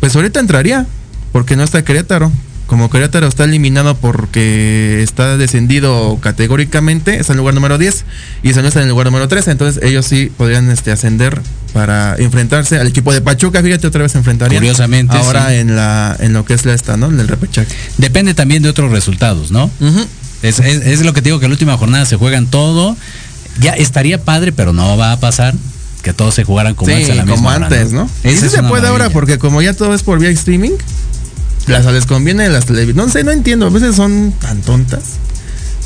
Pues 0.00 0.14
ahorita 0.16 0.40
entraría, 0.40 0.86
porque 1.32 1.56
no 1.56 1.62
está 1.62 1.84
Querétaro. 1.84 2.32
Como 2.66 2.90
Querétaro 2.90 3.28
está 3.28 3.44
eliminado 3.44 3.96
porque 3.96 5.00
está 5.02 5.36
descendido 5.36 6.18
categóricamente, 6.20 7.20
está 7.20 7.32
en 7.32 7.36
el 7.36 7.40
lugar 7.40 7.54
número 7.54 7.78
10 7.78 8.04
y 8.42 8.52
San 8.54 8.62
Luis 8.62 8.70
está 8.70 8.80
en 8.80 8.84
el 8.86 8.90
lugar 8.90 9.06
número 9.06 9.28
13, 9.28 9.52
entonces 9.52 9.82
ellos 9.84 10.04
sí 10.04 10.32
podrían 10.36 10.68
este, 10.70 10.90
ascender 10.90 11.40
para 11.72 12.16
enfrentarse 12.18 12.78
al 12.80 12.88
equipo 12.88 13.12
de 13.12 13.20
Pachuca, 13.20 13.62
fíjate 13.62 13.86
otra 13.86 14.02
vez 14.02 14.14
enfrentarían. 14.16 14.60
Curiosamente, 14.60 15.16
Ahora 15.16 15.50
sí. 15.50 15.56
en 15.56 15.76
la 15.76 16.16
en 16.18 16.32
lo 16.32 16.44
que 16.44 16.54
es 16.54 16.64
la 16.64 16.74
esta, 16.74 16.96
¿no? 16.96 17.06
En 17.06 17.20
el 17.20 17.28
repechaje. 17.28 17.68
Depende 17.98 18.34
también 18.34 18.62
de 18.64 18.68
otros 18.70 18.90
resultados, 18.90 19.50
¿no? 19.52 19.70
es, 20.42 20.58
es- 20.58 20.86
es 20.86 21.02
lo 21.02 21.12
que 21.12 21.22
te 21.22 21.28
digo, 21.28 21.38
que 21.38 21.46
la 21.46 21.52
última 21.52 21.76
jornada 21.76 22.04
se 22.06 22.16
juegan 22.16 22.46
todo. 22.46 22.96
Ya 23.60 23.72
estaría 23.72 24.22
padre, 24.22 24.52
pero 24.52 24.72
no 24.72 24.96
va 24.96 25.12
a 25.12 25.20
pasar 25.20 25.54
que 26.02 26.12
todos 26.12 26.34
se 26.34 26.44
jugaran 26.44 26.74
como 26.74 26.88
Sí, 26.88 26.94
antes 26.94 27.10
a 27.10 27.14
la 27.14 27.22
como 27.22 27.34
misma 27.34 27.54
hora, 27.56 27.66
antes, 27.66 27.92
¿no? 27.92 28.10
Y 28.24 28.36
sí 28.36 28.46
es 28.46 28.52
se 28.52 28.62
puede 28.64 28.86
ahora 28.88 29.10
porque 29.10 29.38
como 29.38 29.62
ya 29.62 29.72
todo 29.72 29.94
es 29.94 30.02
por 30.02 30.18
vía 30.18 30.30
streaming, 30.30 30.72
las 31.66 31.86
les 31.86 32.06
conviene 32.06 32.48
las 32.48 32.66
televisiones. 32.66 33.06
No 33.06 33.12
sé, 33.12 33.24
no 33.24 33.30
entiendo, 33.30 33.66
a 33.66 33.70
veces 33.70 33.96
son 33.96 34.32
tan 34.40 34.60
tontas. 34.62 35.18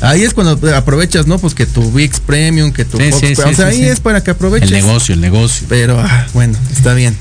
Ahí 0.01 0.23
es 0.23 0.33
cuando 0.33 0.59
aprovechas, 0.75 1.27
¿no? 1.27 1.37
Pues 1.37 1.53
que 1.53 1.65
tu 1.67 1.91
VIX 1.91 2.19
Premium, 2.21 2.71
que 2.71 2.85
tu 2.85 2.97
Sí, 2.97 3.11
Fox, 3.11 3.19
sí, 3.19 3.33
o 3.43 3.53
sea, 3.53 3.67
ahí 3.67 3.83
es 3.83 3.99
para 3.99 4.23
que 4.23 4.31
aproveches. 4.31 4.71
El 4.71 4.77
negocio, 4.85 5.13
el 5.13 5.21
negocio. 5.21 5.67
Pero 5.69 5.99
ah, 5.99 6.27
bueno, 6.33 6.57
está 6.71 6.93
bien. 6.93 7.15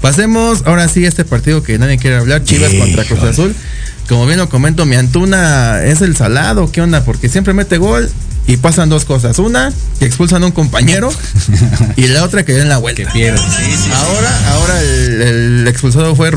Pasemos 0.00 0.62
ahora 0.64 0.88
sí 0.88 1.04
a 1.04 1.08
este 1.08 1.24
partido 1.24 1.62
que 1.62 1.78
nadie 1.78 1.98
quiere 1.98 2.16
hablar, 2.16 2.42
Chivas 2.44 2.72
contra 2.74 3.04
Cruz. 3.04 3.22
Azul. 3.22 3.54
Como 4.08 4.26
bien 4.26 4.38
lo 4.38 4.48
comento, 4.48 4.86
mi 4.86 4.96
Antuna 4.96 5.84
es 5.84 6.00
el 6.00 6.16
salado, 6.16 6.72
¿qué 6.72 6.80
onda? 6.80 7.04
Porque 7.04 7.28
siempre 7.28 7.52
mete 7.52 7.78
gol 7.78 8.10
y 8.48 8.56
pasan 8.56 8.88
dos 8.88 9.04
cosas. 9.04 9.38
Una, 9.38 9.72
que 9.98 10.06
expulsan 10.06 10.42
a 10.42 10.46
un 10.46 10.52
compañero 10.52 11.10
y 11.96 12.08
la 12.08 12.24
otra 12.24 12.44
que 12.44 12.54
den 12.54 12.68
la 12.68 12.78
vuelta. 12.78 13.04
Que 13.04 13.08
pierde. 13.08 13.38
Ahora, 13.94 14.52
ahora 14.52 14.82
el, 14.82 15.22
el 15.22 15.68
expulsado 15.68 16.16
fue 16.16 16.32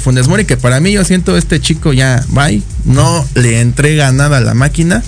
Funes 0.00 0.26
Mori, 0.26 0.44
que 0.44 0.56
para 0.56 0.80
mí 0.80 0.92
yo 0.92 1.04
siento 1.04 1.36
este 1.36 1.60
chico 1.60 1.92
ya, 1.92 2.22
bye, 2.30 2.62
no 2.84 3.24
le 3.36 3.60
entrega 3.60 4.10
nada 4.10 4.38
a 4.38 4.40
la 4.40 4.54
máquina, 4.54 5.04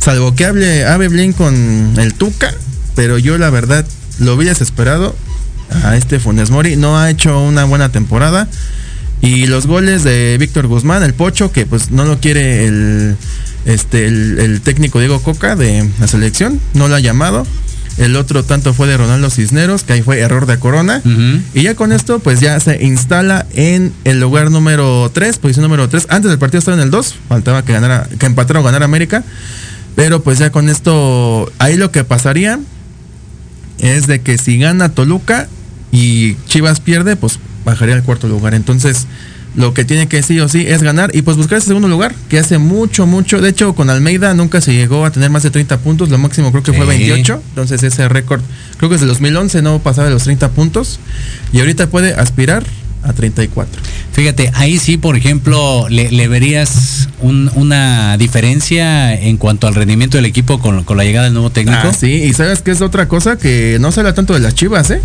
salvo 0.00 0.34
que 0.34 0.44
hable, 0.44 0.84
hable 0.84 1.08
bien 1.08 1.32
con 1.32 1.94
el 1.96 2.14
Tuca, 2.14 2.52
pero 2.96 3.16
yo 3.16 3.38
la 3.38 3.50
verdad 3.50 3.86
lo 4.18 4.36
vi 4.36 4.46
desesperado 4.46 5.14
a 5.84 5.96
este 5.96 6.18
Funes 6.18 6.50
Mori, 6.50 6.74
no 6.74 6.98
ha 6.98 7.10
hecho 7.10 7.40
una 7.40 7.64
buena 7.64 7.90
temporada. 7.90 8.48
Y 9.20 9.46
los 9.46 9.68
goles 9.68 10.02
de 10.02 10.36
Víctor 10.36 10.66
Guzmán, 10.66 11.04
el 11.04 11.14
Pocho, 11.14 11.52
que 11.52 11.64
pues 11.64 11.92
no 11.92 12.04
lo 12.04 12.18
quiere 12.18 12.66
el, 12.66 13.16
este, 13.64 14.06
el, 14.06 14.38
el 14.38 14.60
técnico 14.60 14.98
Diego 14.98 15.20
Coca 15.22 15.56
de 15.56 15.88
la 16.00 16.06
selección, 16.06 16.60
no 16.74 16.88
lo 16.88 16.94
ha 16.94 17.00
llamado. 17.00 17.46
El 17.98 18.16
otro 18.16 18.42
tanto 18.42 18.72
fue 18.72 18.86
de 18.86 18.96
Ronaldo 18.96 19.28
Cisneros, 19.28 19.84
que 19.84 19.92
ahí 19.92 20.02
fue 20.02 20.20
error 20.20 20.46
de 20.46 20.58
Corona. 20.58 21.02
Y 21.54 21.62
ya 21.62 21.74
con 21.74 21.92
esto, 21.92 22.20
pues 22.20 22.40
ya 22.40 22.58
se 22.58 22.82
instala 22.84 23.46
en 23.52 23.92
el 24.04 24.18
lugar 24.18 24.50
número 24.50 25.10
3, 25.12 25.38
posición 25.38 25.64
número 25.64 25.88
3. 25.88 26.06
Antes 26.08 26.30
del 26.30 26.38
partido 26.38 26.60
estaba 26.60 26.76
en 26.78 26.84
el 26.84 26.90
2, 26.90 27.14
faltaba 27.28 27.64
que 27.64 27.72
ganara, 27.72 28.08
que 28.18 28.26
empatara 28.26 28.60
o 28.60 28.62
ganara 28.62 28.86
América. 28.86 29.24
Pero 29.94 30.22
pues 30.22 30.38
ya 30.38 30.50
con 30.50 30.70
esto, 30.70 31.52
ahí 31.58 31.76
lo 31.76 31.90
que 31.90 32.02
pasaría 32.02 32.58
es 33.78 34.06
de 34.06 34.22
que 34.22 34.38
si 34.38 34.56
gana 34.58 34.88
Toluca 34.88 35.48
y 35.90 36.36
Chivas 36.46 36.80
pierde, 36.80 37.16
pues 37.16 37.38
bajaría 37.66 37.94
al 37.94 38.02
cuarto 38.04 38.26
lugar. 38.26 38.54
Entonces, 38.54 39.06
lo 39.54 39.74
que 39.74 39.84
tiene 39.84 40.08
que 40.08 40.22
sí 40.22 40.40
o 40.40 40.48
sí 40.48 40.64
es 40.66 40.82
ganar 40.82 41.10
y 41.14 41.22
pues 41.22 41.36
buscar 41.36 41.58
ese 41.58 41.68
segundo 41.68 41.88
lugar, 41.88 42.14
que 42.30 42.38
hace 42.38 42.58
mucho, 42.58 43.06
mucho. 43.06 43.40
De 43.40 43.50
hecho, 43.50 43.74
con 43.74 43.90
Almeida 43.90 44.32
nunca 44.34 44.60
se 44.60 44.72
llegó 44.72 45.04
a 45.04 45.10
tener 45.10 45.28
más 45.30 45.42
de 45.42 45.50
30 45.50 45.78
puntos, 45.78 46.08
lo 46.08 46.18
máximo 46.18 46.50
creo 46.52 46.62
que 46.62 46.72
fue 46.72 46.82
Sí. 46.84 46.88
28. 47.08 47.42
Entonces, 47.50 47.82
ese 47.82 48.08
récord, 48.08 48.40
creo 48.78 48.88
que 48.88 48.94
desde 48.94 49.06
2011 49.06 49.60
no 49.62 49.78
pasaba 49.80 50.08
de 50.08 50.14
los 50.14 50.22
30 50.24 50.50
puntos 50.52 51.00
y 51.52 51.60
ahorita 51.60 51.88
puede 51.88 52.14
aspirar 52.14 52.64
a 53.04 53.12
34. 53.12 53.82
Fíjate, 54.12 54.52
ahí 54.54 54.78
sí, 54.78 54.96
por 54.96 55.16
ejemplo, 55.16 55.86
le, 55.90 56.10
le 56.12 56.28
verías 56.28 57.08
un- 57.20 57.50
una 57.56 58.16
diferencia 58.16 59.12
en 59.14 59.36
cuanto 59.38 59.66
al 59.66 59.74
rendimiento 59.74 60.16
del 60.18 60.26
equipo 60.26 60.60
con, 60.60 60.84
con 60.84 60.96
la 60.96 61.04
llegada 61.04 61.24
del 61.24 61.34
nuevo 61.34 61.50
técnico. 61.50 61.80
Ah, 61.82 61.92
sí, 61.92 62.06
y 62.12 62.32
sabes 62.32 62.62
que 62.62 62.70
es 62.70 62.80
otra 62.80 63.08
cosa 63.08 63.36
que 63.38 63.78
no 63.80 63.90
se 63.92 64.00
habla 64.00 64.14
tanto 64.14 64.34
de 64.34 64.40
las 64.40 64.54
chivas, 64.54 64.90
¿eh? 64.90 65.00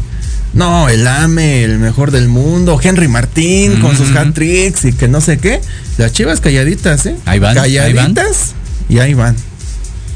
No, 0.53 0.89
el 0.89 1.05
AME, 1.05 1.63
el 1.63 1.77
mejor 1.77 2.11
del 2.11 2.27
mundo, 2.29 2.79
Henry 2.81 3.07
Martín 3.07 3.79
con 3.79 3.95
sus 3.95 4.09
Ujú. 4.09 4.17
hat 4.19 4.33
tricks 4.33 4.85
y 4.85 4.93
que 4.93 5.07
no 5.07 5.21
sé 5.21 5.37
qué. 5.37 5.61
Las 5.97 6.13
chivas 6.13 6.41
calladitas, 6.41 7.05
¿eh? 7.05 7.15
Ahí 7.25 7.37
van, 7.39 7.57
ahí 7.57 7.75
van. 7.77 7.93
Calladitas 7.93 8.53
y 8.89 8.99
ahí 8.99 9.13
van. 9.13 9.35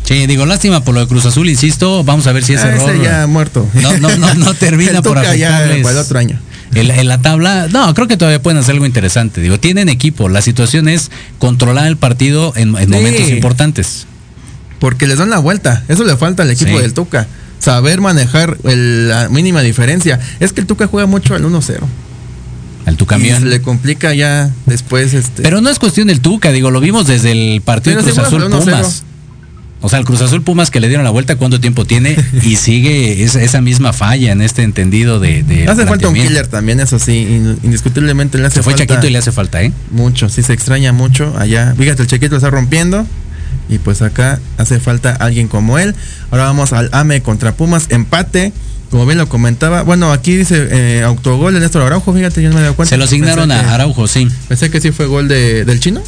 Sí, 0.04 0.26
digo, 0.26 0.46
lástima 0.48 0.84
por 0.84 0.96
lo 0.96 1.02
de 1.02 1.08
Cruz 1.08 1.26
Azul, 1.26 1.48
insisto, 1.48 2.04
vamos 2.04 2.26
a 2.28 2.32
ver 2.32 2.44
si 2.44 2.54
ese 2.54 2.64
Ah, 2.68 2.76
error 2.76 2.90
ese 2.96 3.04
ya 3.04 3.28
muerto. 3.28 3.68
no, 3.76 3.98
no, 4.00 4.18
no, 4.18 4.34
no 4.34 4.54
termina 4.60 4.98
El 4.98 5.04
por 5.04 5.22
ya 5.22 5.30
afectarles. 5.30 5.84
para 5.84 5.94
el 5.94 5.98
otro 6.06 6.20
año. 6.20 6.40
En, 6.74 6.88
la- 6.88 6.96
en 7.00 7.08
la 7.08 7.22
tabla, 7.22 7.68
no, 7.72 7.94
creo 7.94 8.08
que 8.08 8.18
todavía 8.18 8.42
pueden 8.42 8.58
hacer 8.58 8.74
algo 8.74 8.86
interesante. 8.86 9.42
Digo, 9.42 9.60
tienen 9.60 9.90
equipo. 9.90 10.28
La 10.30 10.42
situación 10.42 10.88
es 10.88 11.12
controlar 11.38 11.86
el 11.88 11.98
partido 11.98 12.54
en, 12.56 12.70
en 12.78 12.86
Sí. 12.86 12.92
momentos 12.92 13.30
importantes. 13.30 14.08
Porque 14.80 15.06
les 15.06 15.18
dan 15.20 15.30
la 15.30 15.38
vuelta. 15.38 15.84
Eso 15.90 16.04
le 16.04 16.16
falta 16.18 16.44
al 16.44 16.50
equipo 16.50 16.72
Sí. 16.78 16.82
del 16.82 16.94
Tuca. 16.94 17.28
Saber 17.62 18.02
manejar 18.02 18.58
el- 18.64 19.08
la 19.10 19.30
mínima 19.30 19.62
diferencia. 19.62 20.20
Es 20.40 20.52
que 20.52 20.62
el 20.62 20.68
Tuca 20.68 20.88
juega 20.88 21.08
mucho 21.08 21.36
al 21.36 21.46
1-0. 21.46 21.88
Al 22.86 22.98
tu 22.98 23.06
Y 23.20 23.30
se 23.30 23.42
le 23.42 23.62
complica 23.62 24.14
ya 24.16 24.50
después 24.66 25.14
este. 25.14 25.44
Pero 25.44 25.62
no 25.62 25.70
es 25.70 25.78
cuestión 25.78 26.08
del 26.08 26.20
Tuca, 26.20 26.52
digo, 26.52 26.72
lo 26.72 26.80
vimos 26.80 27.06
desde 27.08 27.32
el 27.32 27.62
partido 27.62 27.98
Pero 27.98 28.06
Cruz 28.06 28.16
sí 28.16 28.22
Azul 28.22 28.42
juegas 28.42 28.68
al 28.68 28.74
1-0. 28.74 28.78
Pumas. 28.82 29.04
O 29.84 29.90
sea, 29.90 29.98
el 30.00 30.06
Cruz 30.06 30.22
Azul 30.22 30.44
Pumas 30.44 30.70
que 30.70 30.80
le 30.80 30.88
dieron 30.88 31.04
la 31.04 31.10
vuelta, 31.12 31.36
¿cuánto 31.38 31.60
tiempo 31.60 31.86
tiene? 31.86 32.16
Y 32.44 32.56
sigue 32.56 33.24
esa, 33.24 33.42
esa 33.44 33.62
misma 33.62 33.94
falla 33.94 34.32
en 34.32 34.42
este 34.42 34.64
entendido 34.64 35.20
de. 35.20 35.44
de 35.44 35.68
hace 35.68 35.86
falta 35.86 36.08
un 36.08 36.16
killer 36.16 36.48
también, 36.48 36.80
eso 36.80 36.98
sí. 36.98 37.14
in- 37.14 37.58
Indiscutiblemente 37.64 38.38
le 38.40 38.48
hace 38.48 38.58
Se 38.58 38.64
fue 38.64 38.74
falta. 38.74 38.86
Chaquito 38.88 39.08
y 39.08 39.12
le 39.12 39.18
hace 39.20 39.32
falta, 39.32 39.62
¿eh? 39.62 39.72
Mucho, 39.92 40.30
sí 40.30 40.42
se 40.44 40.54
extraña 40.54 40.92
mucho 40.94 41.36
allá. 41.38 41.74
Fíjate, 41.78 42.02
el 42.04 42.08
Chiquito 42.08 42.32
lo 42.32 42.38
está 42.38 42.50
rompiendo. 42.50 43.06
Y 43.70 43.78
pues 43.80 44.02
acá 44.02 44.40
hace 44.58 44.80
falta 44.80 45.16
alguien 45.16 45.48
como 45.48 45.80
él. 45.80 45.96
Ahora 46.30 46.44
vamos 46.46 46.74
al 46.74 46.90
AME 46.92 47.22
contra 47.22 47.54
Pumas. 47.54 47.86
Empate. 47.90 48.52
Como 48.90 49.06
bien 49.06 49.18
lo 49.18 49.30
comentaba. 49.30 49.84
Bueno, 49.84 50.12
aquí 50.12 50.36
dice 50.36 50.68
eh, 50.70 51.04
autogol 51.04 51.54
de 51.54 51.62
Néstor 51.62 51.84
Araujo. 51.84 52.14
Fíjate, 52.14 52.42
yo 52.42 52.50
no 52.50 52.56
me 52.56 52.62
dado 52.62 52.76
cuenta. 52.76 52.90
Se 52.90 52.98
lo 52.98 53.06
asignaron 53.06 53.48
Pensé 53.48 53.64
a 53.64 53.68
que- 53.68 53.74
Araujo, 53.74 54.06
sí. 54.08 54.28
Pensé 54.50 54.70
que 54.70 54.82
sí 54.82 54.92
fue 54.92 55.06
gol 55.06 55.30
de, 55.30 55.64
del 55.64 55.80
chino. 55.80 56.02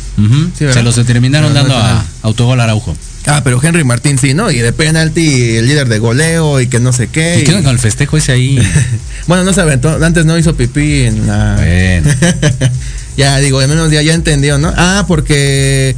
Se 0.57 0.83
los 0.83 0.95
terminaron 1.05 1.53
Pero 1.53 1.63
no 1.65 1.73
dando 1.73 1.77
a 1.77 2.05
autogol 2.23 2.59
Araujo. 2.59 2.93
Ah, 3.25 3.39
pero 3.41 3.57
Henry 3.63 3.85
Martín 3.85 4.17
sí, 4.17 4.33
¿no? 4.33 4.51
Y 4.51 4.57
de 4.59 4.73
penalti, 4.73 5.55
el 5.55 5.65
líder 5.65 5.87
de 5.87 5.97
goleo 5.99 6.59
y 6.59 6.67
que 6.67 6.81
no 6.81 6.91
sé 6.91 7.07
qué. 7.07 7.39
¿Y 7.39 7.43
qué 7.45 7.53
con 7.63 7.67
el 7.71 7.79
festejo 7.79 8.17
ese 8.17 8.33
ahí? 8.33 8.59
Bueno, 9.27 9.45
no 9.45 9.53
se 9.53 9.61
aventó. 9.61 10.03
Antes 10.03 10.25
no 10.25 10.37
hizo 10.37 10.53
pipí 10.57 11.03
en 11.03 11.25
la. 11.25 11.55
Bueno. 11.55 12.13
ya, 13.17 13.37
digo, 13.37 13.59
al 13.59 13.69
menos 13.69 13.89
ya, 13.89 14.01
ya 14.01 14.13
entendió, 14.13 14.57
¿no? 14.57 14.73
Ah, 14.75 15.05
porque. 15.07 15.95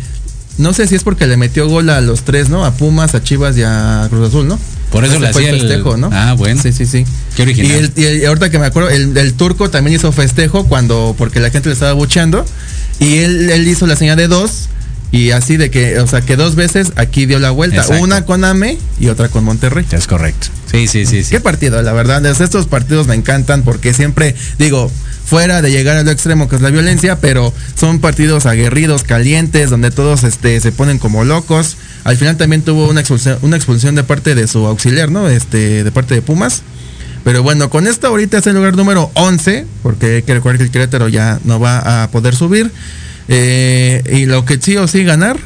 No 0.57 0.73
sé 0.73 0.87
si 0.87 0.95
es 0.95 1.03
porque 1.03 1.27
le 1.27 1.37
metió 1.37 1.67
gol 1.67 1.89
a 1.89 1.99
los 2.01 2.23
tres, 2.23 2.49
¿no? 2.49 2.65
A 2.65 2.71
Pumas, 2.73 3.13
a 3.15 3.21
Chivas 3.23 3.57
y 3.57 3.63
a 3.63 4.07
Cruz 4.09 4.29
Azul, 4.29 4.47
¿no? 4.47 4.57
Por 4.91 5.03
eso 5.03 5.19
le 5.19 5.27
hacía 5.27 5.49
el- 5.49 5.59
festejo, 5.59 5.97
¿no? 5.97 6.09
Ah, 6.13 6.33
bueno. 6.37 6.61
Sí, 6.61 6.71
sí, 6.71 6.85
sí. 6.85 7.05
Qué 7.35 7.41
original. 7.41 7.71
Y, 7.71 7.75
el- 7.75 7.91
y 7.95 8.03
el- 8.05 8.21
y 8.21 8.25
ahorita 8.25 8.49
que 8.49 8.59
me 8.59 8.65
acuerdo, 8.67 8.89
el, 8.89 9.17
el 9.17 9.33
turco 9.33 9.69
también 9.69 9.97
hizo 9.97 10.11
festejo 10.13 10.65
cuando, 10.67 11.13
porque 11.17 11.39
la 11.41 11.49
gente 11.49 11.67
le 11.69 11.73
estaba 11.73 11.91
bucheando. 11.93 12.45
Y 12.99 13.17
él, 13.17 13.49
él 13.49 13.67
hizo 13.67 13.85
la 13.87 13.95
señal 13.97 14.15
de 14.17 14.27
dos. 14.29 14.69
Y 15.11 15.31
así 15.31 15.55
de 15.57 15.69
que, 15.69 15.99
o 15.99 16.07
sea, 16.07 16.21
que 16.21 16.35
dos 16.35 16.55
veces 16.55 16.91
aquí 16.95 17.25
dio 17.25 17.39
la 17.39 17.51
vuelta. 17.51 17.77
Exacto. 17.81 18.03
Una 18.03 18.25
con 18.25 18.43
AME 18.43 18.77
y 18.99 19.07
otra 19.07 19.27
con 19.29 19.43
Monterrey. 19.43 19.85
Es 19.91 20.07
correcto. 20.07 20.47
Sí, 20.71 20.87
sí, 20.87 21.05
sí, 21.05 21.23
sí. 21.23 21.29
Qué 21.29 21.39
partido, 21.39 21.81
la 21.81 21.93
verdad. 21.93 22.25
es- 22.25 22.41
Estos 22.41 22.65
partidos 22.67 23.07
me 23.07 23.15
encantan 23.15 23.63
porque 23.63 23.93
siempre, 23.93 24.35
digo, 24.59 24.91
fuera 25.25 25.61
de 25.61 25.71
llegar 25.71 25.97
al 25.97 26.07
extremo 26.07 26.47
que 26.47 26.55
es 26.55 26.61
la 26.61 26.69
violencia, 26.69 27.19
pero 27.19 27.53
son 27.75 27.99
partidos 27.99 28.45
aguerridos, 28.45 29.03
calientes, 29.03 29.69
donde 29.69 29.91
todos 29.91 30.23
este, 30.23 30.59
se 30.59 30.71
ponen 30.71 30.99
como 30.99 31.23
locos. 31.23 31.77
Al 32.03 32.17
final 32.17 32.37
también 32.37 32.61
tuvo 32.61 32.87
una 32.87 33.01
expulsión, 33.01 33.39
una 33.41 33.57
expulsión 33.57 33.95
de 33.95 34.03
parte 34.03 34.35
de 34.35 34.47
su 34.47 34.65
auxiliar, 34.65 35.11
¿no? 35.11 35.27
Este, 35.27 35.83
de 35.83 35.91
parte 35.91 36.13
de 36.13 36.21
Pumas. 36.21 36.61
Pero 37.23 37.41
bueno, 37.41 37.71
con 37.71 37.87
esto 37.87 38.07
ahorita 38.07 38.37
es 38.37 38.47
el 38.47 38.55
lugar 38.55 38.75
número 38.75 39.09
11, 39.15 39.65
porque 39.81 40.17
hay 40.17 40.21
que 40.21 40.35
recordar 40.35 40.59
que 40.59 40.65
el 40.65 40.71
Querétaro 40.71 41.07
ya 41.07 41.39
no 41.43 41.59
va 41.59 42.03
a 42.03 42.11
poder 42.11 42.35
subir. 42.35 42.71
Eh, 43.27 44.03
y 44.13 44.25
lo 44.27 44.45
que 44.45 44.61
sí 44.61 44.77
o 44.77 44.87
sí 44.87 45.03
ganar. 45.03 45.37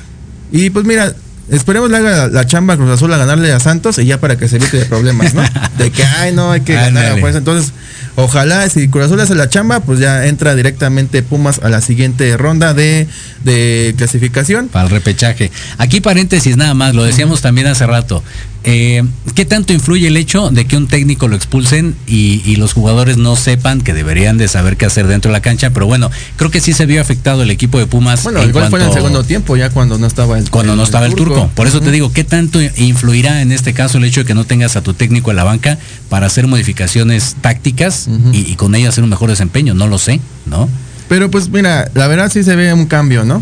Y 0.51 0.71
pues 0.71 0.86
mira, 0.86 1.13
esperemos 1.49 1.89
le 1.89 1.97
haga 1.97 2.11
la, 2.11 2.27
la 2.27 2.45
chamba 2.45 2.73
a 2.73 2.77
Cruz 2.77 2.89
Azul 2.89 3.13
a 3.13 3.17
ganarle 3.17 3.53
a 3.53 3.61
Santos 3.61 3.97
y 3.97 4.05
ya 4.05 4.19
para 4.19 4.38
que 4.38 4.49
se 4.49 4.57
evite 4.57 4.77
de 4.77 4.86
problemas, 4.86 5.34
¿no? 5.34 5.41
De 5.77 5.89
que, 5.89 6.03
ay, 6.03 6.34
no, 6.34 6.51
hay 6.51 6.61
que 6.61 6.73
ganar 6.73 7.13
a 7.13 7.17
fuerza. 7.17 7.38
Entonces, 7.38 7.71
ojalá 8.16 8.70
si 8.70 8.88
Cruz 8.88 9.05
Azul 9.05 9.20
hace 9.20 9.36
la 9.36 9.49
chamba, 9.49 9.80
pues 9.80 9.99
ya 9.99 10.28
entra 10.28 10.55
directamente 10.55 11.24
Pumas 11.24 11.60
a 11.60 11.70
la 11.70 11.82
siguiente 11.82 12.36
ronda 12.38 12.74
de, 12.74 13.07
de 13.43 13.93
clasificación. 13.97 14.68
Para 14.68 14.86
el 14.86 14.91
repechaje. 14.91 15.51
Aquí 15.78 16.01
paréntesis 16.01 16.57
nada 16.57 16.74
más, 16.74 16.95
lo 16.95 17.03
decíamos 17.03 17.41
también 17.41 17.68
hace 17.68 17.86
rato. 17.86 18.24
Eh, 18.64 19.03
¿Qué 19.36 19.45
tanto 19.45 19.72
influye 19.72 20.07
el 20.07 20.18
hecho 20.18 20.49
de 20.49 20.66
que 20.66 20.76
un 20.76 20.88
técnico 20.88 21.28
lo 21.28 21.36
expulsen 21.36 21.95
y, 22.07 22.41
y 22.45 22.57
los 22.57 22.74
jugadores 22.74 23.18
no 23.18 23.36
sepan 23.38 23.82
que 23.82 23.93
deberían 23.93 24.38
de 24.38 24.49
saber 24.49 24.76
qué 24.76 24.86
hacer 24.86 25.07
dentro 25.07 25.30
de 25.30 25.34
la 25.34 25.41
cancha? 25.41 25.70
Pero 25.70 25.86
bueno, 25.86 26.12
creo 26.36 26.51
que 26.51 26.60
sí 26.60 26.74
se 26.74 26.86
vio 26.86 27.01
afectado 27.01 27.43
el 27.43 27.51
equipo 27.51 27.80
de 27.80 27.86
Pumas. 27.86 28.24
Bueno, 28.24 28.41
el 28.41 28.51
gol 28.51 28.68
fue 28.70 28.82
en 28.82 28.88
el 28.88 28.93
segundo 28.93 29.24
tiempo, 29.24 29.55
ya 29.55 29.70
cuando 29.70 29.97
no 29.97 30.05
estaba 30.07 30.38
el 30.38 30.49
Cuando 30.49 30.76
no 30.76 30.84
estaba 30.84 31.05
el 31.05 31.16
turco. 31.16 31.49
Por 31.55 31.68
eso 31.68 31.80
te 31.80 31.91
digo, 31.91 32.12
¿qué 32.12 32.24
tanto 32.24 32.60
influirá 32.78 33.41
en 33.41 33.51
este 33.51 33.74
caso 33.74 33.97
el 33.97 34.03
hecho 34.03 34.22
de 34.22 34.26
que 34.26 34.34
no 34.34 34.43
tengas 34.45 34.76
a 34.76 34.82
tu 34.82 34.93
técnico 34.93 35.32
en 35.32 35.38
la 35.38 35.45
banca 35.45 35.78
para 36.10 36.28
hacer 36.28 36.47
modificaciones 36.47 37.38
tácticas 37.41 38.07
y, 38.34 38.51
y 38.51 38.55
con 38.55 38.76
ello 38.76 38.89
hacer 38.89 39.03
un 39.03 39.10
mejor 39.10 39.30
desempeño? 39.30 39.74
No 39.74 39.88
lo 39.88 39.97
sé, 39.97 40.20
¿no? 40.45 40.70
Pero 41.07 41.32
pues 41.32 41.49
mira, 41.49 41.89
la 41.93 42.07
verdad 42.07 42.32
sí 42.32 42.43
se 42.43 42.55
ve 42.55 42.74
un 42.74 42.86
cambio, 42.86 43.24
¿no? 43.24 43.41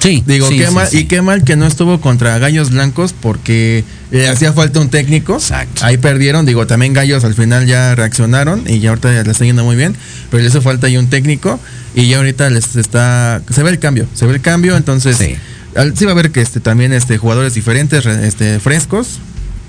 Sí. 0.00 0.22
Digo, 0.26 0.48
sí, 0.48 0.56
qué 0.58 0.66
sí, 0.68 0.74
mal, 0.74 0.88
sí. 0.88 0.98
y 0.98 1.04
qué 1.04 1.22
mal 1.22 1.44
que 1.44 1.56
no 1.56 1.66
estuvo 1.66 2.00
contra 2.00 2.38
Gallos 2.38 2.70
Blancos 2.70 3.12
porque 3.18 3.84
le 4.10 4.28
hacía 4.28 4.52
falta 4.52 4.80
un 4.80 4.88
técnico. 4.88 5.34
Exacto. 5.34 5.84
Ahí 5.84 5.98
perdieron, 5.98 6.46
digo, 6.46 6.66
también 6.66 6.92
Gallos 6.94 7.22
al 7.24 7.34
final 7.34 7.66
ya 7.66 7.94
reaccionaron 7.94 8.64
y 8.66 8.80
ya 8.80 8.90
ahorita 8.90 9.22
le 9.22 9.30
está 9.30 9.44
yendo 9.44 9.64
muy 9.64 9.76
bien, 9.76 9.94
pero 10.30 10.42
le 10.42 10.48
hizo 10.48 10.62
falta 10.62 10.86
ahí 10.86 10.96
un 10.96 11.08
técnico 11.08 11.60
y 11.94 12.08
ya 12.08 12.16
ahorita 12.18 12.48
les 12.50 12.76
está 12.76 13.42
se 13.52 13.62
ve 13.62 13.70
el 13.70 13.78
cambio, 13.78 14.06
se 14.14 14.26
ve 14.26 14.34
el 14.34 14.40
cambio, 14.40 14.76
entonces 14.76 15.16
Sí. 15.18 15.36
al- 15.76 15.92
va 15.92 16.08
a 16.08 16.12
haber 16.12 16.30
que 16.30 16.40
este 16.40 16.60
también 16.60 16.92
este 16.92 17.18
jugadores 17.18 17.54
diferentes, 17.54 18.04
re- 18.04 18.26
este 18.26 18.58
frescos 18.60 19.18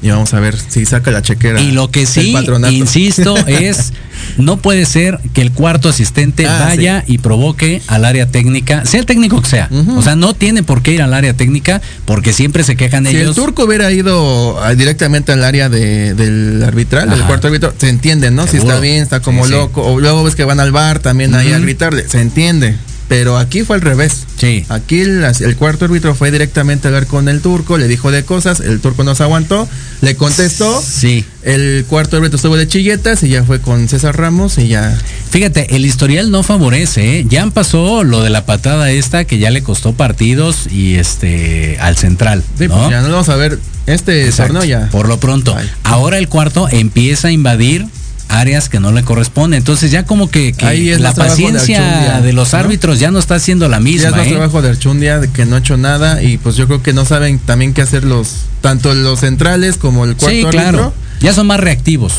y 0.01 0.09
vamos 0.09 0.33
a 0.33 0.39
ver 0.39 0.57
si 0.57 0.85
saca 0.85 1.11
la 1.11 1.21
chequera. 1.21 1.61
Y 1.61 1.71
lo 1.71 1.91
que 1.91 2.01
el 2.01 2.07
sí, 2.07 2.33
insisto, 2.71 3.35
es 3.47 3.93
no 4.37 4.57
puede 4.57 4.85
ser 4.85 5.19
que 5.33 5.41
el 5.41 5.51
cuarto 5.51 5.89
asistente 5.89 6.45
Ah, 6.47 6.65
vaya 6.67 7.03
y 7.07 7.17
provoque 7.19 7.81
al 7.87 8.05
área 8.05 8.27
técnica, 8.29 8.85
sea 8.85 8.99
el 8.99 9.05
técnico 9.05 9.41
que 9.41 9.49
sea. 9.49 9.69
O 9.95 10.01
sea, 10.01 10.15
no 10.15 10.33
tiene 10.33 10.63
por 10.63 10.81
qué 10.83 10.93
ir 10.93 11.01
al 11.01 11.13
área 11.13 11.33
técnica 11.33 11.81
porque 12.05 12.33
siempre 12.33 12.63
se 12.63 12.75
quejan 12.75 13.05
Si 13.05 13.15
el 13.15 13.21
ellos. 13.23 13.35
turco 13.35 13.63
hubiera 13.65 13.91
ido 13.91 14.61
ah, 14.63 14.73
directamente 14.75 15.31
al 15.31 15.43
área 15.43 15.69
de- 15.69 16.13
del 16.13 16.63
arbitral, 16.63 17.09
del 17.09 17.19
Ajá. 17.19 17.27
cuarto 17.27 17.47
árbitro, 17.47 17.73
se 17.77 17.89
entiende, 17.89 18.31
¿no? 18.31 18.47
Si 18.47 18.57
está 18.57 18.79
bien, 18.79 19.01
está 19.03 19.19
como 19.21 19.43
Sí, 19.45 19.49
sí. 19.51 19.55
loco. 19.57 19.81
O 19.83 19.99
luego 19.99 20.23
ves 20.23 20.35
que 20.35 20.43
van 20.43 20.59
al 20.59 20.71
bar 20.71 20.99
también 20.99 21.33
ahí 21.35 21.51
a 21.53 21.59
gritarle, 21.59 22.07
se 22.07 22.21
entiende. 22.21 22.75
Pero 23.11 23.37
aquí 23.37 23.63
fue 23.63 23.75
al 23.75 23.81
revés. 23.81 24.25
Sí. 24.37 24.63
Aquí 24.69 25.01
el, 25.01 25.21
el 25.21 25.57
cuarto 25.57 25.83
árbitro 25.83 26.15
fue 26.15 26.31
directamente 26.31 26.87
a 26.87 26.91
hablar 26.91 27.07
con 27.07 27.27
el 27.27 27.41
turco, 27.41 27.77
le 27.77 27.89
dijo 27.89 28.09
de 28.09 28.23
cosas, 28.23 28.61
el 28.61 28.79
turco 28.79 29.03
no 29.03 29.15
se 29.15 29.23
aguantó, 29.23 29.67
le 29.99 30.15
contestó. 30.15 30.81
Sí. 30.81 31.25
El 31.43 31.83
cuarto 31.89 32.15
árbitro 32.15 32.37
estuvo 32.37 32.55
de 32.55 32.69
chilletas 32.69 33.21
y 33.23 33.27
ya 33.27 33.43
fue 33.43 33.59
con 33.59 33.89
César 33.89 34.15
Ramos 34.15 34.57
y 34.57 34.69
ya. 34.69 34.97
Fíjate, 35.29 35.75
el 35.75 35.85
historial 35.85 36.31
no 36.31 36.41
favorece, 36.41 37.19
¿eh? 37.19 37.25
Ya 37.27 37.45
pasó 37.47 38.05
lo 38.05 38.23
de 38.23 38.29
la 38.29 38.45
patada 38.45 38.89
esta 38.91 39.25
que 39.25 39.39
ya 39.39 39.49
le 39.49 39.61
costó 39.61 39.91
partidos 39.91 40.67
y 40.71 40.95
este 40.95 41.77
al 41.81 41.97
central. 41.97 42.41
Sí, 42.57 42.69
¿no? 42.69 42.77
pues 42.77 42.91
ya 42.91 43.01
no 43.01 43.09
vamos 43.09 43.27
a 43.27 43.35
ver 43.35 43.59
este 43.87 44.23
Exacto. 44.25 44.53
torneo 44.53 44.69
ya. 44.69 44.87
Por 44.89 45.09
lo 45.09 45.19
pronto. 45.19 45.53
Ay. 45.53 45.69
Ahora 45.83 46.17
el 46.17 46.29
cuarto 46.29 46.69
empieza 46.69 47.27
a 47.27 47.31
invadir 47.31 47.87
áreas 48.31 48.69
que 48.69 48.79
no 48.79 48.91
le 48.91 49.03
corresponden. 49.03 49.57
Entonces 49.57 49.91
ya 49.91 50.05
como 50.05 50.29
que, 50.29 50.53
que 50.53 50.65
Ahí 50.65 50.89
es 50.89 51.01
la 51.01 51.09
de 51.11 51.15
paciencia 51.15 51.77
Archundia, 52.01 52.21
de, 52.21 52.33
los 52.33 52.53
¿no? 52.53 52.59
árbitros 52.59 52.99
ya 52.99 53.11
no 53.11 53.19
está 53.19 53.39
siendo 53.39 53.67
la 53.67 53.77
Ya 53.77 53.79
es 53.79 53.83
misma. 53.83 54.11
más 54.11 54.27
¿eh? 54.27 54.29
trabajo 54.31 54.61
de 54.61 54.69
Archundia 54.69 55.19
de 55.19 55.29
que 55.29 55.45
no 55.45 55.55
ha 55.55 55.59
hecho 55.59 55.77
nada 55.77 56.23
y 56.23 56.37
pues 56.37 56.55
yo 56.55 56.65
creo 56.67 56.81
que 56.81 56.93
no 56.93 57.05
saben 57.05 57.39
también 57.39 57.73
qué 57.73 57.81
hacer 57.81 58.03
los 58.05 58.29
tanto 58.61 58.93
los 58.93 59.19
centrales 59.19 59.77
como 59.77 60.05
el 60.05 60.15
cuarto 60.15 60.29
Sí, 60.35 60.41
árbitro. 60.45 60.51
claro. 60.51 60.93
Ya 61.19 61.33
son 61.33 61.45
más 61.47 61.59
reactivos. 61.59 62.13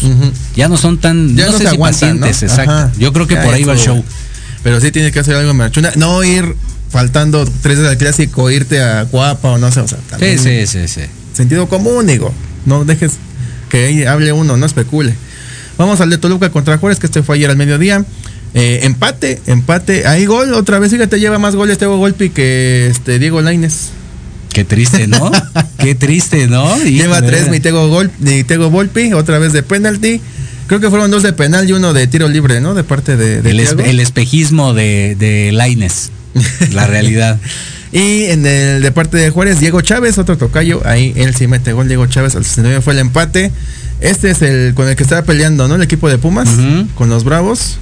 Ya 0.55 0.69
no 0.69 0.77
son 0.77 0.99
tan 0.99 1.35
Ya 1.37 1.47
no, 1.47 1.53
no 1.53 1.59
sé 1.59 1.65
se 1.65 1.71
si 1.71 1.75
aguantan, 1.77 2.21
¿no? 2.21 2.27
pacientes, 2.27 2.43
exacto. 2.43 2.71
Ajá. 2.73 2.93
Yo 2.99 3.13
creo 3.13 3.27
que 3.27 3.35
Ya 3.35 3.43
por 3.45 3.55
ahí 3.55 3.65
va 3.65 3.73
el 3.73 3.79
show. 3.79 4.05
Pero 4.63 4.81
sí 4.81 4.93
tiene 4.93 5.11
que 5.11 5.19
hacer 5.19 5.35
algo 5.35 5.61
Archundia, 5.63 5.93
no 5.97 6.23
ir 6.23 6.55
faltando 6.89 7.45
tres 7.63 7.79
al 7.81 7.97
clásico, 7.97 8.51
irte 8.51 8.81
a 8.83 9.03
Guapa 9.05 9.49
o 9.53 9.59
no 9.59 9.73
sé, 9.73 9.81
o 9.81 9.89
sea, 9.89 9.99
Sí, 9.99 10.05
también 10.11 10.39
sí, 10.39 10.67
sí, 10.67 10.87
sí. 10.87 11.01
sentido 11.33 11.69
común, 11.69 12.07
digo. 12.07 12.33
No 12.67 12.85
dejes 12.85 13.13
que 13.71 14.07
hable 14.07 14.33
uno, 14.33 14.57
no 14.57 14.67
especule. 14.67 15.15
Vamos 15.79 16.01
al 16.01 16.11
de 16.11 16.19
Toluca 16.19 16.51
contra 16.51 16.79
Juárez, 16.79 16.99
que 16.99 17.07
este 17.07 17.23
fue 17.23 17.37
ayer 17.37 17.51
al 17.51 17.57
mediodía. 17.57 18.05
Eh, 18.55 18.81
empate, 18.83 19.41
empate. 19.47 20.07
Hay 20.07 20.27
gol, 20.27 20.53
otra 20.55 20.79
vez, 20.79 20.91
fíjate, 20.91 21.19
lleva 21.19 21.39
más 21.39 21.55
goles 21.57 21.79
Tego 21.79 21.97
Golpi 21.97 22.29
que 22.31 22.89
este 22.91 23.19
Diego 23.19 23.41
Laines. 23.41 23.91
Qué 24.53 24.65
triste, 24.65 25.07
¿no? 25.07 25.31
Qué 25.79 25.95
triste, 25.95 26.47
¿no? 26.47 26.77
Lleva 26.85 27.23
tres 27.23 27.49
mi 27.49 27.59
Tego, 27.61 27.89
Gol, 27.89 28.11
mi 28.19 28.45
Tego 28.45 28.69
Volpi, 28.69 29.15
otra 29.15 29.39
vez 29.39 29.55
de 29.55 29.63
penalti. 29.63 30.21
Creo 30.67 30.79
que 30.79 30.91
fueron 30.91 31.11
dos 31.11 31.23
de 31.23 31.33
penal 31.33 31.69
y 31.69 31.73
uno 31.73 31.93
de 31.95 32.07
tiro 32.07 32.29
libre, 32.29 32.61
¿no? 32.61 32.75
De 32.75 32.85
parte 32.85 33.17
de, 33.17 33.41
de 33.41 33.51
el, 33.51 33.61
espe- 33.61 33.87
el 33.87 33.99
espejismo 33.99 34.75
de, 34.75 35.17
de 35.19 35.53
Laines. 35.53 36.11
La 36.73 36.87
realidad. 36.87 37.39
Y 37.95 38.25
en 38.31 38.47
el 38.47 38.81
de 38.81 38.91
parte 38.91 39.19
de 39.19 39.29
Juárez, 39.29 39.61
Diego 39.61 39.83
Chávez, 39.83 40.17
otro 40.17 40.39
tocayo. 40.39 40.81
Ahí 40.87 41.13
él 41.15 41.35
sí 41.35 41.47
mete 41.47 41.75
gol. 41.75 41.89
Diego 41.89 42.07
Chávez 42.07 42.35
al 42.37 42.43
69 42.43 42.81
fue 42.81 42.95
el 42.95 43.01
empate. 43.01 43.53
Este 44.03 44.31
es 44.31 44.43
el 44.43 44.75
con 44.75 44.89
el 44.89 44.97
que 44.97 45.03
estaba 45.03 45.23
peleando, 45.23 45.69
¿no? 45.69 45.77
El 45.77 45.83
equipo 45.83 46.09
de 46.09 46.19
Pumas 46.19 46.49
con 46.95 47.09
los 47.09 47.25
Bravos. 47.25 47.79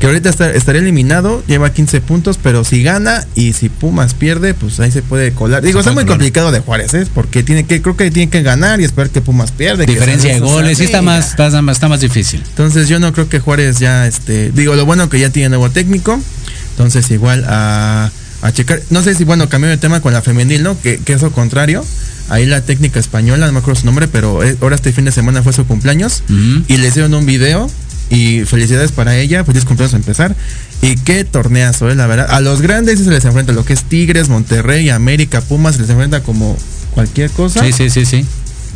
Que 0.00 0.06
ahorita 0.08 0.28
está- 0.28 0.50
estaría 0.50 0.80
eliminado, 0.82 1.42
lleva 1.46 1.72
15 1.72 2.00
puntos, 2.00 2.36
pero 2.42 2.64
si 2.64 2.82
gana 2.82 3.24
y 3.36 3.52
si 3.52 3.68
Pumas 3.68 4.12
pierde, 4.12 4.52
pues 4.52 4.80
ahí 4.80 4.90
se 4.90 5.02
puede 5.02 5.32
colar. 5.32 5.62
Digo, 5.62 5.78
Se 5.78 5.82
está 5.82 5.92
muy 5.92 6.02
colar. 6.02 6.18
complicado 6.18 6.50
de 6.50 6.58
Juárez, 6.58 6.92
¿eh? 6.94 7.06
Porque 7.14 7.44
tiene 7.44 7.64
que, 7.64 7.80
creo 7.80 7.96
que 7.96 8.10
tiene 8.10 8.28
que 8.28 8.42
ganar 8.42 8.80
y 8.80 8.84
esperar 8.84 9.10
que 9.10 9.20
Pumas 9.20 9.52
pierde. 9.52 9.86
que 9.86 9.92
Diferencia 9.92 10.34
de 10.34 10.40
goles, 10.40 10.78
sí 10.78 10.84
está 10.84 11.00
más, 11.00 11.30
está, 11.30 11.62
más- 11.62 11.76
está 11.76 11.88
más 11.88 12.00
difícil. 12.00 12.42
Entonces 12.44 12.88
yo 12.88 12.98
no 12.98 13.12
creo 13.12 13.28
que 13.28 13.38
Juárez 13.38 13.78
ya, 13.78 14.06
este, 14.08 14.50
digo, 14.50 14.74
lo 14.74 14.84
bueno 14.84 15.08
que 15.08 15.20
ya 15.20 15.30
tiene 15.30 15.50
nuevo 15.50 15.70
técnico. 15.70 16.20
Entonces 16.72 17.08
igual 17.12 17.44
a, 17.48 18.10
a 18.44 18.52
checar, 18.52 18.82
no 18.90 19.02
sé 19.02 19.14
si, 19.14 19.24
bueno, 19.24 19.48
cambió 19.48 19.70
de 19.70 19.78
tema 19.78 20.02
con 20.02 20.12
la 20.12 20.20
femenil, 20.20 20.62
¿no? 20.62 20.78
Que, 20.78 20.98
que 20.98 21.14
es 21.14 21.22
lo 21.22 21.32
contrario. 21.32 21.82
Ahí 22.28 22.44
la 22.44 22.60
técnica 22.60 23.00
española, 23.00 23.46
no 23.46 23.52
me 23.52 23.60
acuerdo 23.60 23.80
su 23.80 23.86
nombre, 23.86 24.06
pero 24.06 24.44
eh, 24.44 24.54
ahora 24.60 24.76
este 24.76 24.92
fin 24.92 25.06
de 25.06 25.12
semana 25.12 25.42
fue 25.42 25.54
su 25.54 25.66
cumpleaños. 25.66 26.22
Y 26.68 26.76
le 26.76 26.88
hicieron 26.88 27.14
un 27.14 27.24
video 27.24 27.70
y 28.10 28.44
felicidades 28.44 28.92
para 28.92 29.16
ella, 29.16 29.44
feliz 29.44 29.64
cumpleaños 29.64 29.94
a 29.94 29.96
empezar. 29.96 30.36
Y 30.82 30.96
qué 30.96 31.24
torneazo, 31.24 31.88
eh, 31.90 31.94
la 31.94 32.06
verdad. 32.06 32.26
A 32.30 32.42
los 32.42 32.60
grandes 32.60 33.00
se 33.00 33.10
les 33.10 33.24
enfrenta, 33.24 33.54
lo 33.54 33.64
que 33.64 33.72
es 33.72 33.84
Tigres, 33.84 34.28
Monterrey, 34.28 34.90
América, 34.90 35.40
Pumas, 35.40 35.76
se 35.76 35.80
les 35.80 35.90
enfrenta 35.90 36.22
como 36.22 36.54
cualquier 36.90 37.30
cosa. 37.30 37.64
Sí, 37.64 37.72
sí, 37.72 37.88
sí, 37.88 38.04
sí. 38.04 38.26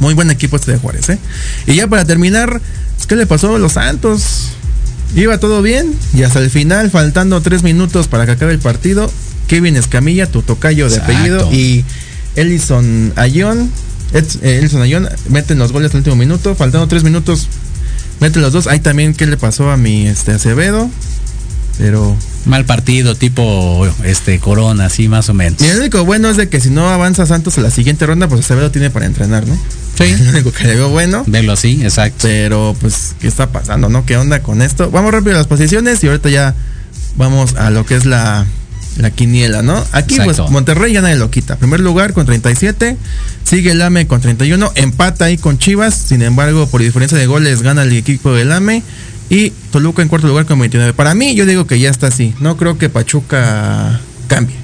Muy 0.01 0.15
buen 0.15 0.31
equipo 0.31 0.57
este 0.57 0.73
de 0.73 0.79
Juárez, 0.79 1.11
¿eh? 1.11 1.19
Y 1.67 1.75
ya 1.75 1.89
para 1.89 2.07
terminar, 2.07 2.63
pues, 2.97 3.07
¿qué 3.07 3.17
le 3.17 3.27
pasó 3.27 3.55
a 3.55 3.59
los 3.59 3.75
Santos? 3.75 4.49
Iba 5.15 5.39
todo 5.39 5.61
bien 5.63 5.95
y 6.15 6.23
hasta 6.23 6.39
el 6.39 6.51
final, 6.51 6.91
faltando 6.91 7.41
tres 7.41 7.63
minutos 7.63 8.09
para 8.09 8.27
que 8.27 8.33
acabe 8.33 8.53
el 8.53 8.59
partido, 8.59 9.11
Kevin 9.49 9.77
Escamilla, 9.77 10.31
tu 10.31 10.43
tocayo 10.43 10.89
de 10.89 10.99
apellido, 10.99 11.53
y 11.53 11.85
Ellison 12.37 13.13
Ayón, 13.17 13.71
eh, 14.13 14.23
Ellison 14.43 14.83
Ayón, 14.83 15.09
meten 15.29 15.59
los 15.59 15.73
goles 15.73 15.91
al 15.93 15.99
último 15.99 16.17
minuto, 16.17 16.55
faltando 16.55 16.87
tres 16.87 17.03
minutos, 17.03 17.49
meten 18.21 18.43
los 18.43 18.53
dos. 18.53 18.67
Ahí 18.69 18.79
también, 18.79 19.15
¿qué 19.15 19.27
le 19.27 19.37
pasó 19.37 19.71
a 19.71 19.77
mi 19.77 20.07
este, 20.07 20.33
Acevedo? 20.33 20.89
Pero 21.79 22.17
Mal 22.49 22.65
partido, 22.65 23.15
tipo 23.15 23.87
este 24.05 24.39
Corona, 24.39 24.87
así 24.87 25.07
más 25.07 25.29
o 25.29 25.35
menos. 25.35 25.61
y 25.61 25.67
el 25.67 25.81
único 25.81 26.03
bueno 26.05 26.31
es 26.31 26.39
de 26.39 26.49
que 26.49 26.61
si 26.61 26.71
no 26.71 26.89
avanza 26.89 27.27
Santos 27.27 27.59
a 27.59 27.61
la 27.61 27.71
siguiente 27.71 28.07
ronda, 28.07 28.27
pues 28.27 28.41
Acevedo 28.41 28.71
tiene 28.71 28.89
para 28.89 29.05
entrenar, 29.05 29.47
¿no? 29.47 29.55
Sí. 29.99 30.17
lo 30.25 30.31
único 30.31 30.53
que 30.53 30.65
le 30.65 30.77
veo 30.77 30.89
bueno. 30.89 31.25
Verlo 31.27 31.53
así, 31.53 31.83
exacto. 31.83 32.21
Pero, 32.23 32.75
pues, 32.81 33.15
¿qué 33.21 33.29
está 33.29 33.53
pasando, 33.53 33.91
no? 33.91 34.07
¿Qué 34.07 34.17
onda 34.17 34.43
con 34.43 34.63
esto? 34.63 34.91
Vamos 34.91 35.13
rápido 35.13 35.35
a 35.35 35.39
las 35.39 35.47
posiciones 35.47 36.03
y 36.03 36.07
ahorita 36.07 36.31
ya 36.31 36.55
vamos 37.17 37.55
a 37.57 37.69
lo 37.69 37.85
que 37.85 37.97
es 37.97 38.07
la, 38.07 38.47
la 39.03 39.11
quiniela, 39.11 39.63
¿no? 39.63 39.77
Aquí, 39.93 40.17
Exacto. 40.17 40.43
pues, 40.43 40.51
Monterrey 40.51 40.93
ya 40.93 41.01
nadie 41.01 41.17
lo 41.17 41.31
quita. 41.31 41.57
Primer 41.57 41.81
lugar 41.81 42.13
con 42.13 42.27
37, 42.27 42.97
sigue 43.45 43.71
el 43.71 43.83
AME 43.83 44.07
con 44.07 44.21
31, 44.21 44.73
empata 44.75 45.27
ahí 45.27 45.39
con 45.39 45.59
Chivas, 45.59 45.95
sin 45.95 46.23
embargo, 46.23 46.67
por 46.67 46.81
diferencia 46.83 47.17
de 47.17 47.27
goles 47.27 47.63
gana 47.63 47.83
el 47.83 47.93
equipo 47.93 48.33
del 48.33 48.53
AME. 48.53 48.83
Y 49.31 49.51
Toluca 49.71 50.01
en 50.01 50.09
cuarto 50.09 50.27
lugar 50.27 50.47
con 50.47 50.59
29. 50.59 50.95
Para 50.95 51.15
mí, 51.15 51.35
yo 51.35 51.45
digo 51.45 51.67
que 51.67 51.79
ya 51.79 51.91
está 51.91 52.07
así. 52.07 52.35
No 52.41 52.57
creo 52.57 52.79
que 52.79 52.89
Pachuca 52.89 54.01
cambie. 54.27 54.57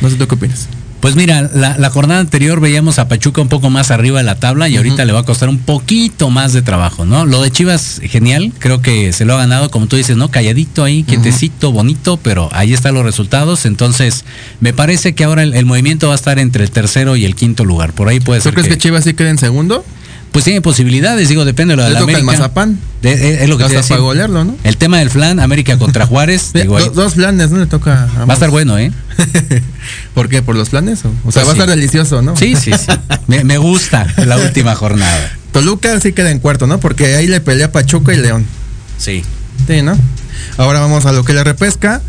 No 0.00 0.08
sé 0.08 0.16
tú 0.16 0.28
qué 0.28 0.36
opinas. 0.36 0.68
Pues 1.00 1.16
mira, 1.16 1.48
la, 1.54 1.78
la 1.78 1.88
jornada 1.90 2.20
anterior 2.20 2.60
veíamos 2.60 2.98
a 2.98 3.08
Pachuca 3.08 3.40
un 3.40 3.48
poco 3.48 3.70
más 3.70 3.90
arriba 3.90 4.18
de 4.18 4.24
la 4.24 4.34
tabla 4.34 4.68
y 4.68 4.76
ahorita 4.76 5.04
le 5.06 5.12
va 5.14 5.20
a 5.20 5.22
costar 5.22 5.48
un 5.48 5.58
poquito 5.58 6.28
más 6.28 6.52
de 6.52 6.60
trabajo, 6.60 7.06
¿no? 7.06 7.24
Lo 7.24 7.40
de 7.40 7.50
Chivas, 7.50 8.02
genial, 8.04 8.52
creo 8.58 8.82
que 8.82 9.12
se 9.14 9.24
lo 9.24 9.34
ha 9.34 9.38
ganado, 9.38 9.70
como 9.70 9.86
tú 9.86 9.96
dices, 9.96 10.18
¿no? 10.18 10.30
Calladito 10.30 10.84
ahí, 10.84 11.02
quietecito, 11.02 11.72
bonito, 11.72 12.18
pero 12.18 12.50
ahí 12.52 12.74
están 12.74 12.94
los 12.94 13.04
resultados. 13.04 13.64
Entonces, 13.64 14.24
me 14.60 14.74
parece 14.74 15.14
que 15.14 15.24
ahora 15.24 15.42
el, 15.42 15.54
el 15.54 15.64
movimiento 15.64 16.08
va 16.08 16.12
a 16.12 16.16
estar 16.16 16.38
entre 16.38 16.64
el 16.64 16.70
tercero 16.70 17.16
y 17.16 17.24
el 17.24 17.34
quinto 17.34 17.64
lugar. 17.64 17.94
Por 17.94 18.08
ahí 18.08 18.20
puede 18.20 18.40
¿Tú 18.40 18.44
ser. 18.44 18.54
crees 18.54 18.68
que 18.68 18.76
Chivas 18.76 19.04
sí 19.04 19.14
quede 19.14 19.30
en 19.30 19.38
segundo? 19.38 19.84
Pues 20.32 20.44
tiene 20.44 20.60
posibilidades, 20.60 21.28
digo, 21.28 21.44
depende 21.44 21.72
de 21.72 21.76
lo 21.78 21.82
de 21.82 21.88
Le 21.88 21.94
la 21.94 22.00
toca 22.00 22.12
el. 22.18 22.22
Mazapán. 22.24 22.78
De- 23.02 23.12
es, 23.12 23.42
es 23.42 23.48
lo 23.48 23.56
que 23.58 23.64
te 23.64 23.64
Hasta 23.64 23.72
iba 23.74 23.78
a 23.80 23.82
decir. 23.82 23.88
para 23.96 24.02
golearlo, 24.02 24.44
¿no? 24.44 24.56
El 24.62 24.76
tema 24.76 24.98
del 24.98 25.10
flan, 25.10 25.40
América 25.40 25.76
contra 25.76 26.06
Juárez, 26.06 26.52
digo, 26.54 26.76
ahí 26.76 26.84
do- 26.84 26.90
dos 26.92 27.14
planes, 27.14 27.50
¿no? 27.50 27.58
Le 27.58 27.66
toca 27.66 28.04
a 28.16 28.24
va 28.26 28.32
a 28.32 28.34
estar 28.34 28.50
bueno, 28.50 28.78
¿eh? 28.78 28.92
¿Por 30.14 30.28
qué? 30.28 30.42
¿Por 30.42 30.54
los 30.56 30.68
planes? 30.70 31.04
O, 31.04 31.08
o 31.24 31.32
sea, 31.32 31.42
Pues 31.42 31.46
va 31.46 31.50
a 31.50 31.52
estar 31.54 31.68
delicioso, 31.68 32.22
¿no? 32.22 32.36
Sí, 32.36 32.54
sí, 32.56 32.72
sí. 32.72 32.86
Me, 33.26 33.42
me 33.44 33.58
gusta 33.58 34.06
la 34.24 34.36
última 34.44 34.74
jornada. 34.76 35.32
Toluca 35.52 35.98
sí 36.00 36.12
queda 36.12 36.30
en 36.30 36.38
cuarto, 36.38 36.66
¿no? 36.68 36.78
Porque 36.78 37.16
ahí 37.16 37.26
le 37.26 37.40
pelea 37.40 37.72
Pachuca 37.72 38.14
y 38.14 38.18
León. 38.18 38.46
Sí. 38.98 39.24
Sí, 39.66 39.82
¿no? 39.82 39.96
Ahora 40.58 40.78
vamos 40.80 41.06
a 41.06 41.12
lo 41.12 41.24
que 41.24 41.32
le 41.32 41.42
repesca. 41.42 42.00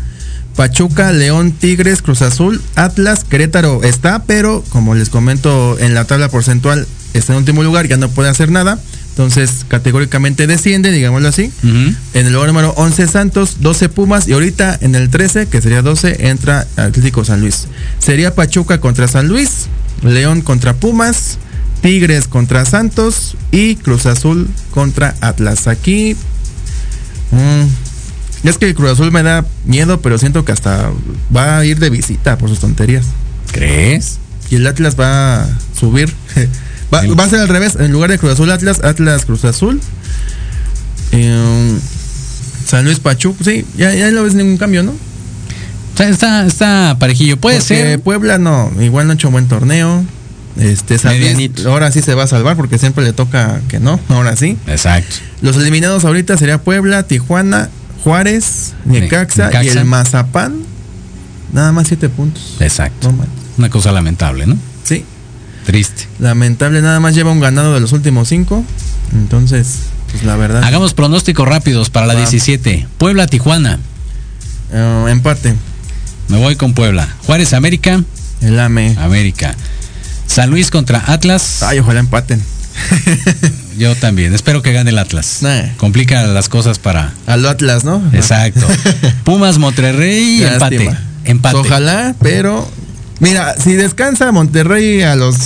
Pachuca, 0.56 1.12
León, 1.12 1.52
Tigres, 1.52 2.02
Cruz 2.02 2.20
Azul, 2.22 2.60
Atlas, 2.76 3.24
Querétaro 3.24 3.82
está, 3.84 4.24
pero 4.24 4.62
como 4.68 4.94
les 4.94 5.08
comento 5.08 5.78
en 5.78 5.94
la 5.94 6.04
tabla 6.04 6.28
porcentual 6.28 6.86
está 7.18 7.32
en 7.32 7.38
último 7.38 7.62
lugar, 7.62 7.88
ya 7.88 7.96
no 7.96 8.08
puede 8.08 8.28
hacer 8.28 8.50
nada. 8.50 8.78
Entonces, 9.10 9.66
categóricamente 9.68 10.46
desciende, 10.46 10.90
digámoslo 10.90 11.28
así. 11.28 11.52
En 11.62 12.26
el 12.26 12.32
lugar 12.32 12.48
número 12.48 12.72
11 12.76 13.06
Santos, 13.08 13.56
12 13.60 13.90
Pumas 13.90 14.26
y 14.26 14.32
ahorita 14.32 14.78
en 14.80 14.94
el 14.94 15.10
13, 15.10 15.48
que 15.48 15.60
sería 15.60 15.82
12, 15.82 16.28
entra 16.30 16.66
Atlético 16.76 17.22
San 17.22 17.40
Luis. 17.42 17.66
Sería 17.98 18.34
Pachuca 18.34 18.80
contra 18.80 19.08
San 19.08 19.28
Luis, 19.28 19.66
León 20.02 20.40
contra 20.40 20.72
Pumas, 20.72 21.38
Tigres 21.82 22.26
contra 22.26 22.64
Santos 22.64 23.36
y 23.50 23.76
Cruz 23.76 24.06
Azul 24.06 24.48
contra 24.70 25.14
Atlas. 25.20 25.66
Aquí 25.66 26.16
mm, 27.32 28.48
es 28.48 28.56
que 28.56 28.74
Cruz 28.74 28.92
Azul 28.92 29.12
me 29.12 29.22
da 29.22 29.44
miedo, 29.66 30.00
pero 30.00 30.16
siento 30.16 30.46
que 30.46 30.52
hasta 30.52 30.90
va 31.34 31.58
a 31.58 31.64
ir 31.66 31.78
de 31.80 31.90
visita 31.90 32.38
por 32.38 32.48
sus 32.48 32.60
tonterías. 32.60 33.04
¿Crees? 33.52 34.20
Y 34.48 34.56
el 34.56 34.66
Atlas 34.66 34.98
va 34.98 35.42
a 35.42 35.48
subir. 35.78 36.10
va, 36.92 37.02
va 37.14 37.24
a 37.24 37.28
ser 37.28 37.40
al 37.40 37.48
revés. 37.48 37.76
En 37.78 37.92
lugar 37.92 38.10
de 38.10 38.18
Cruz 38.18 38.32
Azul 38.32 38.50
Atlas, 38.50 38.80
Atlas 38.82 39.24
Cruz 39.24 39.44
Azul. 39.44 39.80
Eh, 41.12 41.78
San 42.66 42.84
Luis 42.84 43.00
Pachuca. 43.00 43.44
Sí, 43.44 43.66
ya, 43.76 43.94
ya 43.94 44.10
no 44.10 44.22
ves 44.22 44.34
ningún 44.34 44.56
cambio, 44.56 44.82
¿no? 44.82 44.92
O 44.92 45.96
sea, 45.96 46.08
está, 46.08 46.46
está 46.46 46.96
parejillo. 46.98 47.36
Puede 47.36 47.58
Porque 47.58 47.74
ser. 47.74 48.00
Puebla 48.00 48.38
no, 48.38 48.72
igual 48.80 49.06
no 49.06 49.12
ha 49.12 49.14
hecho 49.14 49.30
buen 49.30 49.46
torneo. 49.46 50.04
Este, 50.58 50.98
San 50.98 51.12
Luis, 51.12 51.32
Medianito. 51.32 51.70
ahora 51.70 51.90
sí 51.90 52.02
se 52.02 52.14
va 52.14 52.24
a 52.24 52.26
salvar 52.26 52.56
porque 52.56 52.78
siempre 52.78 53.04
le 53.04 53.12
toca 53.12 53.60
que 53.68 53.80
no, 53.80 53.98
ahora 54.08 54.36
sí. 54.36 54.58
Exacto. 54.66 55.16
Los 55.40 55.56
eliminados 55.56 56.04
ahorita 56.04 56.36
sería 56.36 56.58
Puebla, 56.58 57.04
Tijuana, 57.04 57.70
Juárez, 58.04 58.74
Necaxa, 58.84 59.50
y 59.64 59.68
el 59.68 59.84
Mazapán. 59.84 60.56
Nada 61.52 61.72
más 61.72 61.88
siete 61.88 62.08
puntos. 62.08 62.56
Exacto. 62.60 63.12
No. 63.12 63.24
Una 63.58 63.70
cosa 63.70 63.92
lamentable, 63.92 64.46
¿no? 64.46 64.56
Triste. 65.66 66.06
Lamentable, 66.18 66.82
nada 66.82 67.00
más 67.00 67.14
lleva 67.14 67.30
un 67.30 67.40
ganado 67.40 67.74
de 67.74 67.80
los 67.80 67.92
últimos 67.92 68.28
cinco. 68.28 68.64
Entonces, 69.12 69.78
pues 70.10 70.24
la 70.24 70.36
verdad. 70.36 70.62
Hagamos 70.64 70.94
pronósticos 70.94 71.46
rápidos 71.46 71.90
para 71.90 72.06
la 72.06 72.14
Va. 72.14 72.20
17. 72.20 72.86
Puebla, 72.98 73.26
Tijuana. 73.26 73.78
eh, 74.72 75.04
empate. 75.08 75.54
Me 76.28 76.38
voy 76.38 76.56
con 76.56 76.74
Puebla. 76.74 77.08
Juárez, 77.26 77.52
América. 77.52 78.02
El 78.40 78.58
AME. 78.58 78.96
América. 78.98 79.54
San 80.26 80.50
Luis 80.50 80.70
contra 80.70 81.02
Atlas. 81.12 81.62
Ay, 81.62 81.78
ojalá 81.78 82.00
empaten. 82.00 82.42
Yo 83.78 83.94
también. 83.96 84.34
Espero 84.34 84.62
que 84.62 84.72
gane 84.72 84.90
el 84.90 84.98
Atlas. 84.98 85.38
Nah. 85.42 85.74
Complica 85.76 86.22
las 86.26 86.48
cosas 86.48 86.78
para. 86.78 87.12
Al 87.26 87.46
Atlas, 87.46 87.84
¿no? 87.84 88.02
Exacto. 88.12 88.66
Pumas, 89.24 89.58
Monterrey, 89.58 90.42
empate. 90.42 90.90
Empate. 91.24 91.56
Ojalá, 91.58 92.14
pero. 92.20 92.68
Mira, 93.22 93.54
si 93.58 93.74
descansa 93.74 94.32
Monterrey 94.32 95.02
a 95.02 95.14
los 95.14 95.36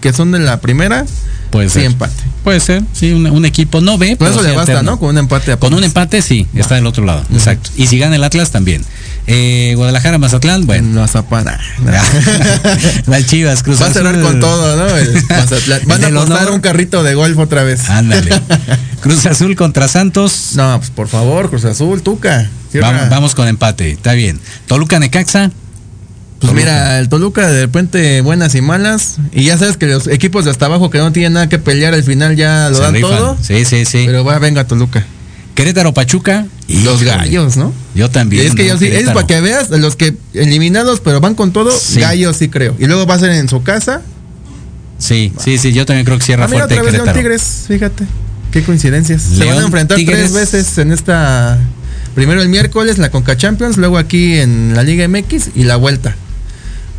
que 0.00 0.12
son 0.12 0.32
de 0.32 0.38
la 0.38 0.60
primera, 0.60 1.04
Puede 1.50 1.68
sí 1.68 1.74
ser. 1.74 1.84
empate. 1.84 2.14
Puede 2.42 2.60
ser. 2.60 2.82
Sí, 2.92 3.12
un, 3.12 3.26
un 3.26 3.44
equipo 3.44 3.80
no 3.80 3.98
ve. 3.98 4.16
Por 4.16 4.28
pero 4.28 4.30
eso 4.30 4.40
sí 4.40 4.46
le 4.48 4.56
basta, 4.56 4.72
alterno. 4.72 4.92
¿no? 4.92 4.98
Con 4.98 5.10
un 5.10 5.18
empate 5.18 5.52
a 5.52 5.56
Con 5.58 5.74
un 5.74 5.84
empate, 5.84 6.22
sí, 6.22 6.46
está 6.54 6.76
del 6.76 6.86
otro 6.86 7.04
lado. 7.04 7.24
Exacto. 7.32 7.70
Y 7.76 7.88
si 7.88 7.98
gana 7.98 8.16
el 8.16 8.24
Atlas, 8.24 8.50
también. 8.52 8.82
Eh, 9.26 9.74
Guadalajara, 9.76 10.18
Mazatlán, 10.18 10.64
bueno. 10.64 11.04
Ah, 11.04 11.24
no. 11.82 11.92
Las 13.06 13.26
Chivas, 13.26 13.62
Cruz 13.62 13.82
Va 13.82 13.86
a 13.86 13.92
cerrar 13.92 14.20
con 14.22 14.40
todo, 14.40 14.76
¿no? 14.76 14.96
El 14.96 15.12
Mazatlán. 15.28 15.80
Van 15.86 16.04
a 16.04 16.08
apostar 16.08 16.50
un 16.52 16.60
carrito 16.60 17.02
de 17.02 17.14
golf 17.14 17.36
otra 17.38 17.64
vez. 17.64 17.90
Ándale. 17.90 18.30
Cruz 19.00 19.26
Azul 19.26 19.56
contra 19.56 19.88
Santos. 19.88 20.52
No, 20.54 20.78
pues 20.78 20.90
por 20.90 21.08
favor, 21.08 21.50
Cruz 21.50 21.64
Azul, 21.66 22.02
Tuca. 22.02 22.48
Vamos 23.10 23.34
con 23.34 23.46
empate, 23.48 23.90
está 23.90 24.12
bien. 24.12 24.40
Toluca 24.66 24.98
Necaxa. 24.98 25.50
Pues 26.40 26.52
mira, 26.52 26.98
el 26.98 27.08
Toluca 27.08 27.48
de 27.50 27.62
repente 27.62 28.20
buenas 28.20 28.54
y 28.54 28.60
malas. 28.60 29.16
Y 29.32 29.44
ya 29.44 29.56
sabes 29.56 29.76
que 29.76 29.86
los 29.86 30.06
equipos 30.06 30.44
de 30.44 30.50
hasta 30.50 30.66
abajo 30.66 30.90
que 30.90 30.98
no 30.98 31.10
tienen 31.12 31.32
nada 31.32 31.48
que 31.48 31.58
pelear 31.58 31.94
al 31.94 32.04
final 32.04 32.36
ya 32.36 32.68
lo 32.70 32.76
se 32.76 32.82
dan 32.82 32.94
rifan. 32.94 33.10
todo. 33.10 33.38
Sí, 33.42 33.64
sí, 33.64 33.84
sí. 33.86 34.02
Pero 34.06 34.22
va, 34.24 34.38
venga 34.38 34.64
Toluca. 34.66 35.04
Querétaro 35.54 35.94
Pachuca. 35.94 36.46
Los 36.68 37.00
Híjole. 37.00 37.04
gallos, 37.16 37.56
¿no? 37.56 37.72
Yo 37.94 38.10
también. 38.10 38.44
Y 38.44 38.46
es 38.48 38.54
que 38.54 38.64
¿no? 38.64 38.68
yo 38.74 38.78
sí, 38.78 38.86
es 38.88 39.08
para 39.10 39.26
que 39.26 39.40
veas 39.40 39.70
los 39.70 39.96
que 39.96 40.14
eliminados, 40.34 41.00
pero 41.00 41.20
van 41.20 41.34
con 41.34 41.52
todo, 41.52 41.70
Sí. 41.70 42.00
gallos 42.00 42.36
sí 42.36 42.48
creo. 42.50 42.76
Y 42.78 42.84
luego 42.86 43.06
va 43.06 43.14
a 43.14 43.18
ser 43.18 43.30
en 43.30 43.48
su 43.48 43.62
casa. 43.62 44.02
Sí, 44.98 45.32
sí, 45.42 45.56
sí, 45.58 45.72
yo 45.72 45.86
también 45.86 46.04
creo 46.04 46.18
que 46.18 46.24
cierra 46.24 46.44
Ah, 46.44 46.48
mira, 46.48 46.60
fuerte 46.66 46.74
otra 46.74 46.82
vez 46.84 46.92
León 46.92 47.04
Querétaro. 47.06 47.22
Tigres, 47.22 47.64
fíjate. 47.68 48.04
Qué 48.50 48.62
coincidencias. 48.62 49.22
Se 49.22 49.44
van 49.44 49.58
a 49.58 49.62
enfrentar 49.62 49.96
Tigres. 49.96 50.18
tres 50.18 50.32
veces 50.32 50.78
en 50.78 50.92
esta. 50.92 51.58
Primero 52.14 52.40
el 52.42 52.48
miércoles, 52.48 52.96
la 52.98 53.10
Conca 53.10 53.36
Champions, 53.36 53.76
luego 53.76 53.98
aquí 53.98 54.34
en 54.38 54.74
la 54.74 54.82
Liga 54.82 55.06
MX 55.08 55.50
y 55.54 55.64
la 55.64 55.76
vuelta. 55.76 56.16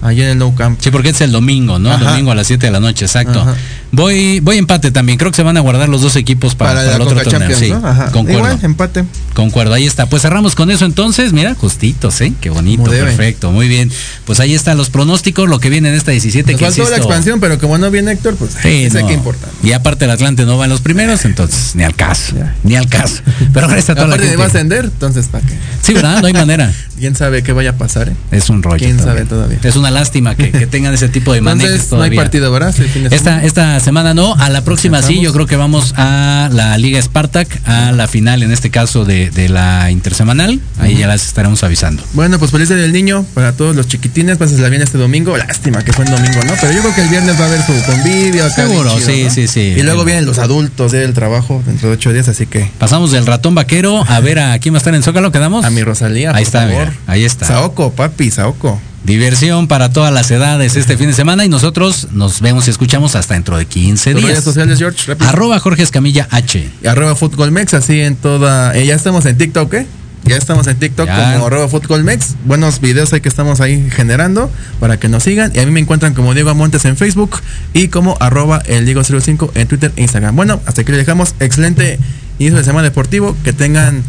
Allá 0.02 0.26
en 0.26 0.30
el 0.32 0.38
Nou 0.38 0.54
Camp. 0.54 0.80
Sí, 0.80 0.92
porque 0.92 1.10
es 1.10 1.22
el 1.22 1.32
domingo, 1.32 1.80
¿no? 1.80 1.98
Domingo 1.98 2.32
a 2.32 2.36
las 2.36 2.48
7 2.48 2.68
de 2.68 2.72
la 2.72 2.80
noche, 2.80 3.06
exacto. 3.06 3.42
Ajá. 3.42 3.56
Voy 3.92 4.42
voy 4.42 4.58
empate 4.58 4.92
también. 4.92 5.18
Creo 5.18 5.32
que 5.32 5.38
se 5.38 5.44
van 5.44 5.58
a 5.58 5.62
guardar 5.62 5.88
los 5.90 6.02
dos 6.02 6.16
equipos 6.18 6.56
para, 6.56 6.72
Para, 6.74 6.84
para 6.84 6.96
el 6.96 7.02
otro 7.02 7.22
torneo. 7.24 7.58
Sí, 7.58 7.70
¿no? 7.72 7.78
Ajá. 7.88 8.12
concuerdo. 8.12 8.40
Igual, 8.40 8.60
empate. 8.62 9.06
Concuerdo, 9.34 9.74
ahí 9.74 9.86
está. 9.88 10.06
Pues 10.08 10.22
cerramos 10.22 10.56
con 10.56 10.70
eso 10.72 10.86
entonces. 10.86 11.34
Mira, 11.34 11.56
justitos, 11.56 12.20
¿eh? 12.22 12.34
Qué 12.42 12.50
bonito, 12.50 12.84
perfecto, 12.84 13.52
muy 13.52 13.68
bien. 13.68 13.92
Pues 14.26 14.40
ahí 14.40 14.54
están 14.54 14.78
los 14.78 14.90
pronósticos, 14.90 15.48
lo 15.50 15.60
que 15.60 15.70
viene 15.70 15.90
en 15.90 15.96
esta 15.96 16.12
17. 16.12 16.52
Nos 16.52 16.60
que 16.60 16.66
faltó 16.66 16.90
la 16.92 16.98
expansión, 16.98 17.40
pero 17.40 17.58
como 17.60 17.78
no 17.78 17.90
viene 17.90 18.12
Héctor, 18.12 18.36
pues 18.36 18.52
Sí, 18.62 18.90
sé 18.90 19.02
no. 19.02 19.08
que 19.08 19.14
importa. 19.14 19.48
Y 19.64 19.72
aparte 19.72 20.06
el 20.06 20.12
Atlante 20.12 20.46
no 20.46 20.58
va 20.58 20.66
en 20.66 20.72
los 20.72 20.82
primeros, 20.82 21.26
entonces 21.26 21.76
ni 21.76 21.84
al 21.84 21.96
caso, 21.96 22.36
ni 22.64 22.76
al 22.76 22.88
caso. 22.88 23.22
Pero 23.54 23.68
gracias 23.68 23.92
a 23.92 23.96
toda 23.96 24.08
la 24.08 24.18
me 24.18 24.24
va 24.24 24.28
a 24.28 24.30
gente. 24.30 24.44
ascender, 24.58 24.86
entonces 24.86 25.28
¿para 25.28 25.46
qué? 25.46 25.54
Sí, 25.82 25.94
¿verdad? 25.94 26.22
No 26.22 26.28
hay 26.28 26.34
manera. 26.34 26.72
¿Quién 26.98 27.16
sabe 27.16 27.44
qué 27.44 27.54
vaya 27.54 27.72
a 27.72 27.78
pasar, 27.78 28.10
eh? 28.10 28.14
Es 28.32 28.50
un 28.50 28.64
rollo. 28.64 28.78
¿Quién 28.78 28.98
también. 28.98 29.16
sabe 29.18 29.26
todavía? 29.26 29.60
Es 29.64 29.76
una 29.76 29.92
lástima 29.92 30.36
que, 30.36 30.52
que 30.52 30.66
tengan 30.68 30.94
ese 30.94 31.10
tipo 31.10 31.32
de 31.32 31.40
Entonces 31.40 31.92
no 31.92 32.02
hay 32.02 32.16
partido, 32.16 32.52
¿verdad? 32.52 32.74
Sí, 32.76 32.84
el 32.96 33.06
Esta, 33.08 33.18
semana. 33.18 33.44
esta 33.46 33.80
semana 33.80 34.14
no, 34.14 34.34
a 34.36 34.50
la 34.50 34.64
próxima 34.64 35.02
sí, 35.02 35.22
yo 35.22 35.32
creo 35.34 35.46
que 35.46 35.56
vamos 35.56 35.94
a 35.98 36.50
la 36.52 36.78
Liga 36.78 37.02
Spartak, 37.02 37.48
a 37.66 37.92
la 37.92 38.08
final 38.08 38.44
en 38.44 38.52
este 38.52 38.70
caso 38.70 39.06
de, 39.06 39.30
de 39.30 39.50
la 39.50 39.92
intersemanal, 39.92 40.60
ahí 40.80 40.98
ya 40.98 41.08
las 41.08 41.26
estaremos 41.26 41.64
avisando. 41.64 42.04
Bueno, 42.14 42.40
pues 42.40 42.52
feliz 42.52 42.70
día 42.70 42.78
del 42.78 42.94
niño 42.94 43.26
para 43.34 43.54
todos 43.54 43.76
los 43.76 43.88
chiquitines. 43.88 44.38
Pásensela 44.38 44.70
bien 44.70 44.82
este 44.82 44.98
domingo. 44.98 45.38
Lástima 45.38 45.84
que 45.84 45.94
fue 45.94 46.06
en 46.06 46.12
domingo, 46.12 46.40
¿no? 46.46 46.54
Pero 46.60 46.74
yo 46.74 46.82
creo 46.82 46.96
que 46.96 47.02
el 47.02 47.10
viernes 47.10 47.40
va 47.40 47.46
a 47.46 47.48
haber 47.48 47.62
su 47.66 47.74
convivio. 47.86 48.50
Seguro, 48.50 48.94
chido, 48.98 49.06
sí, 49.08 49.24
¿no? 49.26 49.30
sí, 49.30 49.48
sí. 49.48 49.76
Y 49.78 49.84
luego 49.84 50.04
vienen 50.04 50.26
los 50.26 50.40
adultos 50.40 50.92
del 50.92 51.14
trabajo 51.14 51.62
dentro 51.66 51.90
de 51.90 51.96
ocho 51.96 52.12
días, 52.12 52.28
así 52.28 52.46
que 52.48 52.70
Pasamos 52.80 53.12
del 53.12 53.26
ratón 53.26 53.56
vaquero 53.56 54.04
a 54.08 54.20
ver 54.20 54.40
a 54.40 54.58
quién 54.60 54.74
va 54.74 54.78
a 54.78 54.80
estar 54.80 54.96
en 54.96 55.04
Zócalo, 55.04 55.32
¿quedamos? 55.32 55.64
a 55.66 55.70
mi 55.70 55.84
Rosalía, 55.84 56.32
Ahí 56.34 56.44
está, 56.44 56.68
favor. 56.68 56.87
Ahí 57.08 57.24
está. 57.24 57.46
Saoco, 57.48 57.92
papi, 57.92 58.32
Saoco. 58.32 58.80
Diversión 59.04 59.68
para 59.68 59.94
todas 59.94 60.14
las 60.14 60.30
edades 60.32 60.76
este 60.76 60.98
fin 60.98 61.08
de 61.08 61.14
semana 61.14 61.46
y 61.46 61.50
nosotros 61.50 62.10
nos 62.12 62.42
vemos 62.42 62.68
y 62.68 62.72
escuchamos 62.72 63.16
hasta 63.16 63.36
dentro 63.36 63.58
de 63.58 63.66
15 63.66 64.12
Tus 64.12 64.22
redes 64.22 64.36
días. 64.36 64.44
sociales, 64.44 64.80
George, 64.80 65.00
rápido. 65.08 65.30
Arroba 65.30 65.60
Jorge 65.60 65.84
Escamilla 65.84 66.28
H. 66.30 66.70
Y 66.84 66.88
arroba 66.88 67.16
Futbolmex, 67.16 67.74
así 67.74 68.02
en 68.02 68.16
toda. 68.18 68.76
eh, 68.78 68.86
ya 68.86 68.96
estamos 68.96 69.26
en 69.26 69.38
TikTok, 69.38 69.74
¿eh? 69.76 69.88
Ya 70.26 70.36
estamos 70.36 70.68
en 70.68 70.76
TikTok 70.78 71.06
Ya. 71.08 71.34
como 71.36 71.46
arroba 71.48 71.70
Futbolmex. 71.70 72.36
Buenos 72.44 72.82
videos 72.82 73.14
hay 73.14 73.22
que 73.22 73.30
estamos 73.30 73.62
ahí 73.62 73.88
generando 73.92 74.52
para 74.82 75.00
que 75.00 75.08
nos 75.08 75.24
sigan. 75.24 75.54
Y 75.56 75.60
a 75.60 75.66
mí 75.66 75.72
me 75.72 75.80
encuentran 75.80 76.14
como 76.14 76.34
Diego 76.34 76.54
Montes 76.54 76.84
en 76.84 76.98
Facebook 76.98 77.40
y 77.74 77.88
como 77.88 78.18
arroba 78.20 78.62
el 78.66 78.86
Diego05 78.86 79.52
en 79.56 79.68
Twitter 79.70 79.94
e 79.96 80.02
Instagram. 80.02 80.36
Bueno, 80.36 80.60
hasta 80.66 80.82
aquí 80.82 80.92
le 80.92 80.98
dejamos. 80.98 81.34
Excelente 81.40 81.98
inicio 82.40 82.58
de 82.58 82.66
semana 82.66 82.84
deportivo. 82.84 83.38
Que 83.46 83.54
tengan 83.54 84.04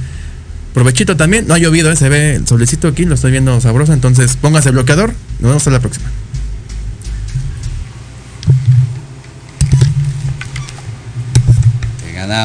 provechito 0.75 1.17
también. 1.17 1.47
No 1.47 1.55
ha 1.55 1.59
llovido, 1.59 1.91
¿eh? 1.91 1.97
se 1.97 2.09
ve 2.09 2.37
el 2.37 2.47
solecito 2.47 2.89
aquí, 2.89 3.05
lo 3.05 3.15
estoy 3.15 3.31
viendo 3.31 3.61
sabroso. 3.61 3.93
Entonces 3.93 4.37
póngase 4.37 4.71
bloqueador. 4.71 5.11
Nos 5.41 5.43
vemos 5.43 5.57
hasta 5.57 5.71
la 5.71 5.81
próxima. 5.81 6.11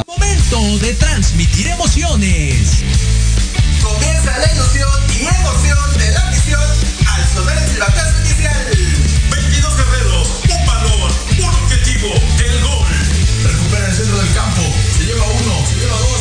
Momento 0.08 0.86
de 0.86 0.94
transmitir 0.94 1.68
emociones. 1.68 2.84
Comienza 3.82 4.38
la 4.38 4.54
ilusión 4.54 4.90
y 5.10 5.26
emoción 5.26 5.98
de 5.98 6.12
la 6.14 6.32
misión 6.32 6.62
al 7.06 7.28
sonar 7.34 7.58
el 7.58 7.70
silbatazo 7.70 8.20
inicial. 8.22 8.66
22 9.30 9.78
guerreros, 9.78 10.28
un 10.48 10.66
balón, 10.66 11.12
un 11.38 11.56
objetivo, 11.64 12.14
el 12.14 12.62
gol. 12.62 12.88
Recupera 13.44 13.88
el 13.88 13.94
centro 13.94 14.18
del 14.20 14.34
campo. 14.34 14.62
Se 14.98 15.04
lleva 15.04 15.26
uno, 15.26 15.68
se 15.68 15.76
lleva 15.76 15.98
dos. 15.98 16.13